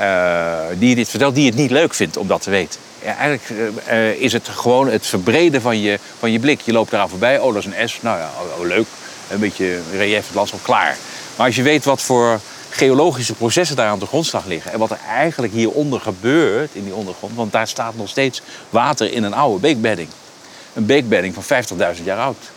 uh, 0.00 0.56
die 0.78 0.94
dit 0.94 1.08
vertelt, 1.08 1.34
die 1.34 1.46
het 1.46 1.54
niet 1.54 1.70
leuk 1.70 1.94
vindt 1.94 2.16
om 2.16 2.26
dat 2.26 2.42
te 2.42 2.50
weten. 2.50 2.80
Ja, 3.02 3.16
eigenlijk 3.16 3.70
uh, 3.90 4.10
is 4.10 4.32
het 4.32 4.48
gewoon 4.48 4.90
het 4.90 5.06
verbreden 5.06 5.60
van 5.60 5.80
je, 5.80 5.98
van 6.18 6.32
je 6.32 6.38
blik. 6.38 6.60
Je 6.60 6.72
loopt 6.72 6.92
eraan 6.92 7.08
voorbij, 7.08 7.38
oh 7.38 7.54
dat 7.54 7.64
is 7.64 7.72
een 7.72 7.88
S, 7.88 7.98
nou 8.02 8.18
ja, 8.18 8.30
oh, 8.40 8.60
oh, 8.60 8.66
leuk. 8.66 8.86
Een 9.28 9.40
beetje 9.40 9.80
relief, 9.92 10.26
het 10.26 10.34
landschap, 10.34 10.62
klaar. 10.62 10.96
Maar 11.36 11.46
als 11.46 11.56
je 11.56 11.62
weet 11.62 11.84
wat 11.84 12.02
voor 12.02 12.40
geologische 12.70 13.34
processen 13.34 13.76
daar 13.76 13.88
aan 13.88 13.98
de 13.98 14.06
grondslag 14.06 14.46
liggen... 14.46 14.72
en 14.72 14.78
wat 14.78 14.90
er 14.90 14.98
eigenlijk 15.08 15.52
hieronder 15.52 16.00
gebeurt 16.00 16.70
in 16.72 16.84
die 16.84 16.94
ondergrond... 16.94 17.36
want 17.36 17.52
daar 17.52 17.68
staat 17.68 17.96
nog 17.96 18.08
steeds 18.08 18.42
water 18.70 19.12
in 19.12 19.22
een 19.22 19.34
oude 19.34 19.60
beekbedding. 19.60 20.08
Een 20.72 20.86
beekbedding 20.86 21.34
van 21.34 21.64
50.000 21.96 22.04
jaar 22.04 22.18
oud. 22.18 22.50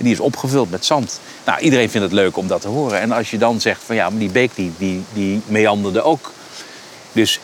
En 0.00 0.06
die 0.06 0.14
is 0.14 0.20
opgevuld 0.20 0.70
met 0.70 0.84
zand. 0.84 1.20
Nou, 1.44 1.60
iedereen 1.60 1.90
vindt 1.90 2.06
het 2.06 2.16
leuk 2.16 2.36
om 2.36 2.46
dat 2.46 2.60
te 2.60 2.68
horen. 2.68 3.00
En 3.00 3.12
als 3.12 3.30
je 3.30 3.38
dan 3.38 3.60
zegt 3.60 3.80
van 3.84 3.96
ja, 3.96 4.10
maar 4.10 4.18
die 4.18 4.30
beek 4.30 4.50
die, 4.54 4.72
die, 4.78 5.02
die 5.12 5.40
meanderde 5.46 6.02
ook. 6.02 6.32
Dus 7.12 7.40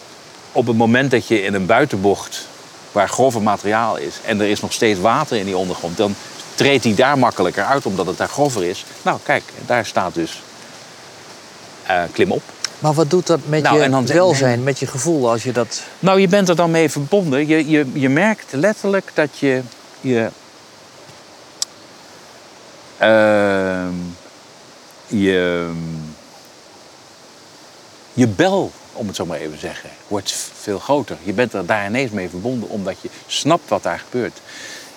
op 0.52 0.66
het 0.66 0.76
moment 0.76 1.10
dat 1.10 1.26
je 1.26 1.42
in 1.42 1.54
een 1.54 1.66
buitenbocht 1.66 2.48
waar 2.92 3.08
grover 3.08 3.42
materiaal 3.42 3.96
is 3.96 4.14
en 4.24 4.40
er 4.40 4.46
is 4.46 4.60
nog 4.60 4.72
steeds 4.72 5.00
water 5.00 5.36
in 5.36 5.44
die 5.44 5.56
ondergrond, 5.56 5.96
dan 5.96 6.14
treedt 6.54 6.82
die 6.82 6.94
daar 6.94 7.18
makkelijker 7.18 7.64
uit 7.64 7.86
omdat 7.86 8.06
het 8.06 8.16
daar 8.18 8.28
grover 8.28 8.64
is. 8.64 8.84
Nou, 9.02 9.18
kijk, 9.22 9.42
daar 9.66 9.86
staat 9.86 10.14
dus 10.14 10.42
uh, 11.90 12.02
klim 12.12 12.32
op. 12.32 12.42
Maar 12.78 12.94
wat 12.94 13.10
doet 13.10 13.26
dat 13.26 13.40
met 13.46 13.62
nou, 13.62 13.82
je 13.82 13.88
dan, 13.88 14.06
welzijn, 14.06 14.62
met 14.62 14.78
je 14.78 14.86
gevoel 14.86 15.30
als 15.30 15.42
je 15.42 15.52
dat. 15.52 15.82
Nou, 15.98 16.20
je 16.20 16.28
bent 16.28 16.48
er 16.48 16.56
dan 16.56 16.70
mee 16.70 16.90
verbonden. 16.90 17.46
Je, 17.46 17.68
je, 17.68 17.86
je 17.92 18.08
merkt 18.08 18.52
letterlijk 18.52 19.10
dat 19.14 19.38
je 19.38 19.60
je. 20.00 20.28
Uh, 23.02 23.86
je. 25.06 25.70
Je 28.12 28.26
bel 28.26 28.72
om 28.92 29.06
het 29.06 29.16
zo 29.16 29.26
maar 29.26 29.38
even 29.38 29.52
te 29.52 29.58
zeggen, 29.58 29.90
wordt 30.08 30.50
veel 30.54 30.78
groter. 30.78 31.16
Je 31.22 31.32
bent 31.32 31.52
er 31.52 31.66
daar 31.66 31.86
ineens 31.86 32.10
mee 32.10 32.28
verbonden 32.28 32.68
omdat 32.68 32.96
je 33.00 33.08
snapt 33.26 33.68
wat 33.68 33.82
daar 33.82 33.98
gebeurt. 33.98 34.40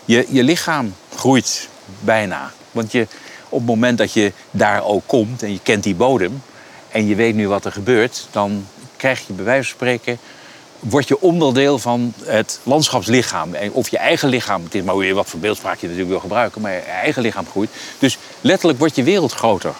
Je, 0.05 0.25
je 0.29 0.43
lichaam 0.43 0.95
groeit 1.15 1.69
bijna. 1.99 2.51
Want 2.71 2.91
je, 2.91 3.07
op 3.49 3.57
het 3.57 3.67
moment 3.67 3.97
dat 3.97 4.13
je 4.13 4.31
daar 4.51 4.83
ook 4.83 5.03
komt 5.05 5.43
en 5.43 5.51
je 5.51 5.59
kent 5.63 5.83
die 5.83 5.95
bodem 5.95 6.41
en 6.89 7.07
je 7.07 7.15
weet 7.15 7.35
nu 7.35 7.47
wat 7.47 7.65
er 7.65 7.71
gebeurt, 7.71 8.27
dan 8.31 8.67
krijg 8.95 9.27
je 9.27 9.33
bij 9.33 9.45
wijze 9.45 9.67
van 9.67 9.75
spreken 9.75 10.17
word 10.79 11.07
je 11.07 11.21
onderdeel 11.21 11.79
van 11.79 12.13
het 12.23 12.59
landschapslichaam. 12.63 13.55
Of 13.71 13.89
je 13.89 13.97
eigen 13.97 14.29
lichaam, 14.29 14.63
het 14.63 14.75
is 14.75 14.83
maar 14.83 14.97
weer 14.97 15.13
wat 15.13 15.27
voor 15.27 15.39
beeldspraak 15.39 15.79
je 15.79 15.85
natuurlijk 15.85 16.11
wil 16.11 16.19
gebruiken, 16.19 16.61
maar 16.61 16.71
je 16.71 16.79
eigen 16.79 17.21
lichaam 17.21 17.45
groeit. 17.51 17.69
Dus 17.99 18.17
letterlijk 18.41 18.79
wordt 18.79 18.95
je 18.95 19.03
wereld 19.03 19.33
groter. 19.33 19.73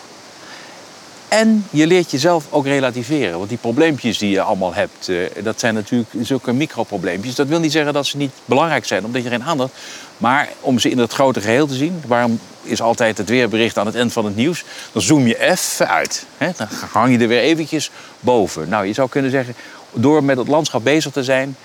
En 1.29 1.65
je 1.69 1.88
leert 1.88 2.12
jezelf 2.12 2.45
ook 2.49 2.65
relativeren. 2.65 3.38
Want 3.38 3.49
die 3.49 3.57
probleempjes 3.57 4.17
die 4.17 4.29
je 4.29 4.41
allemaal 4.41 4.73
hebt, 4.73 5.09
eh, 5.09 5.17
dat 5.43 5.59
zijn 5.59 5.73
natuurlijk 5.73 6.09
zulke 6.21 6.53
microprobleempjes. 6.53 7.35
Dat 7.35 7.47
wil 7.47 7.59
niet 7.59 7.71
zeggen 7.71 7.93
dat 7.93 8.05
ze 8.05 8.17
niet 8.17 8.31
belangrijk 8.45 8.85
zijn, 8.85 9.05
omdat 9.05 9.23
je 9.23 9.29
geen 9.29 9.43
aandacht. 9.43 9.73
Maar 10.17 10.49
om 10.59 10.79
ze 10.79 10.89
in 10.89 10.97
het 10.97 11.13
grote 11.13 11.41
geheel 11.41 11.67
te 11.67 11.73
zien, 11.73 12.03
waarom 12.07 12.39
is 12.62 12.81
altijd 12.81 13.17
het 13.17 13.29
weerbericht 13.29 13.77
aan 13.77 13.85
het 13.85 13.95
eind 13.95 14.13
van 14.13 14.25
het 14.25 14.35
nieuws? 14.35 14.63
Dan 14.91 15.01
zoom 15.01 15.27
je 15.27 15.39
even 15.39 15.89
uit. 15.89 16.25
Dan 16.38 16.67
hang 16.91 17.12
je 17.12 17.19
er 17.19 17.27
weer 17.27 17.41
eventjes 17.41 17.91
boven. 18.19 18.69
Nou, 18.69 18.85
je 18.85 18.93
zou 18.93 19.09
kunnen 19.09 19.31
zeggen, 19.31 19.55
door 19.93 20.23
met 20.23 20.38
het 20.38 20.47
landschap 20.47 20.84
bezig 20.84 21.12
te 21.12 21.23
zijn, 21.23 21.56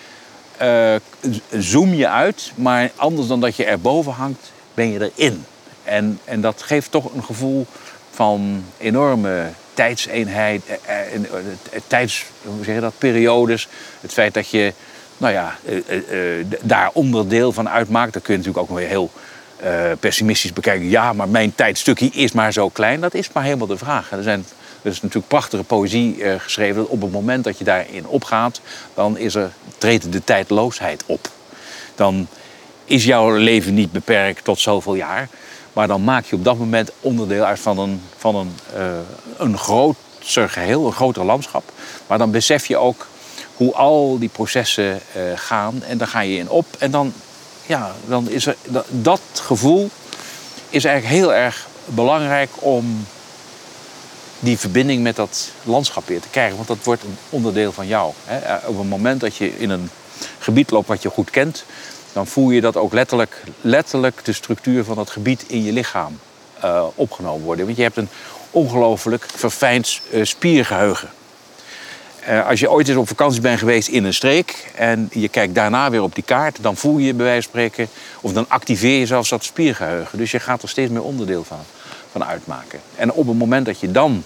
uh, 0.63 0.95
zoom 1.51 1.95
je 1.95 2.09
uit. 2.09 2.53
Maar 2.55 2.91
anders 2.97 3.29
dan 3.29 3.41
dat 3.41 3.57
je 3.57 3.65
erboven 3.65 4.13
hangt, 4.13 4.53
ben 4.75 4.91
je 4.91 5.11
erin. 5.17 5.45
En, 5.85 6.21
en 6.25 6.41
dat 6.41 6.63
geeft 6.63 6.91
toch 6.91 7.15
een 7.15 7.25
gevoel 7.25 7.67
van 8.11 8.65
enorme 8.79 9.49
tijdseenheid, 9.75 10.63
eh, 10.67 10.97
eh, 10.97 11.15
eh, 11.15 11.81
tijds, 11.87 12.25
hoe 12.43 12.65
zeg 12.65 12.75
je 12.75 12.81
dat, 12.81 12.99
periodes. 12.99 13.69
Het 14.01 14.13
feit 14.13 14.35
dat 14.35 14.49
je 14.49 14.73
nou 15.17 15.33
ja, 15.33 15.57
daar 16.61 16.91
onderdeel 16.93 17.53
van 17.53 17.69
uitmaakt. 17.69 18.13
Dat 18.13 18.23
kun 18.23 18.33
je 18.33 18.39
natuurlijk 18.39 18.71
ook 18.71 18.79
weer 18.79 18.89
heel 18.89 19.11
pessimistisch 20.01 20.53
bekijken. 20.53 20.89
Ja, 20.89 21.13
maar 21.13 21.29
mijn 21.29 21.55
tijdstukje 21.55 22.11
is 22.11 22.33
maar 22.33 22.53
zo 22.53 22.69
klein. 22.69 23.01
Dat 23.01 23.15
is 23.15 23.33
maar 23.33 23.45
helemaal 23.45 23.67
de 23.67 23.79
vraag. 23.79 24.11
Er, 24.11 24.23
zijn, 24.23 24.47
er 24.85 24.91
is 24.91 25.01
natuurlijk 25.01 25.29
prachtige 25.29 25.65
poëzie 25.65 26.17
geschreven. 26.39 26.77
Dat 26.77 26.87
op 26.87 27.03
het 27.03 27.13
moment 27.13 27.45
dat 27.45 27.59
je 27.59 27.65
daarin 27.65 28.07
opgaat, 28.07 28.61
dan 28.95 29.19
is 29.19 29.35
er, 29.35 29.53
treedt 29.79 30.13
de 30.13 30.25
tijdloosheid 30.25 31.03
op. 31.07 31.31
Dan 31.95 32.29
is 32.85 33.05
jouw 33.05 33.37
leven 33.37 33.75
niet 33.75 33.93
beperkt 33.93 34.45
tot 34.45 34.61
zoveel 34.61 34.95
jaar. 34.95 35.29
Maar 35.73 35.87
dan 35.87 36.05
maak 36.05 36.25
je 36.25 36.37
op 36.37 36.45
dat 36.45 36.59
moment 36.59 36.91
onderdeel 37.01 37.45
uit 37.45 37.61
van 37.61 37.79
een, 37.79 38.03
van 38.17 38.37
een, 38.37 38.57
uh, 38.77 38.83
een 39.39 39.59
groter 39.59 40.49
geheel, 40.49 40.87
een 40.87 40.93
groter 40.93 41.25
landschap. 41.25 41.73
Maar 42.07 42.19
dan 42.19 42.31
besef 42.31 42.67
je 42.67 42.77
ook 42.77 43.07
hoe 43.57 43.75
al 43.75 44.19
die 44.19 44.29
processen 44.29 45.01
uh, 45.17 45.23
gaan. 45.35 45.83
En 45.83 45.99
daar 45.99 46.09
ga 46.09 46.21
je 46.21 46.39
in 46.39 46.49
op. 46.49 46.67
En 46.79 46.91
dan, 46.91 47.13
ja, 47.67 47.93
dan 48.07 48.29
is 48.29 48.47
er 48.47 48.57
dat, 48.63 48.87
dat 48.91 49.21
gevoel 49.33 49.91
is 50.69 50.85
eigenlijk 50.85 51.17
heel 51.17 51.35
erg 51.35 51.67
belangrijk 51.85 52.51
om 52.55 53.07
die 54.45 54.59
verbinding 54.59 55.03
met 55.03 55.17
dat 55.17 55.51
landschap 55.63 56.09
weer 56.09 56.21
te 56.21 56.29
krijgen. 56.29 56.57
Want 56.57 56.69
dat 56.69 56.79
wordt 56.83 57.03
een 57.03 57.17
onderdeel 57.31 57.73
van 57.73 57.87
jou. 57.87 58.13
Hè. 58.25 58.39
Eh, 58.39 58.69
op 58.69 58.79
het 58.79 58.89
moment 58.89 59.21
dat 59.21 59.37
je 59.37 59.59
in 59.59 59.71
een 59.71 59.91
gebied 60.39 60.71
loopt 60.71 60.89
wat 60.89 61.03
je 61.03 61.09
goed 61.09 61.31
kent, 61.31 61.65
dan 62.13 62.27
voel 62.27 62.51
je 62.51 62.61
dat 62.61 62.77
ook 62.77 62.93
letterlijk, 62.93 63.43
letterlijk 63.61 64.25
de 64.25 64.33
structuur 64.33 64.85
van 64.85 64.97
dat 64.97 65.11
gebied 65.11 65.45
in 65.47 65.63
je 65.63 65.73
lichaam 65.73 66.19
uh, 66.65 66.85
opgenomen 66.95 67.45
worden. 67.45 67.65
Want 67.65 67.77
je 67.77 67.83
hebt 67.83 67.97
een 67.97 68.09
ongelooflijk 68.51 69.27
verfijnd 69.35 70.01
uh, 70.13 70.25
spiergeheugen. 70.25 71.09
Als 72.47 72.61
je 72.61 72.71
ooit 72.71 72.89
eens 72.89 72.97
op 72.97 73.09
vakantie 73.09 73.41
bent 73.41 73.59
geweest 73.59 73.89
in 73.89 74.05
een 74.05 74.15
streek 74.15 74.71
en 74.75 75.09
je 75.13 75.29
kijkt 75.29 75.55
daarna 75.55 75.91
weer 75.91 76.03
op 76.03 76.15
die 76.15 76.25
kaart, 76.25 76.59
dan 76.61 76.77
voel 76.77 76.99
je 76.99 77.15
bij 77.15 77.25
wijze 77.25 77.43
van 77.43 77.51
spreken, 77.51 77.89
of 78.21 78.33
dan 78.33 78.45
activeer 78.49 78.99
je 78.99 79.07
zelfs 79.07 79.29
dat 79.29 79.45
spiergeheugen. 79.45 80.19
Dus 80.19 80.31
je 80.31 80.41
gaat 80.41 80.63
er 80.63 80.69
steeds 80.69 80.91
meer 80.91 81.03
onderdeel 81.03 81.45
van, 81.45 81.59
van 82.11 82.25
uitmaken. 82.25 82.81
En 82.97 83.13
op 83.13 83.27
het 83.27 83.39
moment 83.39 83.67
dat 83.67 83.81
je 83.81 83.91
dan, 83.91 84.25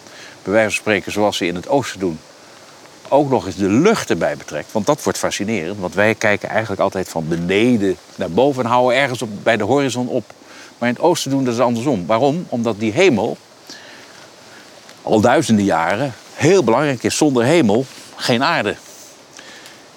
bij 0.51 0.63
van 0.63 0.73
spreken, 0.73 1.13
zoals 1.13 1.37
ze 1.37 1.47
in 1.47 1.55
het 1.55 1.69
oosten 1.69 2.01
doen, 2.01 2.19
ook 3.09 3.31
nog 3.31 3.47
eens 3.47 3.57
de 3.57 3.69
lucht 3.69 4.11
erbij 4.11 4.37
betrekt. 4.37 4.73
Want 4.73 4.87
dat 4.87 5.03
wordt 5.03 5.19
fascinerend. 5.19 5.79
Want 5.79 5.95
wij 5.95 6.15
kijken 6.15 6.49
eigenlijk 6.49 6.81
altijd 6.81 7.09
van 7.09 7.29
beneden 7.29 7.97
naar 8.17 8.31
boven 8.31 8.65
en 8.65 8.71
houden 8.71 8.99
ergens 8.99 9.23
op, 9.23 9.29
bij 9.43 9.57
de 9.57 9.65
horizon 9.65 10.09
op. 10.09 10.25
Maar 10.79 10.89
in 10.89 10.95
het 10.95 11.05
oosten 11.05 11.31
doen 11.31 11.45
dat 11.45 11.55
is 11.55 11.61
andersom. 11.61 12.07
Waarom? 12.07 12.47
Omdat 12.49 12.79
die 12.79 12.93
hemel 12.93 13.37
al 15.03 15.21
duizenden 15.21 15.65
jaren 15.65 16.15
heel 16.35 16.65
belangrijk 16.65 17.03
is. 17.03 17.17
Zonder 17.17 17.45
hemel 17.45 17.85
geen 18.17 18.43
aarde. 18.43 18.77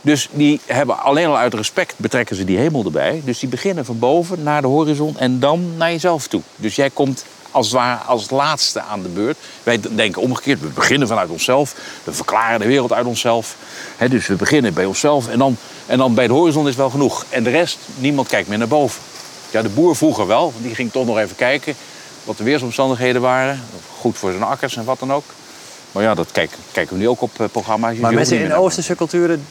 Dus 0.02 0.30
die 0.32 0.60
hebben 0.66 0.99
alleen 0.99 1.28
al 1.28 1.38
uit 1.38 1.54
respect 1.54 1.93
betrekken 1.97 2.36
ze 2.36 2.45
die 2.45 2.58
hemel 2.58 2.84
erbij. 2.84 3.22
Dus 3.26 3.39
die 3.39 3.49
beginnen 3.49 3.86
van 3.86 3.99
boven 3.99 4.43
naar 4.43 4.62
de 4.62 4.68
horizon 4.68 5.18
en 5.18 5.39
dan 5.39 5.78
naar 5.78 5.91
jezelf 5.91 6.28
toe. 6.28 6.41
Dus 6.56 6.76
jij 6.76 6.89
komt 6.89 7.26
als 7.52 7.66
het 7.66 7.76
ware 7.76 8.04
als 8.04 8.30
laatste 8.30 8.82
aan 8.82 9.02
de 9.02 9.10
beurt. 9.10 9.38
Wij 9.64 9.80
denken 9.89 10.22
omgekeerd, 10.22 10.62
we 10.62 10.68
beginnen 10.68 11.08
vanuit 11.08 11.30
onszelf. 11.30 11.76
We 12.04 12.14
verklaren 12.14 12.60
de 12.60 12.66
wereld 12.68 12.93
uit 12.93 13.06
onszelf. 13.06 13.56
Dus 14.10 14.28
we 14.28 14.36
beginnen 14.36 14.74
bij 14.74 14.86
onszelf 14.86 15.28
en 15.28 15.38
dan, 15.38 15.58
en 15.86 15.97
dan 15.97 16.14
bij 16.14 16.28
de 16.28 16.34
horizon 16.34 16.68
is 16.68 16.76
wel 16.76 16.89
genoeg. 16.89 17.26
En 17.30 17.43
de 17.43 17.49
rest, 17.49 17.78
niemand 17.97 18.28
kijkt 18.28 18.49
meer 18.49 18.58
naar 18.58 18.68
boven. 18.68 19.02
Ja, 19.52 19.62
de 19.62 19.70
boer 19.70 19.95
vroeger 19.95 20.28
wel, 20.28 20.52
want 20.52 20.64
die 20.64 20.76
ging 20.76 20.91
toch 20.91 21.06
nog 21.06 21.18
even 21.18 21.36
kijken 21.36 21.76
wat 22.24 22.38
de 22.38 22.43
weersomstandigheden 22.43 23.22
waren. 23.22 23.64
Goed 23.99 24.18
voor 24.18 24.32
zijn 24.32 24.43
akkers 24.43 24.76
en 24.78 24.84
wat 24.84 24.99
dan 24.99 25.14
ook. 25.14 25.24
Maar 25.91 26.04
ja, 26.04 26.14
dat 26.14 26.32
kijken, 26.32 26.58
kijken 26.72 26.93
we 26.93 26.99
nu 26.99 27.08
ook 27.10 27.22
op 27.22 27.39
eh, 27.39 27.45
programma's. 27.52 27.97
Maar 27.97 28.14
mensen 28.14 28.39
in 28.39 28.54
Oosterse 28.54 28.95
culturen, 28.95 29.45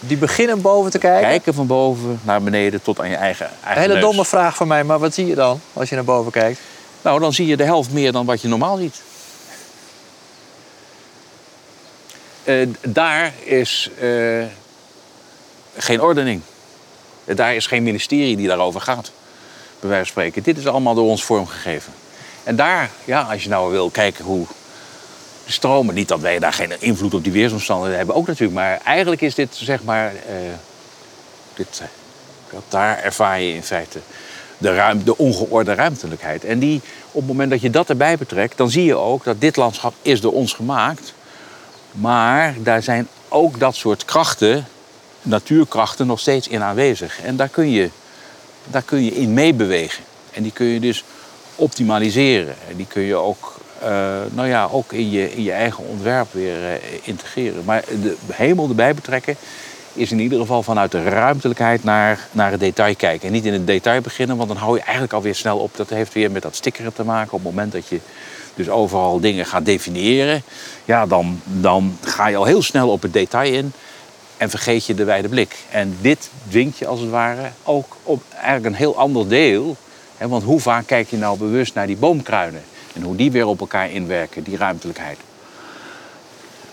die 0.00 0.16
beginnen 0.16 0.60
boven 0.60 0.90
te 0.90 0.98
kijken. 0.98 1.28
Kijken 1.28 1.54
van 1.54 1.66
boven 1.66 2.20
naar 2.22 2.42
beneden 2.42 2.82
tot 2.82 3.00
aan 3.00 3.08
je 3.08 3.16
eigen, 3.16 3.46
Een 3.46 3.52
eigen 3.64 3.82
hele 3.82 3.94
neus. 3.94 4.02
domme 4.02 4.24
vraag 4.24 4.56
van 4.56 4.68
mij, 4.68 4.84
maar 4.84 4.98
wat 4.98 5.14
zie 5.14 5.26
je 5.26 5.34
dan 5.34 5.60
als 5.72 5.88
je 5.88 5.94
naar 5.94 6.04
boven 6.04 6.32
kijkt? 6.32 6.60
Nou, 7.08 7.20
dan 7.20 7.32
zie 7.32 7.46
je 7.46 7.56
de 7.56 7.64
helft 7.64 7.90
meer 7.90 8.12
dan 8.12 8.26
wat 8.26 8.40
je 8.40 8.48
normaal 8.48 8.76
ziet. 8.76 9.02
Eh, 12.44 12.68
daar 12.80 13.32
is 13.44 13.90
eh, 13.98 14.44
geen 15.76 16.00
ordening. 16.00 16.42
Eh, 17.24 17.36
Daar 17.36 17.54
is 17.54 17.66
geen 17.66 17.82
ministerie 17.82 18.36
die 18.36 18.46
daarover 18.46 18.80
gaat, 18.80 19.10
bij 19.80 19.88
wijze 19.88 20.04
van 20.04 20.12
spreken. 20.12 20.42
Dit 20.42 20.58
is 20.58 20.66
allemaal 20.66 20.94
door 20.94 21.08
ons 21.08 21.24
vormgegeven. 21.24 21.92
En 22.44 22.56
daar, 22.56 22.90
ja, 23.04 23.22
als 23.22 23.42
je 23.42 23.48
nou 23.48 23.70
wil 23.70 23.90
kijken 23.90 24.24
hoe 24.24 24.46
de 25.46 25.52
stromen, 25.52 25.94
niet 25.94 26.08
dat 26.08 26.20
wij 26.20 26.38
daar 26.38 26.52
geen 26.52 26.80
invloed 26.80 27.14
op 27.14 27.24
die 27.24 27.32
weersomstandigheden 27.32 27.98
hebben, 27.98 28.16
ook 28.16 28.26
natuurlijk, 28.26 28.58
maar 28.58 28.80
eigenlijk 28.84 29.20
is 29.20 29.34
dit, 29.34 29.54
zeg 29.56 29.82
maar, 29.82 30.12
dit, 31.54 31.82
daar 32.68 32.98
ervaar 33.02 33.40
je 33.40 33.54
in 33.54 33.62
feite 33.62 34.00
de, 34.58 34.74
ruim, 34.74 35.04
de 35.04 35.16
ongeorde 35.16 35.74
ruimtelijkheid. 35.74 36.44
En 36.44 36.58
die, 36.58 36.80
op 37.10 37.20
het 37.20 37.26
moment 37.26 37.50
dat 37.50 37.60
je 37.60 37.70
dat 37.70 37.88
erbij 37.88 38.16
betrekt, 38.16 38.56
dan 38.56 38.70
zie 38.70 38.84
je 38.84 38.96
ook 38.96 39.24
dat 39.24 39.40
dit 39.40 39.56
landschap 39.56 39.94
is 40.02 40.20
door 40.20 40.32
ons 40.32 40.52
gemaakt. 40.52 41.14
Maar 41.92 42.54
daar 42.62 42.82
zijn 42.82 43.08
ook 43.28 43.60
dat 43.60 43.74
soort 43.74 44.04
krachten, 44.04 44.66
natuurkrachten, 45.22 46.06
nog 46.06 46.20
steeds 46.20 46.48
in 46.48 46.62
aanwezig. 46.62 47.20
En 47.22 47.36
daar 47.36 47.48
kun 47.48 47.70
je, 47.70 47.90
daar 48.64 48.82
kun 48.82 49.04
je 49.04 49.14
in 49.14 49.32
meebewegen. 49.32 50.04
En 50.32 50.42
die 50.42 50.52
kun 50.52 50.66
je 50.66 50.80
dus 50.80 51.04
optimaliseren. 51.54 52.54
En 52.68 52.76
die 52.76 52.86
kun 52.86 53.02
je 53.02 53.14
ook, 53.14 53.60
eh, 53.80 53.88
nou 54.30 54.48
ja, 54.48 54.68
ook 54.72 54.92
in, 54.92 55.10
je, 55.10 55.34
in 55.34 55.42
je 55.42 55.52
eigen 55.52 55.84
ontwerp 55.84 56.32
weer 56.32 56.72
eh, 56.72 56.98
integreren. 57.02 57.64
Maar 57.64 57.84
de 58.00 58.16
hemel 58.32 58.68
erbij 58.68 58.94
betrekken 58.94 59.36
is 59.98 60.10
in 60.10 60.20
ieder 60.20 60.38
geval 60.38 60.62
vanuit 60.62 60.92
de 60.92 61.02
ruimtelijkheid 61.02 61.84
naar, 61.84 62.28
naar 62.32 62.50
het 62.50 62.60
detail 62.60 62.96
kijken. 62.96 63.26
En 63.26 63.32
niet 63.32 63.44
in 63.44 63.52
het 63.52 63.66
detail 63.66 64.00
beginnen, 64.00 64.36
want 64.36 64.48
dan 64.48 64.58
hou 64.58 64.76
je 64.76 64.82
eigenlijk 64.82 65.12
alweer 65.12 65.34
snel 65.34 65.58
op. 65.58 65.76
Dat 65.76 65.88
heeft 65.88 66.12
weer 66.12 66.30
met 66.30 66.42
dat 66.42 66.56
stickeren 66.56 66.92
te 66.92 67.04
maken. 67.04 67.32
Op 67.32 67.44
het 67.44 67.54
moment 67.54 67.72
dat 67.72 67.88
je 67.88 68.00
dus 68.54 68.68
overal 68.68 69.20
dingen 69.20 69.46
gaat 69.46 69.64
definiëren, 69.64 70.42
ja, 70.84 71.06
dan, 71.06 71.40
dan 71.44 71.98
ga 72.04 72.26
je 72.26 72.36
al 72.36 72.44
heel 72.44 72.62
snel 72.62 72.88
op 72.88 73.02
het 73.02 73.12
detail 73.12 73.52
in 73.52 73.72
en 74.36 74.50
vergeet 74.50 74.86
je 74.86 74.94
de 74.94 75.04
wijde 75.04 75.28
blik. 75.28 75.56
En 75.70 75.96
dit 76.00 76.30
dwingt 76.48 76.78
je 76.78 76.86
als 76.86 77.00
het 77.00 77.10
ware 77.10 77.50
ook 77.62 77.96
op 78.02 78.22
eigenlijk 78.34 78.66
een 78.66 78.74
heel 78.74 78.96
ander 78.96 79.28
deel. 79.28 79.76
Hè, 80.16 80.28
want 80.28 80.42
hoe 80.42 80.60
vaak 80.60 80.86
kijk 80.86 81.10
je 81.10 81.16
nou 81.16 81.38
bewust 81.38 81.74
naar 81.74 81.86
die 81.86 81.96
boomkruinen 81.96 82.62
en 82.94 83.02
hoe 83.02 83.16
die 83.16 83.30
weer 83.30 83.46
op 83.46 83.60
elkaar 83.60 83.90
inwerken, 83.90 84.42
die 84.42 84.56
ruimtelijkheid. 84.56 85.18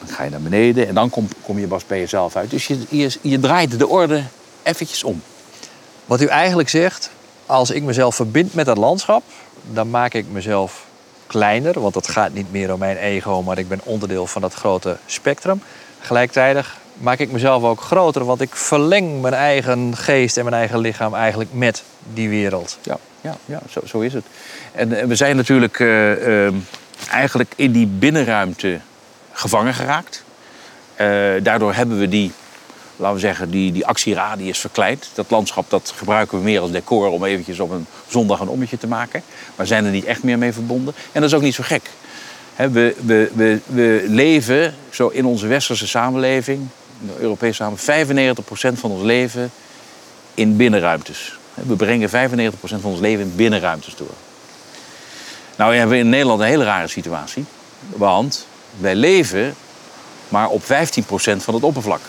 Dan 0.05 0.15
ga 0.15 0.23
je 0.23 0.29
naar 0.29 0.41
beneden 0.41 0.87
en 0.87 0.93
dan 0.93 1.09
kom, 1.09 1.27
kom 1.41 1.59
je 1.59 1.67
pas 1.67 1.85
bij 1.85 1.99
jezelf 1.99 2.35
uit. 2.35 2.49
Dus 2.49 2.67
je, 2.67 2.77
je, 2.89 3.17
je 3.21 3.39
draait 3.39 3.79
de 3.79 3.87
orde 3.87 4.23
eventjes 4.63 5.03
om. 5.03 5.21
Wat 6.05 6.21
u 6.21 6.25
eigenlijk 6.25 6.69
zegt, 6.69 7.09
als 7.45 7.71
ik 7.71 7.83
mezelf 7.83 8.15
verbind 8.15 8.53
met 8.53 8.65
dat 8.65 8.77
landschap, 8.77 9.23
dan 9.71 9.89
maak 9.89 10.13
ik 10.13 10.25
mezelf 10.31 10.85
kleiner. 11.27 11.79
Want 11.79 11.95
het 11.95 12.07
gaat 12.07 12.33
niet 12.33 12.51
meer 12.51 12.73
om 12.73 12.79
mijn 12.79 12.97
ego, 12.97 13.41
maar 13.41 13.57
ik 13.57 13.67
ben 13.67 13.79
onderdeel 13.83 14.27
van 14.27 14.41
dat 14.41 14.53
grote 14.53 14.97
spectrum. 15.05 15.61
Gelijktijdig 15.99 16.77
maak 16.97 17.19
ik 17.19 17.31
mezelf 17.31 17.63
ook 17.63 17.81
groter, 17.81 18.25
want 18.25 18.41
ik 18.41 18.55
verleng 18.55 19.21
mijn 19.21 19.33
eigen 19.33 19.97
geest 19.97 20.37
en 20.37 20.43
mijn 20.43 20.55
eigen 20.55 20.79
lichaam 20.79 21.13
eigenlijk 21.13 21.53
met 21.53 21.83
die 22.13 22.29
wereld. 22.29 22.77
Ja, 22.81 22.97
ja, 23.21 23.35
ja 23.45 23.61
zo, 23.69 23.79
zo 23.85 23.99
is 23.99 24.13
het. 24.13 24.25
En 24.71 24.93
eh, 24.93 25.05
we 25.05 25.15
zijn 25.15 25.35
natuurlijk 25.35 25.79
eh, 25.79 26.45
eh, 26.47 26.53
eigenlijk 27.09 27.53
in 27.55 27.71
die 27.71 27.87
binnenruimte 27.87 28.79
gevangen 29.35 29.73
geraakt. 29.73 30.23
Eh, 30.95 31.07
daardoor 31.41 31.73
hebben 31.73 31.99
we 31.99 32.09
die, 32.09 32.31
laten 32.95 33.15
we 33.15 33.21
zeggen, 33.21 33.49
die, 33.49 33.71
die 33.71 33.85
actieradius 33.85 34.59
verkleind. 34.59 35.09
Dat 35.13 35.29
landschap 35.29 35.69
dat 35.69 35.93
gebruiken 35.95 36.37
we 36.37 36.43
meer 36.43 36.61
als 36.61 36.71
decor 36.71 37.07
om 37.07 37.23
eventjes 37.23 37.59
op 37.59 37.71
een 37.71 37.85
zondag 38.07 38.39
een 38.39 38.47
ommetje 38.47 38.77
te 38.77 38.87
maken. 38.87 39.23
Maar 39.55 39.67
zijn 39.67 39.85
er 39.85 39.91
niet 39.91 40.05
echt 40.05 40.23
meer 40.23 40.37
mee 40.37 40.53
verbonden. 40.53 40.93
En 41.11 41.21
dat 41.21 41.29
is 41.29 41.35
ook 41.35 41.41
niet 41.41 41.55
zo 41.55 41.63
gek. 41.65 41.89
We, 42.55 42.95
we, 43.05 43.31
we, 43.33 43.59
we 43.65 44.05
leven 44.07 44.75
zo 44.89 45.07
in 45.07 45.25
onze 45.25 45.47
westerse 45.47 45.87
samenleving, 45.87 46.67
in 47.01 47.07
de 47.07 47.19
Europese 47.19 47.53
samenleving, 47.53 48.37
95% 48.75 48.79
van 48.79 48.91
ons 48.91 49.03
leven 49.03 49.51
in 50.33 50.55
binnenruimtes. 50.55 51.37
We 51.53 51.75
brengen 51.75 52.09
95% 52.09 52.13
van 52.59 52.79
ons 52.83 52.99
leven 52.99 53.25
in 53.25 53.35
binnenruimtes 53.35 53.95
door. 53.95 54.13
Nou 55.55 55.75
hebben 55.75 55.95
we 55.95 56.03
in 56.03 56.09
Nederland 56.09 56.39
een 56.39 56.47
hele 56.47 56.63
rare 56.63 56.87
situatie. 56.87 57.45
Want 57.89 58.47
wij 58.77 58.95
leven 58.95 59.55
maar 60.29 60.49
op 60.49 60.63
15% 60.63 60.65
van 61.37 61.53
het 61.53 61.63
oppervlak. 61.63 62.01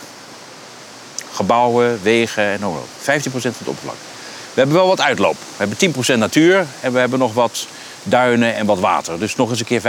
Gebouwen, 1.33 2.03
wegen 2.03 2.45
en 2.45 2.67
op. 2.67 2.87
15% 2.99 3.03
van 3.03 3.41
het 3.43 3.69
oppervlak. 3.69 3.97
We 4.55 4.63
hebben 4.63 4.77
wel 4.77 4.87
wat 4.87 5.01
uitloop. 5.01 5.37
We 5.57 5.67
hebben 5.67 6.15
10% 6.17 6.19
natuur 6.19 6.67
en 6.81 6.93
we 6.93 6.99
hebben 6.99 7.19
nog 7.19 7.35
wat 7.35 7.67
duinen 8.03 8.55
en 8.55 8.67
wat 8.67 8.79
water. 8.79 9.19
Dus 9.19 9.37
nog 9.37 9.51
eens 9.51 9.61
een 9.61 9.67
keer 9.67 9.81
15%. 9.81 9.85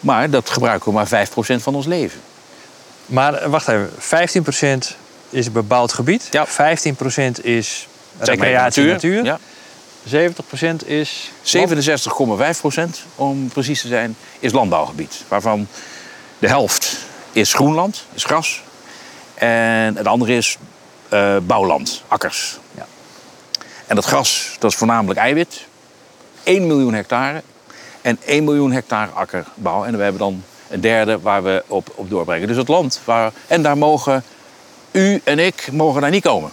Maar 0.00 0.30
dat 0.30 0.50
gebruiken 0.50 0.92
we 0.92 0.94
maar 0.94 1.26
5% 1.28 1.62
van 1.62 1.74
ons 1.74 1.86
leven. 1.86 2.20
Maar 3.06 3.34
eh, 3.34 3.48
wacht 3.50 3.68
even, 3.68 3.90
15% 4.92 4.96
is 5.30 5.52
bebouwd 5.52 5.92
gebied, 5.92 6.28
Ja. 6.30 6.46
15% 6.46 6.50
is 7.42 7.88
recreatie 8.18 8.84
natuur, 8.84 9.24
Ja. 9.24 9.38
70% 10.06 10.86
is 10.86 11.30
67,5% 11.44 12.82
om 13.14 13.48
precies 13.48 13.80
te 13.80 13.88
zijn, 13.88 14.16
is 14.38 14.52
landbouwgebied. 14.52 15.24
Waarvan 15.28 15.66
de 16.38 16.48
helft 16.48 16.96
is 17.32 17.54
groenland, 17.54 18.04
is 18.12 18.24
gras. 18.24 18.62
En 19.34 19.96
het 19.96 20.06
andere 20.06 20.36
is 20.36 20.58
eh, 21.08 21.36
bouwland, 21.42 22.02
akkers. 22.08 22.58
Ja. 22.74 22.86
En 23.86 23.94
dat 23.94 24.04
gras, 24.04 24.56
dat 24.58 24.70
is 24.70 24.76
voornamelijk 24.76 25.20
eiwit. 25.20 25.66
1 26.42 26.66
miljoen 26.66 26.94
hectare. 26.94 27.42
En 28.00 28.18
1 28.24 28.44
miljoen 28.44 28.72
hectare 28.72 29.10
akkerbouw. 29.10 29.84
En 29.84 29.96
we 29.96 30.02
hebben 30.02 30.20
dan 30.20 30.44
een 30.68 30.80
derde 30.80 31.20
waar 31.20 31.42
we 31.42 31.64
op, 31.66 31.92
op 31.94 32.10
doorbrengen. 32.10 32.48
Dus 32.48 32.56
het 32.56 32.68
land 32.68 33.00
waar... 33.04 33.32
En 33.46 33.62
daar 33.62 33.78
mogen 33.78 34.24
u 34.90 35.20
en 35.24 35.38
ik 35.38 35.68
mogen 35.72 36.00
daar 36.00 36.10
niet 36.10 36.22
komen. 36.22 36.50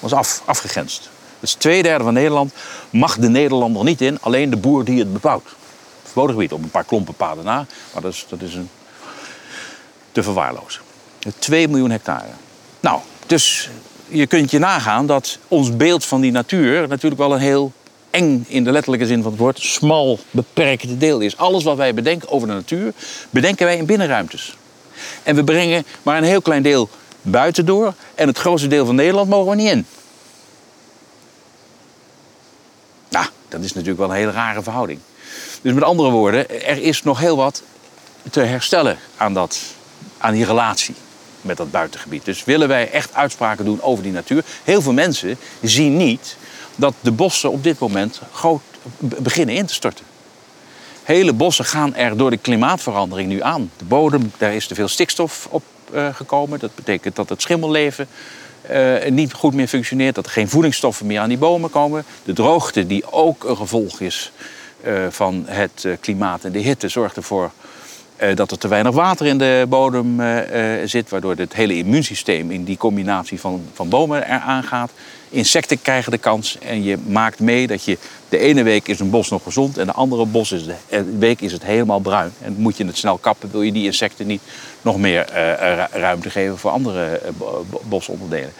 Dat 0.00 0.10
is 0.10 0.16
af, 0.16 0.42
afgegrensd. 0.44 1.10
Dus 1.44 1.54
twee 1.54 1.82
derde 1.82 2.04
van 2.04 2.12
Nederland 2.14 2.52
mag 2.90 3.18
de 3.18 3.28
Nederlander 3.28 3.84
niet 3.84 4.00
in, 4.00 4.18
alleen 4.20 4.50
de 4.50 4.56
boer 4.56 4.84
die 4.84 4.98
het 4.98 5.12
bebouwt. 5.12 5.54
Verboden 6.02 6.34
gebied 6.34 6.52
op 6.52 6.62
een 6.62 6.70
paar 6.70 6.84
klompen 6.84 7.14
paden 7.14 7.44
na, 7.44 7.66
maar 7.92 8.02
dat 8.02 8.12
is, 8.12 8.26
dat 8.28 8.40
is 8.40 8.54
een, 8.54 8.68
te 10.12 10.22
verwaarlozen. 10.22 10.82
2 11.38 11.68
miljoen 11.68 11.90
hectare. 11.90 12.30
Nou, 12.80 13.00
dus 13.26 13.70
je 14.08 14.26
kunt 14.26 14.50
je 14.50 14.58
nagaan 14.58 15.06
dat 15.06 15.38
ons 15.48 15.76
beeld 15.76 16.04
van 16.04 16.20
die 16.20 16.32
natuur 16.32 16.88
natuurlijk 16.88 17.20
wel 17.20 17.32
een 17.32 17.40
heel 17.40 17.72
eng, 18.10 18.44
in 18.48 18.64
de 18.64 18.72
letterlijke 18.72 19.06
zin 19.06 19.22
van 19.22 19.30
het 19.30 19.40
woord, 19.40 19.60
smal, 19.60 20.18
beperkt 20.30 21.00
deel 21.00 21.20
is. 21.20 21.36
Alles 21.36 21.64
wat 21.64 21.76
wij 21.76 21.94
bedenken 21.94 22.28
over 22.28 22.48
de 22.48 22.54
natuur, 22.54 22.92
bedenken 23.30 23.66
wij 23.66 23.76
in 23.76 23.86
binnenruimtes. 23.86 24.56
En 25.22 25.36
we 25.36 25.44
brengen 25.44 25.84
maar 26.02 26.16
een 26.16 26.24
heel 26.24 26.42
klein 26.42 26.62
deel 26.62 26.88
buiten 27.22 27.66
door 27.66 27.94
en 28.14 28.26
het 28.26 28.38
grootste 28.38 28.68
deel 28.68 28.86
van 28.86 28.94
Nederland 28.94 29.28
mogen 29.28 29.50
we 29.50 29.56
niet 29.56 29.70
in. 29.70 29.86
Nou, 33.14 33.26
dat 33.54 33.64
is 33.64 33.72
natuurlijk 33.72 34.00
wel 34.00 34.10
een 34.10 34.16
hele 34.16 34.30
rare 34.30 34.62
verhouding. 34.62 34.98
Dus 35.62 35.72
met 35.72 35.82
andere 35.82 36.10
woorden, 36.10 36.64
er 36.66 36.82
is 36.82 37.02
nog 37.02 37.18
heel 37.18 37.36
wat 37.36 37.62
te 38.30 38.40
herstellen 38.40 38.98
aan, 39.16 39.34
dat, 39.34 39.60
aan 40.18 40.32
die 40.32 40.44
relatie 40.44 40.94
met 41.40 41.56
dat 41.56 41.70
buitengebied. 41.70 42.24
Dus 42.24 42.44
willen 42.44 42.68
wij 42.68 42.90
echt 42.90 43.14
uitspraken 43.14 43.64
doen 43.64 43.82
over 43.82 44.02
die 44.02 44.12
natuur. 44.12 44.44
Heel 44.64 44.82
veel 44.82 44.92
mensen 44.92 45.36
zien 45.62 45.96
niet 45.96 46.36
dat 46.76 46.94
de 47.00 47.12
bossen 47.12 47.50
op 47.50 47.62
dit 47.62 47.78
moment 47.78 48.20
beginnen 48.98 49.54
in 49.54 49.66
te 49.66 49.74
storten. 49.74 50.04
Hele 51.02 51.32
bossen 51.32 51.64
gaan 51.64 51.94
er 51.94 52.16
door 52.16 52.30
de 52.30 52.36
klimaatverandering 52.36 53.28
nu 53.28 53.42
aan. 53.42 53.70
De 53.76 53.84
bodem, 53.84 54.32
daar 54.38 54.54
is 54.54 54.66
te 54.66 54.74
veel 54.74 54.88
stikstof 54.88 55.46
op 55.50 55.62
eh, 55.92 56.14
gekomen. 56.14 56.58
Dat 56.58 56.74
betekent 56.74 57.16
dat 57.16 57.28
het 57.28 57.42
schimmelleven 57.42 58.08
eh, 58.68 59.10
niet 59.10 59.32
goed 59.32 59.54
meer 59.54 59.68
functioneert. 59.68 60.14
Dat 60.14 60.26
er 60.26 60.32
geen 60.32 60.48
voedingsstoffen 60.48 61.06
meer 61.06 61.20
aan 61.20 61.28
die 61.28 61.38
bomen 61.38 61.70
komen. 61.70 62.04
De 62.24 62.32
droogte, 62.32 62.86
die 62.86 63.12
ook 63.12 63.44
een 63.44 63.56
gevolg 63.56 64.00
is 64.00 64.32
eh, 64.82 65.06
van 65.10 65.44
het 65.46 65.84
eh, 65.84 65.92
klimaat 66.00 66.44
en 66.44 66.52
de 66.52 66.58
hitte, 66.58 66.88
zorgt 66.88 67.16
ervoor 67.16 67.50
dat 68.34 68.50
er 68.50 68.58
te 68.58 68.68
weinig 68.68 68.92
water 68.94 69.26
in 69.26 69.38
de 69.38 69.66
bodem 69.68 70.20
eh, 70.20 70.82
eh, 70.82 70.88
zit, 70.88 71.10
waardoor 71.10 71.34
het 71.36 71.54
hele 71.54 71.76
immuunsysteem 71.76 72.50
in 72.50 72.64
die 72.64 72.76
combinatie 72.76 73.40
van, 73.40 73.62
van 73.72 73.88
bomen 73.88 74.26
eraan 74.26 74.62
gaat. 74.62 74.90
Insecten 75.30 75.82
krijgen 75.82 76.12
de 76.12 76.18
kans 76.18 76.58
en 76.58 76.82
je 76.82 76.98
maakt 77.06 77.40
mee 77.40 77.66
dat 77.66 77.84
je 77.84 77.98
de 78.28 78.38
ene 78.38 78.62
week 78.62 78.88
is 78.88 79.00
een 79.00 79.10
bos 79.10 79.30
nog 79.30 79.42
gezond 79.42 79.78
en 79.78 79.86
de 79.86 79.92
andere 79.92 80.26
bos 80.26 80.52
is 80.52 80.64
de, 80.64 81.18
week 81.18 81.40
is 81.40 81.52
het 81.52 81.64
helemaal 81.64 81.98
bruin. 81.98 82.32
En 82.40 82.54
moet 82.58 82.76
je 82.76 82.86
het 82.86 82.96
snel 82.96 83.18
kappen, 83.18 83.50
wil 83.50 83.62
je 83.62 83.72
die 83.72 83.84
insecten 83.84 84.26
niet 84.26 84.42
nog 84.82 84.98
meer 84.98 85.26
ruimte 85.90 86.30
geven 86.30 86.58
voor 86.58 86.70
andere 86.70 87.20
bosonderdelen. 87.88 88.52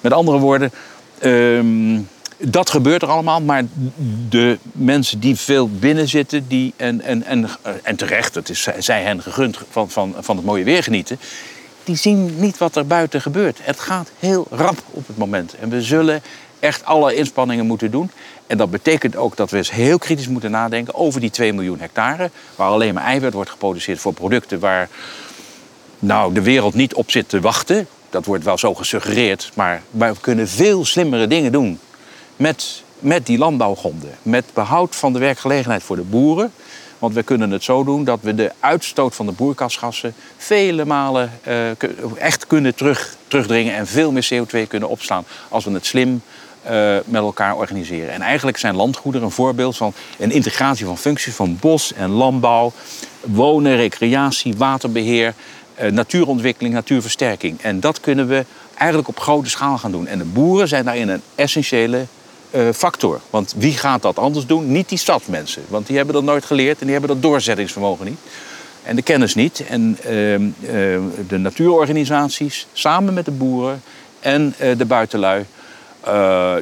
Met 0.00 0.12
andere 0.12 0.38
woorden, 0.38 0.70
ehm, 1.18 1.98
dat 2.38 2.70
gebeurt 2.70 3.02
er 3.02 3.08
allemaal, 3.08 3.40
maar 3.40 3.64
de 4.28 4.58
mensen 4.72 5.20
die 5.20 5.36
veel 5.36 5.68
binnen 5.68 6.08
zitten, 6.08 6.48
die, 6.48 6.72
en, 6.76 7.00
en, 7.00 7.22
en, 7.22 7.48
en 7.82 7.96
terecht, 7.96 8.34
het 8.34 8.48
is 8.48 8.68
zij 8.78 9.02
hen 9.02 9.22
gegund 9.22 9.58
van, 9.70 9.90
van, 9.90 10.14
van 10.18 10.36
het 10.36 10.44
mooie 10.44 10.64
weer 10.64 10.82
genieten, 10.82 11.18
die 11.84 11.96
zien 11.96 12.40
niet 12.40 12.58
wat 12.58 12.76
er 12.76 12.86
buiten 12.86 13.20
gebeurt. 13.20 13.58
Het 13.62 13.80
gaat 13.80 14.10
heel 14.18 14.46
rap 14.50 14.82
op 14.90 15.06
het 15.06 15.16
moment. 15.16 15.54
En 15.54 15.68
we 15.68 15.82
zullen 15.82 16.22
echt 16.60 16.84
alle 16.84 17.14
inspanningen 17.14 17.66
moeten 17.66 17.90
doen. 17.90 18.10
En 18.46 18.56
dat 18.56 18.70
betekent 18.70 19.16
ook 19.16 19.36
dat 19.36 19.50
we 19.50 19.56
eens 19.56 19.70
heel 19.70 19.98
kritisch 19.98 20.28
moeten 20.28 20.50
nadenken 20.50 20.94
over 20.94 21.20
die 21.20 21.30
2 21.30 21.52
miljoen 21.52 21.80
hectare, 21.80 22.30
waar 22.56 22.68
alleen 22.68 22.94
maar 22.94 23.04
eiwit 23.04 23.32
wordt 23.32 23.50
geproduceerd 23.50 23.98
voor 23.98 24.12
producten 24.12 24.60
waar 24.60 24.88
nou, 25.98 26.34
de 26.34 26.42
wereld 26.42 26.74
niet 26.74 26.94
op 26.94 27.10
zit 27.10 27.28
te 27.28 27.40
wachten. 27.40 27.86
Dat 28.10 28.24
wordt 28.24 28.44
wel 28.44 28.58
zo 28.58 28.74
gesuggereerd, 28.74 29.50
maar 29.54 29.82
we 29.90 30.12
kunnen 30.20 30.48
veel 30.48 30.84
slimmere 30.84 31.26
dingen 31.26 31.52
doen 31.52 31.78
met, 32.36 32.82
met 32.98 33.26
die 33.26 33.38
landbouwgronden. 33.38 34.10
Met 34.22 34.44
behoud 34.54 34.96
van 34.96 35.12
de 35.12 35.18
werkgelegenheid 35.18 35.82
voor 35.82 35.96
de 35.96 36.02
boeren. 36.02 36.52
Want 36.98 37.14
we 37.14 37.22
kunnen 37.22 37.50
het 37.50 37.64
zo 37.64 37.84
doen 37.84 38.04
dat 38.04 38.18
we 38.22 38.34
de 38.34 38.52
uitstoot 38.60 39.14
van 39.14 39.26
de 39.26 39.32
boerkasgassen 39.32 40.14
vele 40.36 40.84
malen 40.84 41.32
uh, 41.48 41.70
echt 42.18 42.46
kunnen 42.46 42.74
terug, 42.74 43.16
terugdringen 43.28 43.74
en 43.74 43.86
veel 43.86 44.12
meer 44.12 44.28
CO2 44.34 44.68
kunnen 44.68 44.88
opslaan 44.88 45.24
als 45.48 45.64
we 45.64 45.70
het 45.70 45.86
slim 45.86 46.22
uh, 46.70 46.96
met 47.04 47.22
elkaar 47.22 47.56
organiseren. 47.56 48.12
En 48.12 48.20
eigenlijk 48.20 48.58
zijn 48.58 48.76
landgoederen 48.76 49.26
een 49.26 49.32
voorbeeld 49.32 49.76
van 49.76 49.92
een 50.18 50.30
integratie 50.30 50.86
van 50.86 50.98
functies 50.98 51.34
van 51.34 51.56
bos 51.60 51.92
en 51.92 52.10
landbouw, 52.10 52.72
wonen, 53.20 53.76
recreatie, 53.76 54.56
waterbeheer, 54.56 55.34
uh, 55.82 55.90
natuurontwikkeling, 55.90 56.74
natuurversterking. 56.74 57.60
En 57.60 57.80
dat 57.80 58.00
kunnen 58.00 58.26
we 58.28 58.44
eigenlijk 58.74 59.08
op 59.08 59.20
grote 59.20 59.50
schaal 59.50 59.78
gaan 59.78 59.92
doen. 59.92 60.06
En 60.06 60.18
de 60.18 60.24
boeren 60.24 60.68
zijn 60.68 60.84
daarin 60.84 61.08
een 61.08 61.22
essentiële 61.34 62.06
uh, 62.50 62.72
factor. 62.72 63.20
Want 63.30 63.54
wie 63.56 63.72
gaat 63.72 64.02
dat 64.02 64.18
anders 64.18 64.46
doen? 64.46 64.72
Niet 64.72 64.88
die 64.88 64.98
stadsmensen. 64.98 65.62
Want 65.68 65.86
die 65.86 65.96
hebben 65.96 66.14
dat 66.14 66.24
nooit 66.24 66.44
geleerd 66.44 66.78
en 66.78 66.84
die 66.84 66.96
hebben 66.96 67.14
dat 67.14 67.22
doorzettingsvermogen 67.22 68.06
niet. 68.06 68.18
En 68.82 68.96
de 68.96 69.02
kennis 69.02 69.34
niet. 69.34 69.64
En 69.68 69.98
uh, 70.06 70.34
uh, 70.34 70.50
de 71.28 71.38
natuurorganisaties, 71.38 72.66
samen 72.72 73.14
met 73.14 73.24
de 73.24 73.30
boeren 73.30 73.82
en 74.20 74.54
de 74.76 74.84
buitenlui, 74.84 75.44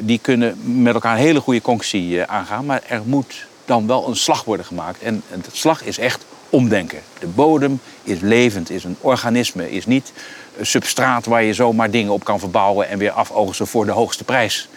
die 0.01 0.19
kunnen 0.19 0.81
met 0.81 0.93
elkaar 0.93 1.15
een 1.15 1.23
hele 1.23 1.39
goede 1.39 1.61
conctie 1.61 2.23
aangaan. 2.23 2.65
Maar 2.65 2.81
er 2.87 3.01
moet 3.05 3.45
dan 3.65 3.87
wel 3.87 4.07
een 4.07 4.15
slag 4.15 4.43
worden 4.43 4.65
gemaakt. 4.65 5.01
En, 5.01 5.23
het 5.29 5.49
slag 5.51 5.83
is 5.83 5.97
echt 5.97 6.25
omdenken. 6.49 6.99
De 7.19 7.27
bodem 7.27 7.79
is 8.03 8.19
levend, 8.19 8.69
is 8.69 8.83
een 8.83 8.97
organisme, 9.01 9.71
is 9.71 9.85
niet 9.85 10.13
een 10.57 10.65
substraat 10.65 11.25
waar 11.25 11.43
je 11.43 11.53
zomaar 11.53 11.91
dingen 11.91 12.13
op 12.13 12.23
kan 12.23 12.39
verbouwen 12.39 12.89
en 12.89 12.97
weer 12.97 13.11
afoogsten 13.11 13.67
voor 13.67 13.85
de 13.85 13.91
hoogste 13.91 14.23
prijs. 14.23 14.69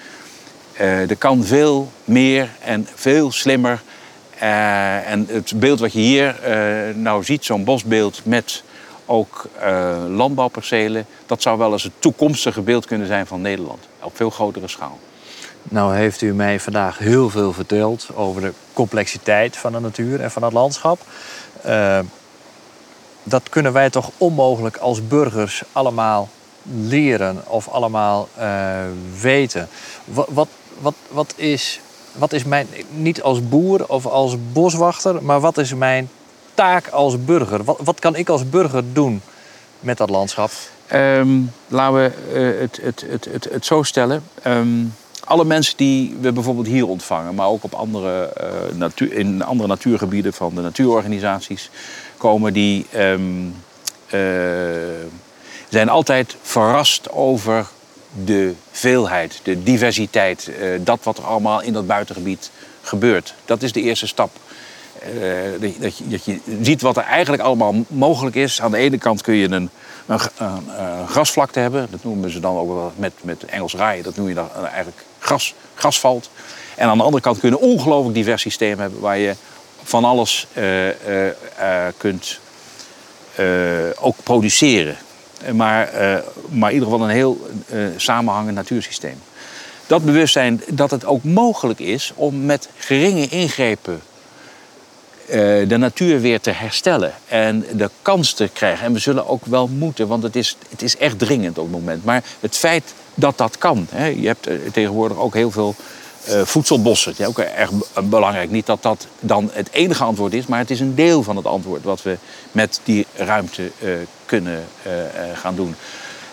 Uh, 0.81 1.11
er 1.11 1.17
kan 1.17 1.45
veel 1.45 1.93
meer 2.05 2.51
en 2.61 2.89
veel 2.95 3.33
slimmer. 3.33 3.83
Uh, 4.43 5.11
en 5.11 5.27
het 5.31 5.53
beeld 5.57 5.81
wat 5.81 5.93
je 5.93 5.99
hier 5.99 6.37
uh, 6.49 6.95
nou 6.95 7.25
ziet, 7.25 7.45
zo'n 7.45 7.65
bosbeeld 7.65 8.21
met 8.25 8.63
ook 9.07 9.49
landbouwpercelen, 10.09 11.07
dat 11.27 11.43
zou 11.43 11.59
wel 11.59 11.73
eens 11.73 11.83
het 11.83 11.93
toekomstige 11.99 12.61
beeld 12.61 12.87
kunnen 12.87 13.07
zijn 13.07 13.27
van 13.27 13.41
Nederland. 13.41 13.89
Op 14.03 14.17
veel 14.17 14.31
grotere 14.31 14.69
schaal. 14.69 14.99
Nou 15.63 15.95
heeft 15.95 16.23
u 16.23 16.35
mij 16.35 16.61
vandaag 16.61 16.99
heel 16.99 17.31
veel 17.31 17.53
verteld 17.53 18.09
over 18.15 18.41
de 18.41 18.53
complexiteit 18.73 19.57
van 19.57 19.73
de 19.73 19.81
natuur 19.81 20.21
en 20.21 20.31
van 20.31 20.43
het 20.43 20.53
landschap. 20.53 21.01
dat 23.23 23.49
kunnen 23.49 23.73
wij 23.73 23.91
toch 23.91 24.11
onmogelijk 24.19 24.77
als 24.77 25.07
burgers 25.07 25.63
allemaal 25.73 26.29
leren 26.63 27.43
of 27.47 27.69
allemaal 27.69 28.29
weten. 29.21 29.69
Wat, 30.05 30.29
wat, 30.31 30.49
wat, 30.81 30.95
wat, 31.11 31.33
is, 31.37 31.81
wat 32.13 32.33
is 32.33 32.45
mijn, 32.45 32.67
niet 32.91 33.23
als 33.23 33.49
boer 33.49 33.89
of 33.89 34.07
als 34.07 34.37
boswachter, 34.53 35.23
maar 35.23 35.41
wat 35.41 35.59
is 35.59 35.75
mijn 35.75 36.11
taak 36.55 36.89
als 36.89 37.25
burger? 37.25 37.65
Wat, 37.65 37.79
wat 37.85 38.01
kan 38.01 38.17
ik 38.17 38.29
als 38.29 38.49
burger 38.49 38.83
doen 38.93 39.21
met 39.81 39.97
dat 39.97 40.11
landschap? 40.11 40.51
Um, 40.93 41.53
laten 41.69 41.95
we 41.95 42.13
uh, 42.33 42.61
het, 42.61 42.79
het, 42.83 43.05
het, 43.09 43.25
het, 43.25 43.49
het 43.51 43.67
zo 43.67 43.83
stellen. 43.83 44.23
Um, 44.47 44.95
alle 45.25 45.45
mensen 45.45 45.77
die 45.77 46.17
we 46.21 46.33
bijvoorbeeld 46.33 46.67
hier 46.67 46.87
ontvangen, 46.87 47.35
maar 47.35 47.47
ook 47.47 47.65
op 47.65 47.75
andere, 47.75 48.33
uh, 48.79 49.19
in 49.19 49.43
andere 49.43 49.69
natuurgebieden 49.69 50.33
van 50.33 50.55
de 50.55 50.61
natuurorganisaties 50.61 51.71
komen, 52.17 52.53
die 52.53 52.87
um, 52.97 53.55
uh, 54.15 54.21
zijn 55.69 55.89
altijd 55.89 56.37
verrast 56.43 57.11
over 57.11 57.67
de 58.13 58.55
veelheid, 58.71 59.41
de 59.43 59.63
diversiteit, 59.63 60.51
eh, 60.61 60.69
dat 60.81 60.99
wat 61.03 61.19
er 61.19 61.25
allemaal 61.25 61.63
in 61.63 61.73
dat 61.73 61.87
buitengebied 61.87 62.51
gebeurt. 62.83 63.35
Dat 63.45 63.63
is 63.63 63.73
de 63.73 63.83
eerste 63.83 64.07
stap. 64.07 64.31
Uh, 65.15 65.81
dat, 65.81 65.97
je, 65.97 66.09
dat, 66.09 66.25
je, 66.25 66.41
ziet 66.63 66.83
wat 66.83 66.97
er 66.97 67.03
eigenlijk 67.03 67.43
allemaal 67.43 67.75
mogelijk 67.89 68.37
is. 68.37 68.61
Aan 68.61 68.71
de 68.71 68.77
ene 68.77 68.99
kant 68.99 69.23
kun 69.23 69.35
je 69.35 69.51
een, 69.51 69.71
een, 70.07 70.21
een, 70.39 71.09
grasvlakte 71.09 71.59
hebben. 71.59 71.89
Dat 71.91 72.05
noemen 72.05 72.31
ze 72.31 72.41
dan 72.41 72.57
ook 72.57 72.69
wel 72.69 72.93
met, 72.97 73.13
met 73.21 73.45
Engels 73.45 73.75
raaien. 73.75 74.05
Dat 74.05 74.17
noem 74.17 74.29
je 74.29 74.35
dan 74.35 74.49
eigenlijk 74.55 75.05
gras, 75.19 75.55
grasvalt. 75.75 76.31
En 76.77 76.89
aan 76.89 76.97
de 76.97 77.03
andere 77.05 77.23
kant 77.23 77.39
kun 77.39 77.51
je 77.51 77.57
een 77.57 77.63
ongelooflijk 77.63 78.15
divers 78.15 78.43
systeem 78.43 78.79
hebben... 78.79 79.01
waar 79.01 79.19
je 79.19 79.35
van 79.83 80.05
alles 80.05 80.47
kunt 81.97 82.41
ook 84.01 84.17
produceren. 84.23 84.97
Maar, 85.55 85.95
uh, 85.95 86.19
maar 86.49 86.69
in 86.69 86.75
ieder 86.75 86.89
geval 86.89 87.09
een 87.09 87.15
heel 87.15 87.49
uh, 87.73 87.87
samenhangend 87.97 88.55
natuursysteem. 88.55 89.21
Dat 89.87 90.05
bewustzijn 90.05 90.63
dat 90.69 90.91
het 90.91 91.05
ook 91.05 91.25
mogelijk 91.25 91.79
is 91.79 92.13
om 92.15 92.45
met 92.45 92.69
geringe 92.77 93.29
ingrepen 93.29 94.01
de 95.69 95.77
natuur 95.79 96.21
weer 96.21 96.41
te 96.41 96.51
herstellen. 96.51 97.13
En 97.29 97.65
de 97.73 97.91
kans 98.03 98.33
te 98.33 98.51
krijgen. 98.53 98.87
En 98.87 98.93
we 98.93 98.99
zullen 98.99 99.27
ook 99.27 99.47
wel 99.47 99.67
moeten, 99.67 100.09
want 100.09 100.23
het 100.23 100.37
is, 100.37 100.57
het 100.71 100.83
is 100.83 100.97
echt 100.97 101.19
dringend 101.19 101.59
op 101.59 101.65
het 101.65 101.73
moment. 101.73 102.05
Maar 102.05 102.23
het 102.41 102.57
feit 102.57 102.95
dat 103.15 103.39
dat 103.39 103.59
kan. 103.59 103.87
Hè, 103.91 104.07
je 104.07 104.27
hebt 104.27 104.49
tegenwoordig 104.73 105.19
ook 105.19 105.35
heel 105.35 105.51
veel 105.51 105.75
voedselbossen. 106.45 107.11
Het 107.11 107.21
is 107.21 107.27
ook 107.27 107.39
erg 107.39 107.71
belangrijk. 108.05 108.51
Niet 108.51 108.67
dat 108.67 108.83
dat 108.83 109.07
dan 109.21 109.51
het 109.53 109.69
enige 109.73 110.05
antwoord 110.05 110.33
is, 110.33 110.47
maar 110.47 110.59
het 110.59 110.71
is 110.71 110.81
een 110.81 110.95
deel 110.95 111.23
van 111.23 111.37
het 111.37 111.47
antwoord 111.47 111.83
wat 111.83 112.03
we 112.03 112.17
met 112.53 112.81
die 112.85 113.07
ruimte 113.15 113.71
uh, 113.83 113.91
kunnen 114.29 114.65
uh, 114.87 114.93
gaan 115.35 115.55
doen. 115.55 115.75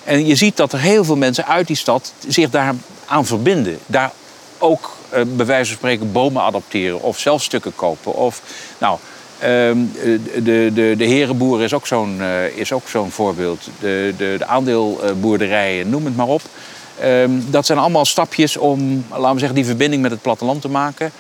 En 0.04 0.26
je 0.26 0.36
ziet 0.36 0.58
dat 0.58 0.74
er 0.74 0.80
heel 0.80 1.04
veel 1.04 1.16
mensen 1.16 1.46
uit 1.46 1.68
die 1.68 1.76
stad 1.76 2.14
zich 2.28 2.50
daar 2.50 2.74
aan 3.06 3.26
verbinden. 3.26 3.78
Daar 3.86 4.12
ook 4.58 4.96
bij 5.10 5.46
wijze 5.46 5.70
van 5.70 5.78
spreken 5.78 6.12
bomen 6.12 6.42
adopteren 6.42 7.02
of 7.02 7.20
zelf 7.20 7.44
stukken 7.44 7.76
kopen. 7.76 8.14
Of, 8.14 8.42
nou, 8.78 8.98
ehm, 9.40 9.78
de, 10.44 10.72
de, 10.74 10.94
de 10.98 11.06
herenboer 11.06 11.62
is 11.62 11.74
ook 11.74 11.88
zo'n 11.88 12.22
zo'n 12.86 13.12
voorbeeld. 13.12 13.70
De, 13.80 14.14
de, 14.18 14.36
de 14.38 14.46
aandeelboerderijen, 14.46 15.90
noem 15.90 16.06
het 16.06 16.16
maar 16.16 16.28
op. 16.28 16.42
Um, 17.04 17.46
dat 17.50 17.66
zijn 17.66 17.78
allemaal 17.78 18.06
stapjes 18.06 18.58
om, 18.58 19.06
laten 19.10 19.34
we 19.34 19.40
zeggen, 19.40 19.56
die 19.56 19.66
verbinding 19.66 20.02
met 20.02 20.12
het 20.12 20.22
platteland 20.22 20.62
te 20.62 20.70
maken. 20.70 21.12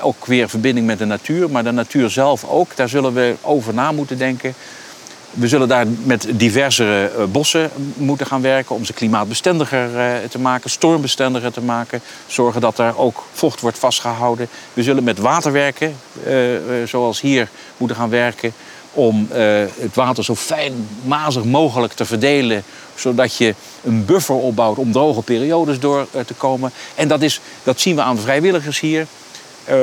Ook 0.00 0.26
weer 0.26 0.48
verbinding 0.48 0.86
met 0.86 0.98
de 0.98 1.04
natuur, 1.04 1.50
maar 1.50 1.64
de 1.64 1.70
natuur 1.70 2.10
zelf 2.10 2.44
ook. 2.44 2.76
Daar 2.76 2.88
zullen 2.88 3.14
we 3.14 3.34
over 3.42 3.74
na 3.74 3.92
moeten 3.92 4.18
denken. 4.18 4.54
We 5.36 5.48
zullen 5.48 5.68
daar 5.68 5.86
met 6.02 6.26
diversere 6.30 7.12
uh, 7.18 7.24
bossen 7.24 7.70
moeten 7.96 8.26
gaan 8.26 8.42
werken 8.42 8.74
om 8.74 8.84
ze 8.84 8.92
klimaatbestendiger 8.92 9.90
uh, 9.94 10.28
te 10.28 10.38
maken, 10.38 10.70
stormbestendiger 10.70 11.52
te 11.52 11.60
maken. 11.60 12.00
Zorgen 12.26 12.60
dat 12.60 12.78
er 12.78 12.98
ook 12.98 13.24
vocht 13.32 13.60
wordt 13.60 13.78
vastgehouden. 13.78 14.48
We 14.72 14.82
zullen 14.82 15.04
met 15.04 15.18
water 15.18 15.52
werken, 15.52 15.96
zoals 16.84 17.20
hier 17.20 17.48
moeten 17.76 17.96
gaan 17.96 18.10
werken 18.10 18.52
om 18.92 19.28
het 19.78 19.94
water 19.94 20.24
zo 20.24 20.34
fijn, 20.34 20.88
mazig 21.04 21.44
mogelijk 21.44 21.92
te 21.92 22.04
verdelen. 22.04 22.62
Zodat 22.94 23.36
je 23.36 23.54
een 23.84 24.04
buffer 24.04 24.34
opbouwt 24.34 24.78
om 24.78 24.92
droge 24.92 25.22
periodes 25.22 25.80
door 25.80 26.06
te 26.26 26.34
komen. 26.34 26.72
En 26.94 27.08
dat, 27.08 27.22
is, 27.22 27.40
dat 27.62 27.80
zien 27.80 27.96
we 27.96 28.02
aan 28.02 28.16
de 28.16 28.22
vrijwilligers 28.22 28.80
hier. 28.80 29.06
Uh, 29.68 29.74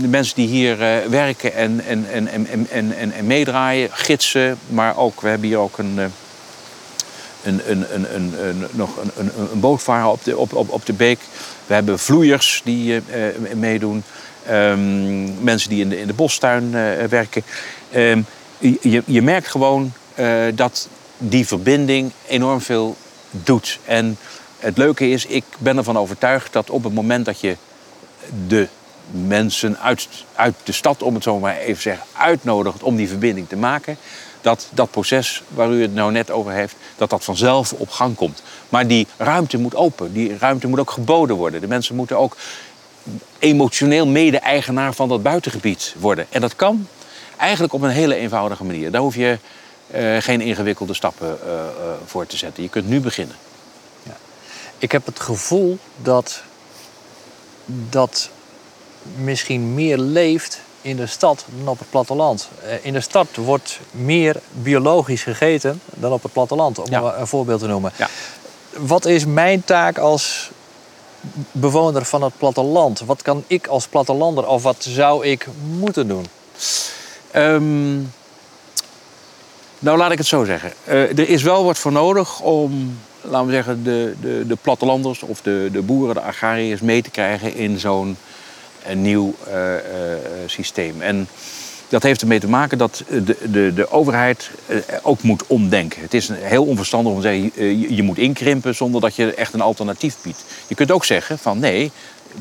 de 0.00 0.08
mensen 0.08 0.34
die 0.34 0.48
hier 0.48 0.76
werken 1.08 1.54
en, 1.54 1.84
en, 1.86 2.06
en, 2.12 2.28
en, 2.28 2.46
en, 2.46 2.66
en, 2.70 3.12
en, 3.12 3.26
meedraaien, 3.26 3.88
gidsen. 3.92 4.58
Maar 4.68 4.96
ook, 4.96 5.20
we 5.20 5.28
hebben 5.28 5.48
hier 5.48 5.58
ook 5.58 5.78
een, 5.78 5.98
een, 5.98 7.60
een, 7.66 7.84
een, 7.94 8.14
een, 8.14 8.32
een, 8.46 8.66
nog 8.70 8.96
een, 8.96 9.10
een, 9.16 9.30
een 9.52 10.04
op 10.06 10.24
de, 10.24 10.38
op, 10.38 10.54
op, 10.54 10.70
op 10.70 10.86
de 10.86 10.92
beek. 10.92 11.18
We 11.66 11.74
hebben 11.74 11.98
vloeiers 11.98 12.60
die 12.64 13.00
meedoen. 13.54 14.04
Um, 14.50 15.42
mensen 15.44 15.70
die 15.70 15.80
in 15.80 15.88
de, 15.88 16.00
in 16.00 16.06
de 16.06 16.12
bostuin 16.12 16.70
werken. 17.08 17.42
Um, 17.94 18.26
je, 18.80 19.02
je 19.06 19.22
merkt 19.22 19.48
gewoon 19.48 19.92
eh, 20.14 20.44
dat 20.54 20.88
die 21.18 21.46
verbinding 21.46 22.10
enorm 22.26 22.60
veel 22.60 22.96
doet. 23.30 23.78
En 23.84 24.18
het 24.58 24.76
leuke 24.76 25.10
is, 25.10 25.26
ik 25.26 25.44
ben 25.58 25.76
ervan 25.76 25.96
overtuigd 25.98 26.52
dat 26.52 26.70
op 26.70 26.84
het 26.84 26.94
moment 26.94 27.24
dat 27.24 27.40
je 27.40 27.56
de 28.46 28.68
mensen 29.10 29.78
uit, 29.78 30.08
uit 30.34 30.54
de 30.64 30.72
stad, 30.72 31.02
om 31.02 31.14
het 31.14 31.22
zo 31.22 31.38
maar 31.38 31.56
even 31.56 31.74
te 31.74 31.80
zeggen, 31.80 32.06
uitnodigt 32.12 32.82
om 32.82 32.96
die 32.96 33.08
verbinding 33.08 33.48
te 33.48 33.56
maken, 33.56 33.96
dat 34.40 34.68
dat 34.70 34.90
proces 34.90 35.42
waar 35.48 35.70
u 35.70 35.82
het 35.82 35.94
nou 35.94 36.12
net 36.12 36.30
over 36.30 36.52
heeft, 36.52 36.76
dat 36.96 37.10
dat 37.10 37.24
vanzelf 37.24 37.72
op 37.72 37.90
gang 37.90 38.16
komt. 38.16 38.42
Maar 38.68 38.86
die 38.86 39.06
ruimte 39.16 39.58
moet 39.58 39.74
open, 39.74 40.12
die 40.12 40.38
ruimte 40.38 40.68
moet 40.68 40.78
ook 40.78 40.90
geboden 40.90 41.36
worden. 41.36 41.60
De 41.60 41.68
mensen 41.68 41.94
moeten 41.94 42.18
ook 42.18 42.36
emotioneel 43.38 44.06
mede-eigenaar 44.06 44.94
van 44.94 45.08
dat 45.08 45.22
buitengebied 45.22 45.94
worden. 45.98 46.26
En 46.30 46.40
dat 46.40 46.56
kan 46.56 46.86
eigenlijk 47.36 47.72
op 47.72 47.82
een 47.82 47.90
hele 47.90 48.14
eenvoudige 48.14 48.64
manier. 48.64 48.90
Daar 48.90 49.00
hoef 49.00 49.14
je 49.14 49.38
uh, 49.94 50.16
geen 50.20 50.40
ingewikkelde 50.40 50.94
stappen 50.94 51.38
uh, 51.44 51.52
uh, 51.52 51.60
voor 52.06 52.26
te 52.26 52.36
zetten. 52.36 52.62
Je 52.62 52.68
kunt 52.68 52.88
nu 52.88 53.00
beginnen. 53.00 53.36
Ja. 54.02 54.16
Ik 54.78 54.92
heb 54.92 55.06
het 55.06 55.20
gevoel 55.20 55.78
dat 56.02 56.42
dat 57.64 58.30
misschien 59.16 59.74
meer 59.74 59.98
leeft 59.98 60.60
in 60.82 60.96
de 60.96 61.06
stad 61.06 61.44
dan 61.58 61.68
op 61.68 61.78
het 61.78 61.90
platteland. 61.90 62.48
In 62.82 62.92
de 62.92 63.00
stad 63.00 63.26
wordt 63.36 63.80
meer 63.90 64.36
biologisch 64.52 65.22
gegeten 65.22 65.80
dan 65.94 66.12
op 66.12 66.22
het 66.22 66.32
platteland, 66.32 66.78
om 66.78 66.86
ja. 66.90 67.14
een 67.18 67.26
voorbeeld 67.26 67.60
te 67.60 67.66
noemen. 67.66 67.92
Ja. 67.96 68.08
Wat 68.70 69.04
is 69.04 69.26
mijn 69.26 69.64
taak 69.64 69.98
als 69.98 70.50
bewoner 71.52 72.04
van 72.04 72.22
het 72.22 72.32
platteland? 72.38 73.00
Wat 73.00 73.22
kan 73.22 73.44
ik 73.46 73.66
als 73.66 73.86
plattelander 73.86 74.46
of 74.46 74.62
wat 74.62 74.76
zou 74.78 75.26
ik 75.26 75.46
moeten 75.78 76.08
doen? 76.08 76.26
Um, 77.36 78.12
nou, 79.78 79.98
laat 79.98 80.12
ik 80.12 80.18
het 80.18 80.26
zo 80.26 80.44
zeggen. 80.44 80.72
Uh, 80.88 80.94
er 80.94 81.28
is 81.28 81.42
wel 81.42 81.64
wat 81.64 81.78
voor 81.78 81.92
nodig 81.92 82.40
om, 82.40 82.98
laten 83.20 83.46
we 83.46 83.52
zeggen, 83.52 83.84
de, 83.84 84.14
de, 84.20 84.44
de 84.46 84.56
plattelanders 84.62 85.22
of 85.22 85.40
de, 85.40 85.68
de 85.72 85.82
boeren, 85.82 86.14
de 86.14 86.20
agrariërs 86.20 86.80
mee 86.80 87.02
te 87.02 87.10
krijgen 87.10 87.54
in 87.54 87.78
zo'n 87.78 88.16
nieuw 88.94 89.34
uh, 89.48 89.54
uh, 89.54 89.78
systeem. 90.46 91.02
En 91.02 91.28
dat 91.88 92.02
heeft 92.02 92.20
ermee 92.20 92.40
te 92.40 92.48
maken 92.48 92.78
dat 92.78 93.04
de, 93.08 93.36
de, 93.50 93.72
de 93.74 93.90
overheid 93.90 94.50
ook 95.02 95.22
moet 95.22 95.46
omdenken. 95.46 96.02
Het 96.02 96.14
is 96.14 96.30
heel 96.32 96.64
onverstandig 96.64 97.12
om 97.12 97.20
te 97.20 97.26
zeggen, 97.26 97.94
je 97.96 98.02
moet 98.02 98.18
inkrimpen 98.18 98.74
zonder 98.74 99.00
dat 99.00 99.16
je 99.16 99.34
echt 99.34 99.54
een 99.54 99.60
alternatief 99.60 100.16
biedt. 100.22 100.44
Je 100.66 100.74
kunt 100.74 100.90
ook 100.90 101.04
zeggen 101.04 101.38
van 101.38 101.58
nee, 101.58 101.90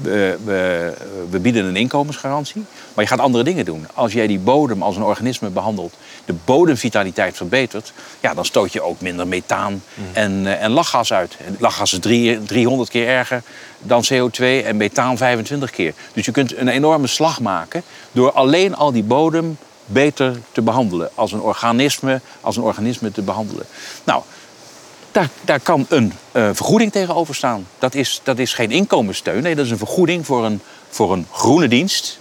we, 0.02 0.38
we, 0.44 0.94
we, 1.30 1.40
bieden 1.40 1.66
een 1.66 1.76
inkomensgarantie, 1.76 2.64
maar 2.94 3.04
je 3.04 3.10
gaat 3.10 3.20
andere 3.20 3.44
dingen 3.44 3.66
doen. 3.66 3.88
Als 3.94 4.14
jij 4.14 4.28
die 4.28 4.40
bodem 4.40 4.84
als 4.84 4.96
een 4.96 5.04
organisme 5.04 5.50
behandelt, 5.50 5.94
de 6.26 6.34
bodemvitaliteit 6.46 7.38
verbetert, 7.38 7.94
ja, 8.20 8.34
dan 8.34 8.46
stoot 8.46 8.74
je 8.74 8.82
ook 8.82 9.02
minder 9.02 9.28
methaan 9.28 9.74
mm. 9.74 10.04
en, 10.14 10.32
uh, 10.32 10.64
en 10.64 10.72
lachgas 10.72 11.14
uit. 11.14 11.38
En 11.46 11.56
lachgas 11.60 11.94
is 11.94 12.00
drie, 12.00 12.44
300 12.44 12.90
keer 12.90 13.08
erger 13.08 13.44
dan 13.80 14.04
CO2 14.14 14.44
en 14.44 14.78
methaan 14.78 15.18
25 15.18 15.72
keer. 15.72 15.94
Dus 16.14 16.26
je 16.26 16.32
kunt 16.32 16.58
een 16.58 16.68
enorme 16.68 17.08
slag 17.08 17.40
maken 17.40 17.84
door 18.12 18.32
alleen 18.32 18.76
al 18.76 18.92
die 18.92 19.04
bodem 19.04 19.58
beter 19.86 20.38
te 20.52 20.62
behandelen. 20.62 21.10
Als 21.16 21.32
een 21.32 21.42
organisme, 21.42 22.22
als 22.42 22.58
een 22.58 22.64
organisme 22.64 23.12
te 23.12 23.22
behandelen. 23.22 23.66
Nou, 24.04 24.24
daar, 25.12 25.30
daar 25.42 25.60
kan 25.60 25.86
een 25.90 26.14
uh, 26.32 26.50
vergoeding 26.54 26.92
tegenover 26.92 27.36
staan. 27.36 27.68
Dat 27.80 27.96
is, 27.96 28.22
dat 28.24 28.40
is 28.40 28.54
geen 28.54 28.72
inkomenssteun. 28.72 29.44
Nee, 29.44 29.56
dat 29.56 29.66
is 29.66 29.72
een 29.72 29.78
vergoeding 29.78 30.26
voor 30.26 30.46
een, 30.46 30.62
voor 30.90 31.14
een 31.14 31.28
groene 31.32 31.68
dienst. 31.68 32.20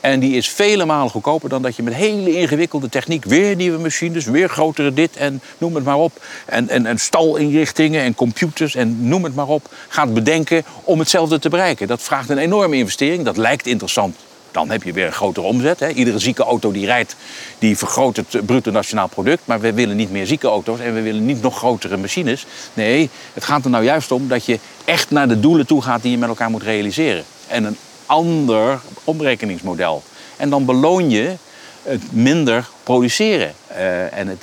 En 0.00 0.20
die 0.20 0.36
is 0.36 0.48
vele 0.48 0.84
malen 0.84 1.10
goedkoper 1.10 1.48
dan 1.48 1.62
dat 1.62 1.76
je 1.76 1.82
met 1.82 1.94
hele 1.94 2.36
ingewikkelde 2.36 2.88
techniek... 2.88 3.24
weer 3.24 3.56
nieuwe 3.56 3.78
machines, 3.78 4.24
weer 4.24 4.48
grotere 4.48 4.94
dit 4.94 5.16
en 5.16 5.42
noem 5.58 5.74
het 5.74 5.84
maar 5.84 5.96
op... 5.96 6.24
en, 6.46 6.68
en, 6.68 6.86
en 6.86 6.98
stalinrichtingen 6.98 8.02
en 8.02 8.14
computers 8.14 8.74
en 8.74 9.08
noem 9.08 9.24
het 9.24 9.34
maar 9.34 9.48
op... 9.48 9.74
gaat 9.88 10.14
bedenken 10.14 10.64
om 10.84 10.98
hetzelfde 10.98 11.38
te 11.38 11.48
bereiken. 11.48 11.86
Dat 11.86 12.02
vraagt 12.02 12.28
een 12.28 12.38
enorme 12.38 12.76
investering. 12.76 13.24
Dat 13.24 13.36
lijkt 13.36 13.66
interessant 13.66 14.16
dan 14.50 14.70
heb 14.70 14.82
je 14.82 14.92
weer 14.92 15.06
een 15.06 15.12
grotere 15.12 15.46
omzet. 15.46 15.80
Hè. 15.80 15.88
Iedere 15.88 16.18
zieke 16.18 16.42
auto 16.42 16.72
die 16.72 16.86
rijdt, 16.86 17.16
die 17.58 17.78
vergroot 17.78 18.16
het 18.16 18.46
bruto 18.46 18.70
nationaal 18.70 19.08
product. 19.08 19.42
Maar 19.44 19.60
we 19.60 19.72
willen 19.72 19.96
niet 19.96 20.10
meer 20.10 20.26
zieke 20.26 20.48
auto's 20.48 20.80
en 20.80 20.94
we 20.94 21.00
willen 21.00 21.24
niet 21.24 21.42
nog 21.42 21.56
grotere 21.56 21.96
machines. 21.96 22.46
Nee, 22.74 23.10
het 23.34 23.44
gaat 23.44 23.64
er 23.64 23.70
nou 23.70 23.84
juist 23.84 24.12
om 24.12 24.28
dat 24.28 24.44
je 24.44 24.58
echt 24.84 25.10
naar 25.10 25.28
de 25.28 25.40
doelen 25.40 25.66
toe 25.66 25.82
gaat 25.82 26.02
die 26.02 26.10
je 26.10 26.18
met 26.18 26.28
elkaar 26.28 26.50
moet 26.50 26.62
realiseren. 26.62 27.24
En 27.48 27.64
een 27.64 27.76
ander 28.06 28.80
omrekeningsmodel. 29.04 30.02
En 30.36 30.50
dan 30.50 30.64
beloon 30.64 31.10
je 31.10 31.36
het 31.82 32.12
minder 32.12 32.68
produceren 32.82 33.54
uh, 33.70 34.18
en, 34.18 34.28
het, 34.28 34.42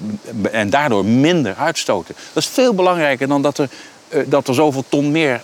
en 0.51 0.69
daardoor 0.69 1.05
minder 1.05 1.55
uitstoten. 1.55 2.15
Dat 2.33 2.43
is 2.43 2.49
veel 2.49 2.73
belangrijker 2.73 3.27
dan 3.27 3.41
dat 3.41 3.57
er 3.57 3.69
uh, 4.09 4.23
dat 4.25 4.47
er 4.47 4.53
zoveel 4.53 4.83
ton 4.89 5.11
meer 5.11 5.41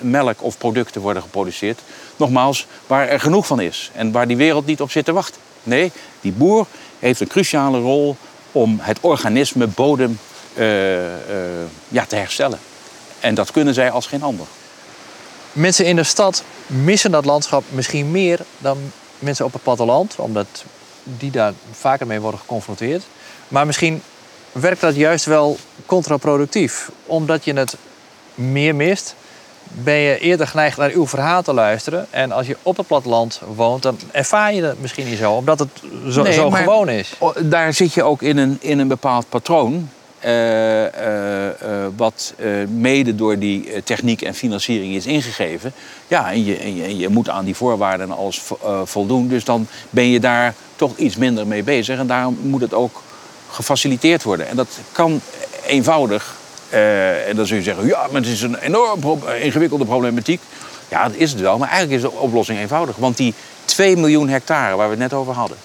melk 0.00 0.42
of 0.42 0.58
producten 0.58 1.00
worden 1.00 1.22
geproduceerd. 1.22 1.80
Nogmaals, 2.16 2.66
waar 2.86 3.08
er 3.08 3.20
genoeg 3.20 3.46
van 3.46 3.60
is 3.60 3.90
en 3.94 4.12
waar 4.12 4.26
die 4.26 4.36
wereld 4.36 4.66
niet 4.66 4.80
op 4.80 4.90
zit 4.90 5.04
te 5.04 5.12
wachten. 5.12 5.40
Nee, 5.62 5.92
die 6.20 6.32
boer 6.32 6.66
heeft 6.98 7.20
een 7.20 7.26
cruciale 7.26 7.78
rol 7.78 8.16
om 8.52 8.78
het 8.80 8.98
organisme 9.00 9.66
bodem 9.66 10.18
uh, 10.54 10.64
ja, 11.88 12.04
te 12.06 12.16
herstellen. 12.16 12.58
En 13.20 13.34
dat 13.34 13.50
kunnen 13.50 13.74
zij 13.74 13.90
als 13.90 14.06
geen 14.06 14.22
ander. 14.22 14.46
Mensen 15.52 15.86
in 15.86 15.96
de 15.96 16.04
stad 16.04 16.42
missen 16.66 17.10
dat 17.10 17.24
landschap 17.24 17.64
misschien 17.68 18.10
meer 18.10 18.40
dan 18.58 18.78
mensen 19.18 19.44
op 19.44 19.52
het 19.52 19.62
platteland, 19.62 20.14
omdat 20.16 20.64
die 21.02 21.30
daar 21.30 21.52
vaker 21.70 22.06
mee 22.06 22.20
worden 22.20 22.40
geconfronteerd. 22.40 23.02
Maar 23.48 23.66
misschien 23.66 24.02
werkt 24.52 24.80
dat 24.80 24.96
juist 24.96 25.24
wel 25.24 25.58
contraproductief, 25.86 26.90
omdat 27.06 27.44
je 27.44 27.52
het 27.52 27.76
meer 28.34 28.74
mist, 28.74 29.14
ben 29.74 29.94
je 29.94 30.18
eerder 30.18 30.46
geneigd 30.46 30.76
naar 30.76 30.90
uw 30.90 31.06
verhaal 31.06 31.42
te 31.42 31.52
luisteren. 31.52 32.06
En 32.10 32.32
als 32.32 32.46
je 32.46 32.56
op 32.62 32.76
het 32.76 32.86
platteland 32.86 33.40
woont, 33.54 33.82
dan 33.82 33.98
ervaar 34.10 34.54
je 34.54 34.62
het 34.62 34.80
misschien 34.80 35.08
niet 35.08 35.18
zo, 35.18 35.32
omdat 35.32 35.58
het 35.58 35.68
zo, 36.08 36.24
zo 36.24 36.50
gewoon 36.50 36.88
is. 36.88 37.12
Daar 37.40 37.74
zit 37.74 37.94
je 37.94 38.02
ook 38.02 38.22
in 38.22 38.36
een, 38.36 38.56
in 38.60 38.78
een 38.78 38.88
bepaald 38.88 39.28
patroon. 39.28 39.88
Uh, 40.24 40.82
uh, 40.82 40.86
uh, 40.86 41.50
wat 41.96 42.34
mede 42.68 43.14
door 43.14 43.38
die 43.38 43.82
techniek 43.82 44.22
en 44.22 44.34
financiering 44.34 44.94
is 44.94 45.06
ingegeven. 45.06 45.72
Ja, 46.08 46.30
en 46.30 46.44
je, 46.44 46.56
en 46.56 46.76
je, 46.76 46.96
je 46.96 47.08
moet 47.08 47.28
aan 47.28 47.44
die 47.44 47.56
voorwaarden 47.56 48.10
alles 48.10 48.42
voldoen. 48.84 49.28
Dus 49.28 49.44
dan 49.44 49.66
ben 49.90 50.08
je 50.08 50.20
daar 50.20 50.54
toch 50.76 50.96
iets 50.96 51.16
minder 51.16 51.46
mee 51.46 51.62
bezig. 51.62 51.98
En 51.98 52.06
daarom 52.06 52.38
moet 52.42 52.60
het 52.60 52.74
ook 52.74 53.02
gefaciliteerd 53.50 54.22
worden. 54.22 54.48
En 54.48 54.56
dat 54.56 54.68
kan 54.92 55.20
eenvoudig 55.66 56.36
uh, 56.72 57.28
en 57.28 57.36
dan 57.36 57.46
zul 57.46 57.56
je 57.56 57.62
zeggen, 57.62 57.86
ja, 57.86 58.06
maar 58.10 58.20
het 58.20 58.30
is 58.30 58.42
een 58.42 58.58
enorm 58.58 59.00
pro 59.00 59.18
ingewikkelde 59.40 59.84
problematiek. 59.84 60.40
Ja, 60.88 61.08
dat 61.08 61.16
is 61.16 61.30
het 61.30 61.40
wel, 61.40 61.58
maar 61.58 61.68
eigenlijk 61.68 62.02
is 62.02 62.10
de 62.10 62.16
oplossing 62.16 62.58
eenvoudig. 62.58 62.96
Want 62.96 63.16
die 63.16 63.34
2 63.64 63.96
miljoen 63.96 64.28
hectare 64.28 64.76
waar 64.76 64.86
we 64.86 64.92
het 64.92 65.02
net 65.02 65.12
over 65.12 65.34
hadden... 65.34 65.56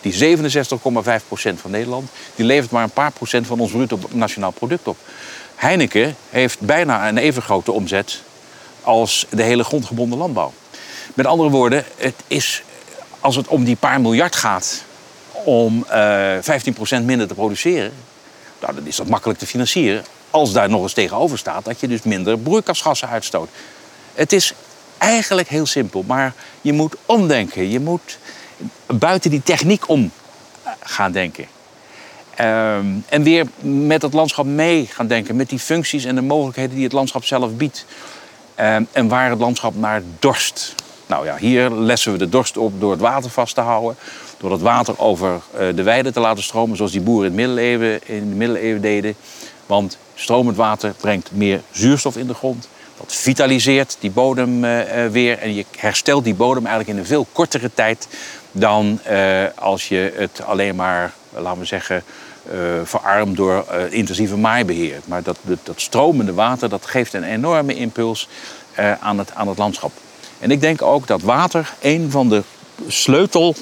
die 0.00 0.38
67,5% 0.38 0.44
van 1.54 1.70
Nederland... 1.70 2.10
die 2.34 2.46
levert 2.46 2.70
maar 2.70 2.82
een 2.82 2.90
paar 2.90 3.12
procent 3.12 3.46
van 3.46 3.60
ons 3.60 3.70
bruto 3.70 3.98
nationaal 4.10 4.50
product 4.50 4.88
op. 4.88 4.96
Heineken 5.54 6.16
heeft 6.30 6.60
bijna 6.60 7.08
een 7.08 7.18
even 7.18 7.42
grote 7.42 7.72
omzet... 7.72 8.22
als 8.82 9.26
de 9.30 9.42
hele 9.42 9.64
grondgebonden 9.64 10.18
landbouw. 10.18 10.52
Met 11.14 11.26
andere 11.26 11.50
woorden, 11.50 11.84
het 11.96 12.22
is, 12.26 12.62
als 13.20 13.36
het 13.36 13.48
om 13.48 13.64
die 13.64 13.76
paar 13.76 14.00
miljard 14.00 14.36
gaat... 14.36 14.82
om 15.32 15.86
uh, 15.90 16.36
eh, 16.36 16.62
15% 17.00 17.04
minder 17.04 17.26
te 17.28 17.34
produceren... 17.34 17.92
Nou, 18.60 18.74
dan 18.74 18.86
is 18.86 18.96
dat 18.96 19.08
makkelijk 19.08 19.38
te 19.38 19.46
financieren 19.46 20.04
als 20.30 20.52
daar 20.52 20.68
nog 20.68 20.82
eens 20.82 20.92
tegenover 20.92 21.38
staat 21.38 21.64
dat 21.64 21.80
je 21.80 21.88
dus 21.88 22.02
minder 22.02 22.38
broeikasgassen 22.38 23.08
uitstoot. 23.08 23.48
Het 24.14 24.32
is 24.32 24.54
eigenlijk 24.98 25.48
heel 25.48 25.66
simpel, 25.66 26.04
maar 26.06 26.34
je 26.60 26.72
moet 26.72 26.96
omdenken. 27.06 27.70
Je 27.70 27.80
moet 27.80 28.18
buiten 28.86 29.30
die 29.30 29.42
techniek 29.42 29.88
om 29.88 30.10
eh, 30.62 30.72
gaan 30.80 31.12
denken. 31.12 31.46
Um, 32.40 33.04
en 33.08 33.22
weer 33.22 33.46
met 33.60 34.02
het 34.02 34.12
landschap 34.12 34.44
mee 34.44 34.86
gaan 34.86 35.06
denken, 35.06 35.36
met 35.36 35.48
die 35.48 35.58
functies 35.58 36.04
en 36.04 36.14
de 36.14 36.20
mogelijkheden 36.20 36.74
die 36.74 36.84
het 36.84 36.92
landschap 36.92 37.24
zelf 37.24 37.52
biedt. 37.52 37.84
Um, 38.60 38.88
en 38.92 39.08
waar 39.08 39.30
het 39.30 39.38
landschap 39.38 39.76
naar 39.76 40.02
dorst. 40.18 40.74
Nou 41.06 41.24
ja, 41.24 41.36
hier 41.36 41.70
lessen 41.70 42.12
we 42.12 42.18
de 42.18 42.28
dorst 42.28 42.56
op 42.56 42.80
door 42.80 42.90
het 42.90 43.00
water 43.00 43.30
vast 43.30 43.54
te 43.54 43.60
houden. 43.60 43.96
Door 44.38 44.52
het 44.52 44.60
water 44.60 44.98
over 44.98 45.40
uh, 45.54 45.60
de 45.74 45.82
weide 45.82 46.12
te 46.12 46.20
laten 46.20 46.42
stromen, 46.42 46.76
zoals 46.76 46.92
die 46.92 47.00
boeren 47.00 47.30
in 47.30 47.36
de 47.36 47.42
middeleeuwen, 47.42 48.00
in 48.08 48.28
de 48.28 48.36
middeleeuwen 48.36 48.80
deden. 48.80 49.14
Want 49.68 49.98
stromend 50.14 50.56
water 50.56 50.94
brengt 51.00 51.30
meer 51.32 51.60
zuurstof 51.70 52.16
in 52.16 52.26
de 52.26 52.34
grond. 52.34 52.68
Dat 52.96 53.14
vitaliseert 53.14 53.96
die 54.00 54.10
bodem 54.10 54.64
uh, 54.64 55.06
weer 55.06 55.38
en 55.38 55.54
je 55.54 55.64
herstelt 55.76 56.24
die 56.24 56.34
bodem 56.34 56.66
eigenlijk 56.66 56.96
in 56.96 57.02
een 57.02 57.08
veel 57.08 57.26
kortere 57.32 57.70
tijd 57.74 58.08
dan 58.52 59.00
uh, 59.10 59.44
als 59.54 59.88
je 59.88 60.12
het 60.16 60.40
alleen 60.44 60.76
maar, 60.76 61.12
laten 61.30 61.60
we 61.60 61.66
zeggen, 61.66 62.02
verarmt 62.84 63.36
door 63.36 63.64
intensieve 63.90 64.36
maaibeheer. 64.36 65.00
Maar 65.04 65.22
dat, 65.22 65.38
dat, 65.42 65.80
stromende 65.80 66.34
water 66.34 66.68
dat 66.68 66.86
geeft 66.86 67.14
een 67.14 67.22
enorme 67.22 67.74
impuls 67.74 68.28
aan, 69.00 69.18
het, 69.18 69.34
aan 69.34 69.48
het 69.48 69.58
landschap. 69.58 69.92
En 70.38 70.50
ik 70.50 70.60
denk 70.60 70.82
ook 70.82 71.06
dat 71.06 71.22
water 71.22 71.72
een 71.80 72.10
van 72.10 72.28
de 72.28 72.42
sleutel 72.86 73.54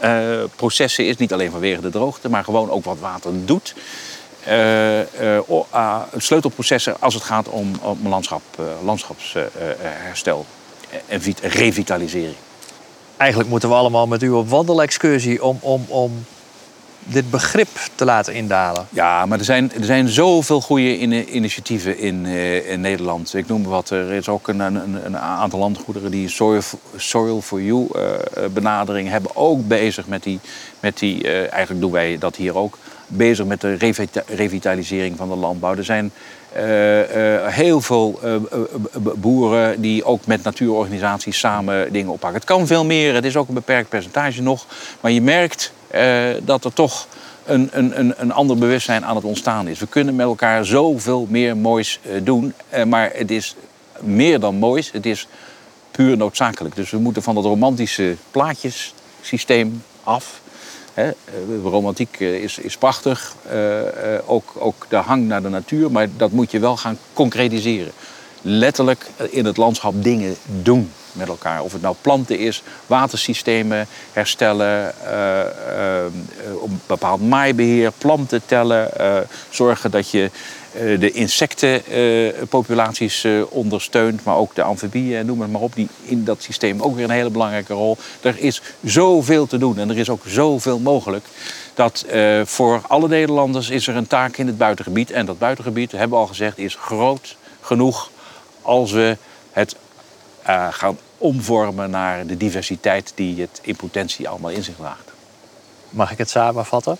eh, 0.00 0.42
processen 0.56 1.06
is. 1.06 1.16
Niet 1.16 1.32
alleen 1.32 1.50
vanwege 1.50 1.80
de 1.80 1.90
droogte, 1.90 2.28
maar 2.28 2.44
gewoon 2.44 2.70
ook 2.70 2.84
wat 2.84 2.98
water 3.00 3.32
doet. 3.44 3.74
Uh, 4.48 4.98
uh, 5.00 6.02
sleutelprocessen 6.16 6.96
als 7.00 7.14
het 7.14 7.22
gaat 7.22 7.48
om, 7.48 7.72
om 7.82 8.08
landschap, 8.08 8.42
landschapsherstel 8.84 10.46
en 11.08 11.20
revitalisering. 11.42 12.36
Eigenlijk 13.16 13.50
moeten 13.50 13.68
we 13.68 13.74
allemaal 13.74 14.06
met 14.06 14.22
u 14.22 14.30
op 14.30 14.48
wandelexcursie 14.48 15.42
om, 15.44 15.58
om, 15.60 15.84
om 15.88 16.24
dit 17.04 17.30
begrip 17.30 17.68
te 17.94 18.04
laten 18.04 18.34
indalen. 18.34 18.86
Ja, 18.90 19.26
maar 19.26 19.38
er 19.38 19.44
zijn, 19.44 19.72
er 19.72 19.84
zijn 19.84 20.08
zoveel 20.08 20.60
goede 20.60 20.98
initiatieven 21.28 21.98
in, 21.98 22.26
in 22.66 22.80
Nederland. 22.80 23.34
Ik 23.34 23.48
noem 23.48 23.64
wat, 23.64 23.90
er 23.90 24.12
is 24.12 24.28
ook 24.28 24.48
een, 24.48 24.60
een, 24.60 25.06
een 25.06 25.18
aantal 25.18 25.58
landgoederen 25.58 26.10
die 26.10 26.28
Soil, 26.28 26.60
soil 26.96 27.40
for 27.40 27.62
You 27.62 27.88
uh, 27.96 28.02
benadering 28.52 29.08
hebben. 29.08 29.36
Ook 29.36 29.68
bezig 29.68 30.06
met 30.06 30.22
die, 30.22 30.40
met 30.80 30.98
die 30.98 31.24
uh, 31.24 31.52
eigenlijk 31.52 31.80
doen 31.80 31.92
wij 31.92 32.18
dat 32.18 32.36
hier 32.36 32.56
ook, 32.56 32.78
bezig 33.10 33.46
met 33.46 33.60
de 33.60 33.76
revitalisering 34.26 35.16
van 35.16 35.28
de 35.28 35.36
landbouw. 35.36 35.76
Er 35.76 35.84
zijn 35.84 36.12
heel 37.48 37.80
veel 37.80 38.20
boeren 39.16 39.80
die 39.80 40.04
ook 40.04 40.26
met 40.26 40.42
natuurorganisaties 40.42 41.38
samen 41.38 41.92
dingen 41.92 42.12
oppakken. 42.12 42.38
Het 42.38 42.48
kan 42.48 42.66
veel 42.66 42.84
meer, 42.84 43.14
het 43.14 43.24
is 43.24 43.36
ook 43.36 43.48
een 43.48 43.54
beperkt 43.54 43.88
percentage 43.88 44.42
nog. 44.42 44.66
Maar 45.00 45.10
je 45.10 45.22
merkt 45.22 45.72
dat 46.42 46.64
er 46.64 46.72
toch 46.72 47.06
een, 47.44 47.68
een, 47.72 48.14
een 48.16 48.32
ander 48.32 48.58
bewustzijn 48.58 49.04
aan 49.04 49.16
het 49.16 49.24
ontstaan 49.24 49.68
is. 49.68 49.78
We 49.78 49.86
kunnen 49.86 50.16
met 50.16 50.26
elkaar 50.26 50.64
zoveel 50.64 51.26
meer 51.30 51.56
moois 51.56 52.00
doen, 52.22 52.54
maar 52.86 53.10
het 53.14 53.30
is 53.30 53.56
meer 54.00 54.40
dan 54.40 54.54
moois, 54.54 54.92
het 54.92 55.06
is 55.06 55.26
puur 55.90 56.16
noodzakelijk. 56.16 56.74
Dus 56.74 56.90
we 56.90 56.98
moeten 56.98 57.22
van 57.22 57.34
dat 57.34 57.44
romantische 57.44 58.16
plaatjessysteem 58.30 59.82
af. 60.02 60.39
Hè. 61.00 61.10
Romantiek 61.62 62.20
is, 62.20 62.58
is 62.58 62.76
prachtig, 62.76 63.34
ook, 64.26 64.52
ook 64.58 64.86
de 64.88 64.96
hang 64.96 65.26
naar 65.26 65.42
de 65.42 65.48
natuur, 65.48 65.90
maar 65.90 66.08
dat 66.16 66.30
moet 66.30 66.50
je 66.50 66.58
wel 66.58 66.76
gaan 66.76 66.98
concretiseren. 67.12 67.92
Letterlijk 68.42 69.06
in 69.30 69.44
het 69.44 69.56
landschap 69.56 69.94
dingen 70.02 70.36
doen 70.62 70.90
met 71.12 71.28
elkaar. 71.28 71.62
Of 71.62 71.72
het 71.72 71.82
nou 71.82 71.94
planten 72.00 72.38
is, 72.38 72.62
watersystemen 72.86 73.86
herstellen, 74.12 74.94
uh, 75.04 75.40
bepaald 76.86 77.28
maaibeheer, 77.28 77.92
planten 77.98 78.42
tellen, 78.46 78.90
zorgen 79.50 79.90
dat 79.90 80.10
je 80.10 80.30
de 80.72 81.10
insectenpopulaties 81.10 83.26
ondersteunt, 83.48 84.24
maar 84.24 84.36
ook 84.36 84.54
de 84.54 84.62
amfibieën, 84.62 85.26
noem 85.26 85.40
het 85.40 85.50
maar 85.50 85.60
op, 85.60 85.74
die 85.74 85.88
in 86.02 86.24
dat 86.24 86.42
systeem 86.42 86.82
ook 86.82 86.94
weer 86.94 87.04
een 87.04 87.10
hele 87.10 87.30
belangrijke 87.30 87.72
rol. 87.72 87.96
Er 88.20 88.38
is 88.38 88.62
zoveel 88.84 89.46
te 89.46 89.58
doen 89.58 89.78
en 89.78 89.90
er 89.90 89.98
is 89.98 90.10
ook 90.10 90.22
zoveel 90.26 90.78
mogelijk. 90.78 91.26
Dat 91.74 92.06
voor 92.44 92.80
alle 92.88 93.08
Nederlanders 93.08 93.70
is 93.70 93.86
er 93.86 93.96
een 93.96 94.06
taak 94.06 94.36
in 94.36 94.46
het 94.46 94.58
buitengebied. 94.58 95.10
En 95.10 95.26
dat 95.26 95.38
buitengebied, 95.38 95.92
hebben 95.92 96.10
we 96.10 96.16
al 96.16 96.26
gezegd, 96.26 96.58
is 96.58 96.74
groot 96.74 97.36
genoeg 97.60 98.10
als 98.62 98.92
we 98.92 99.16
het 99.50 99.76
gaan 100.70 100.98
omvormen 101.18 101.90
naar 101.90 102.26
de 102.26 102.36
diversiteit 102.36 103.12
die 103.14 103.40
het 103.40 103.60
in 103.62 103.76
potentie 103.76 104.28
allemaal 104.28 104.50
in 104.50 104.62
zich 104.62 104.76
draagt. 104.76 105.10
Mag 105.90 106.12
ik 106.12 106.18
het 106.18 106.30
samenvatten? 106.30 106.98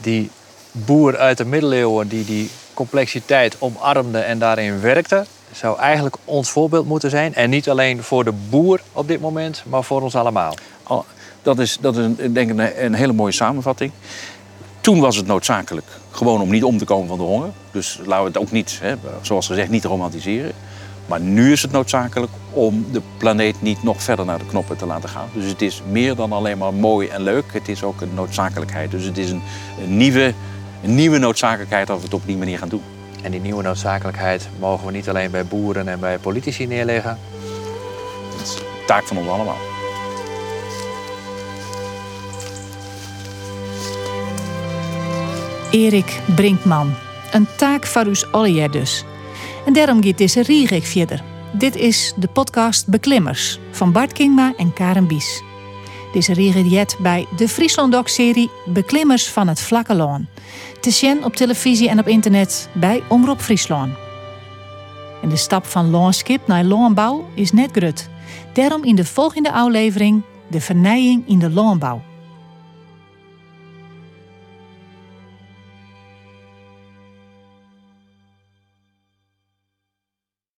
Die 0.00 0.30
boer 0.72 1.16
uit 1.18 1.38
de 1.38 1.44
middeleeuwen 1.44 2.08
die 2.08 2.24
die 2.24 2.50
complexiteit 2.74 3.56
omarmde 3.58 4.18
en 4.18 4.38
daarin 4.38 4.80
werkte, 4.80 5.24
zou 5.52 5.78
eigenlijk 5.78 6.16
ons 6.24 6.50
voorbeeld 6.50 6.86
moeten 6.86 7.10
zijn. 7.10 7.34
En 7.34 7.50
niet 7.50 7.68
alleen 7.68 8.02
voor 8.02 8.24
de 8.24 8.32
boer 8.50 8.80
op 8.92 9.08
dit 9.08 9.20
moment, 9.20 9.62
maar 9.66 9.84
voor 9.84 10.02
ons 10.02 10.14
allemaal. 10.14 10.54
Dat 11.42 11.58
is, 11.58 11.78
dat 11.80 11.96
is 11.96 12.04
een, 12.04 12.32
denk 12.32 12.50
ik 12.50 12.74
een 12.78 12.94
hele 12.94 13.12
mooie 13.12 13.32
samenvatting. 13.32 13.92
Toen 14.80 15.00
was 15.00 15.16
het 15.16 15.26
noodzakelijk, 15.26 15.86
gewoon 16.10 16.40
om 16.40 16.50
niet 16.50 16.64
om 16.64 16.78
te 16.78 16.84
komen 16.84 17.08
van 17.08 17.18
de 17.18 17.24
honger. 17.24 17.50
Dus 17.70 18.00
laten 18.04 18.24
we 18.24 18.30
het 18.30 18.38
ook 18.38 18.50
niet, 18.50 18.78
hè, 18.82 18.94
zoals 19.20 19.46
gezegd, 19.46 19.70
niet 19.70 19.84
romantiseren. 19.84 20.52
Maar 21.06 21.20
nu 21.20 21.52
is 21.52 21.62
het 21.62 21.72
noodzakelijk 21.72 22.32
om 22.50 22.86
de 22.92 23.02
planeet 23.16 23.62
niet 23.62 23.82
nog 23.82 24.02
verder 24.02 24.24
naar 24.24 24.38
de 24.38 24.46
knoppen 24.46 24.76
te 24.76 24.86
laten 24.86 25.08
gaan. 25.08 25.28
Dus 25.34 25.44
het 25.44 25.62
is 25.62 25.82
meer 25.90 26.14
dan 26.14 26.32
alleen 26.32 26.58
maar 26.58 26.74
mooi 26.74 27.08
en 27.08 27.22
leuk. 27.22 27.44
Het 27.52 27.68
is 27.68 27.82
ook 27.82 28.00
een 28.00 28.14
noodzakelijkheid. 28.14 28.90
Dus 28.90 29.04
het 29.04 29.18
is 29.18 29.30
een, 29.30 29.42
een 29.82 29.96
nieuwe, 29.96 30.34
een 30.82 30.94
nieuwe 30.94 31.18
noodzakelijkheid 31.18 31.86
dat 31.86 31.96
we 31.96 32.04
het 32.04 32.14
op 32.14 32.26
die 32.26 32.36
manier 32.36 32.58
gaan 32.58 32.68
doen. 32.68 32.82
En 33.22 33.30
die 33.30 33.40
nieuwe 33.40 33.62
noodzakelijkheid 33.62 34.48
mogen 34.58 34.86
we 34.86 34.92
niet 34.92 35.08
alleen 35.08 35.30
bij 35.30 35.44
boeren 35.44 35.88
en 35.88 36.00
bij 36.00 36.18
politici 36.18 36.66
neerleggen. 36.66 37.18
Dat 38.30 38.40
is 38.46 38.54
de 38.54 38.82
taak 38.86 39.06
van 39.06 39.16
ons 39.16 39.28
allemaal. 39.28 39.56
Erik 45.70 46.20
Brinkman. 46.36 46.94
Een 47.32 47.46
taak 47.56 47.86
voor 47.86 48.06
u 48.06 48.14
allen 48.30 48.70
dus. 48.70 49.04
En 49.66 49.72
daarom 49.72 50.04
gaat 50.04 50.18
deze 50.18 50.42
Rierik 50.42 50.84
verder. 50.84 51.22
Dit 51.52 51.76
is 51.76 52.14
de 52.16 52.28
podcast 52.28 52.88
Beklimmers 52.88 53.58
van 53.70 53.92
Bart 53.92 54.12
Kingma 54.12 54.52
en 54.56 54.72
Karen 54.72 55.06
Bies. 55.06 55.42
Deze 56.12 56.32
reageert 56.32 56.96
bij 56.98 57.26
de 57.36 57.48
Friesland-doc-serie 57.48 58.50
Beklimmers 58.66 59.28
van 59.28 59.48
het 59.48 59.60
Vlakke 59.60 59.94
Loon. 59.94 60.26
Te 60.80 60.90
zien 60.90 61.24
op 61.24 61.36
televisie 61.36 61.88
en 61.88 61.98
op 61.98 62.08
internet 62.08 62.68
bij 62.72 63.02
Omroep 63.08 63.40
Friesland. 63.40 63.92
En 65.22 65.28
de 65.28 65.36
stap 65.36 65.66
van 65.66 65.90
loonskip 65.90 66.46
naar 66.46 66.64
loonbouw 66.64 67.28
is 67.34 67.52
net 67.52 67.70
grut. 67.72 68.08
Daarom 68.52 68.84
in 68.84 68.94
de 68.94 69.04
volgende 69.04 69.52
aflevering 69.52 70.22
de 70.48 70.60
vernijing 70.60 71.28
in 71.28 71.38
de 71.38 71.50
loonbouw. 71.50 72.02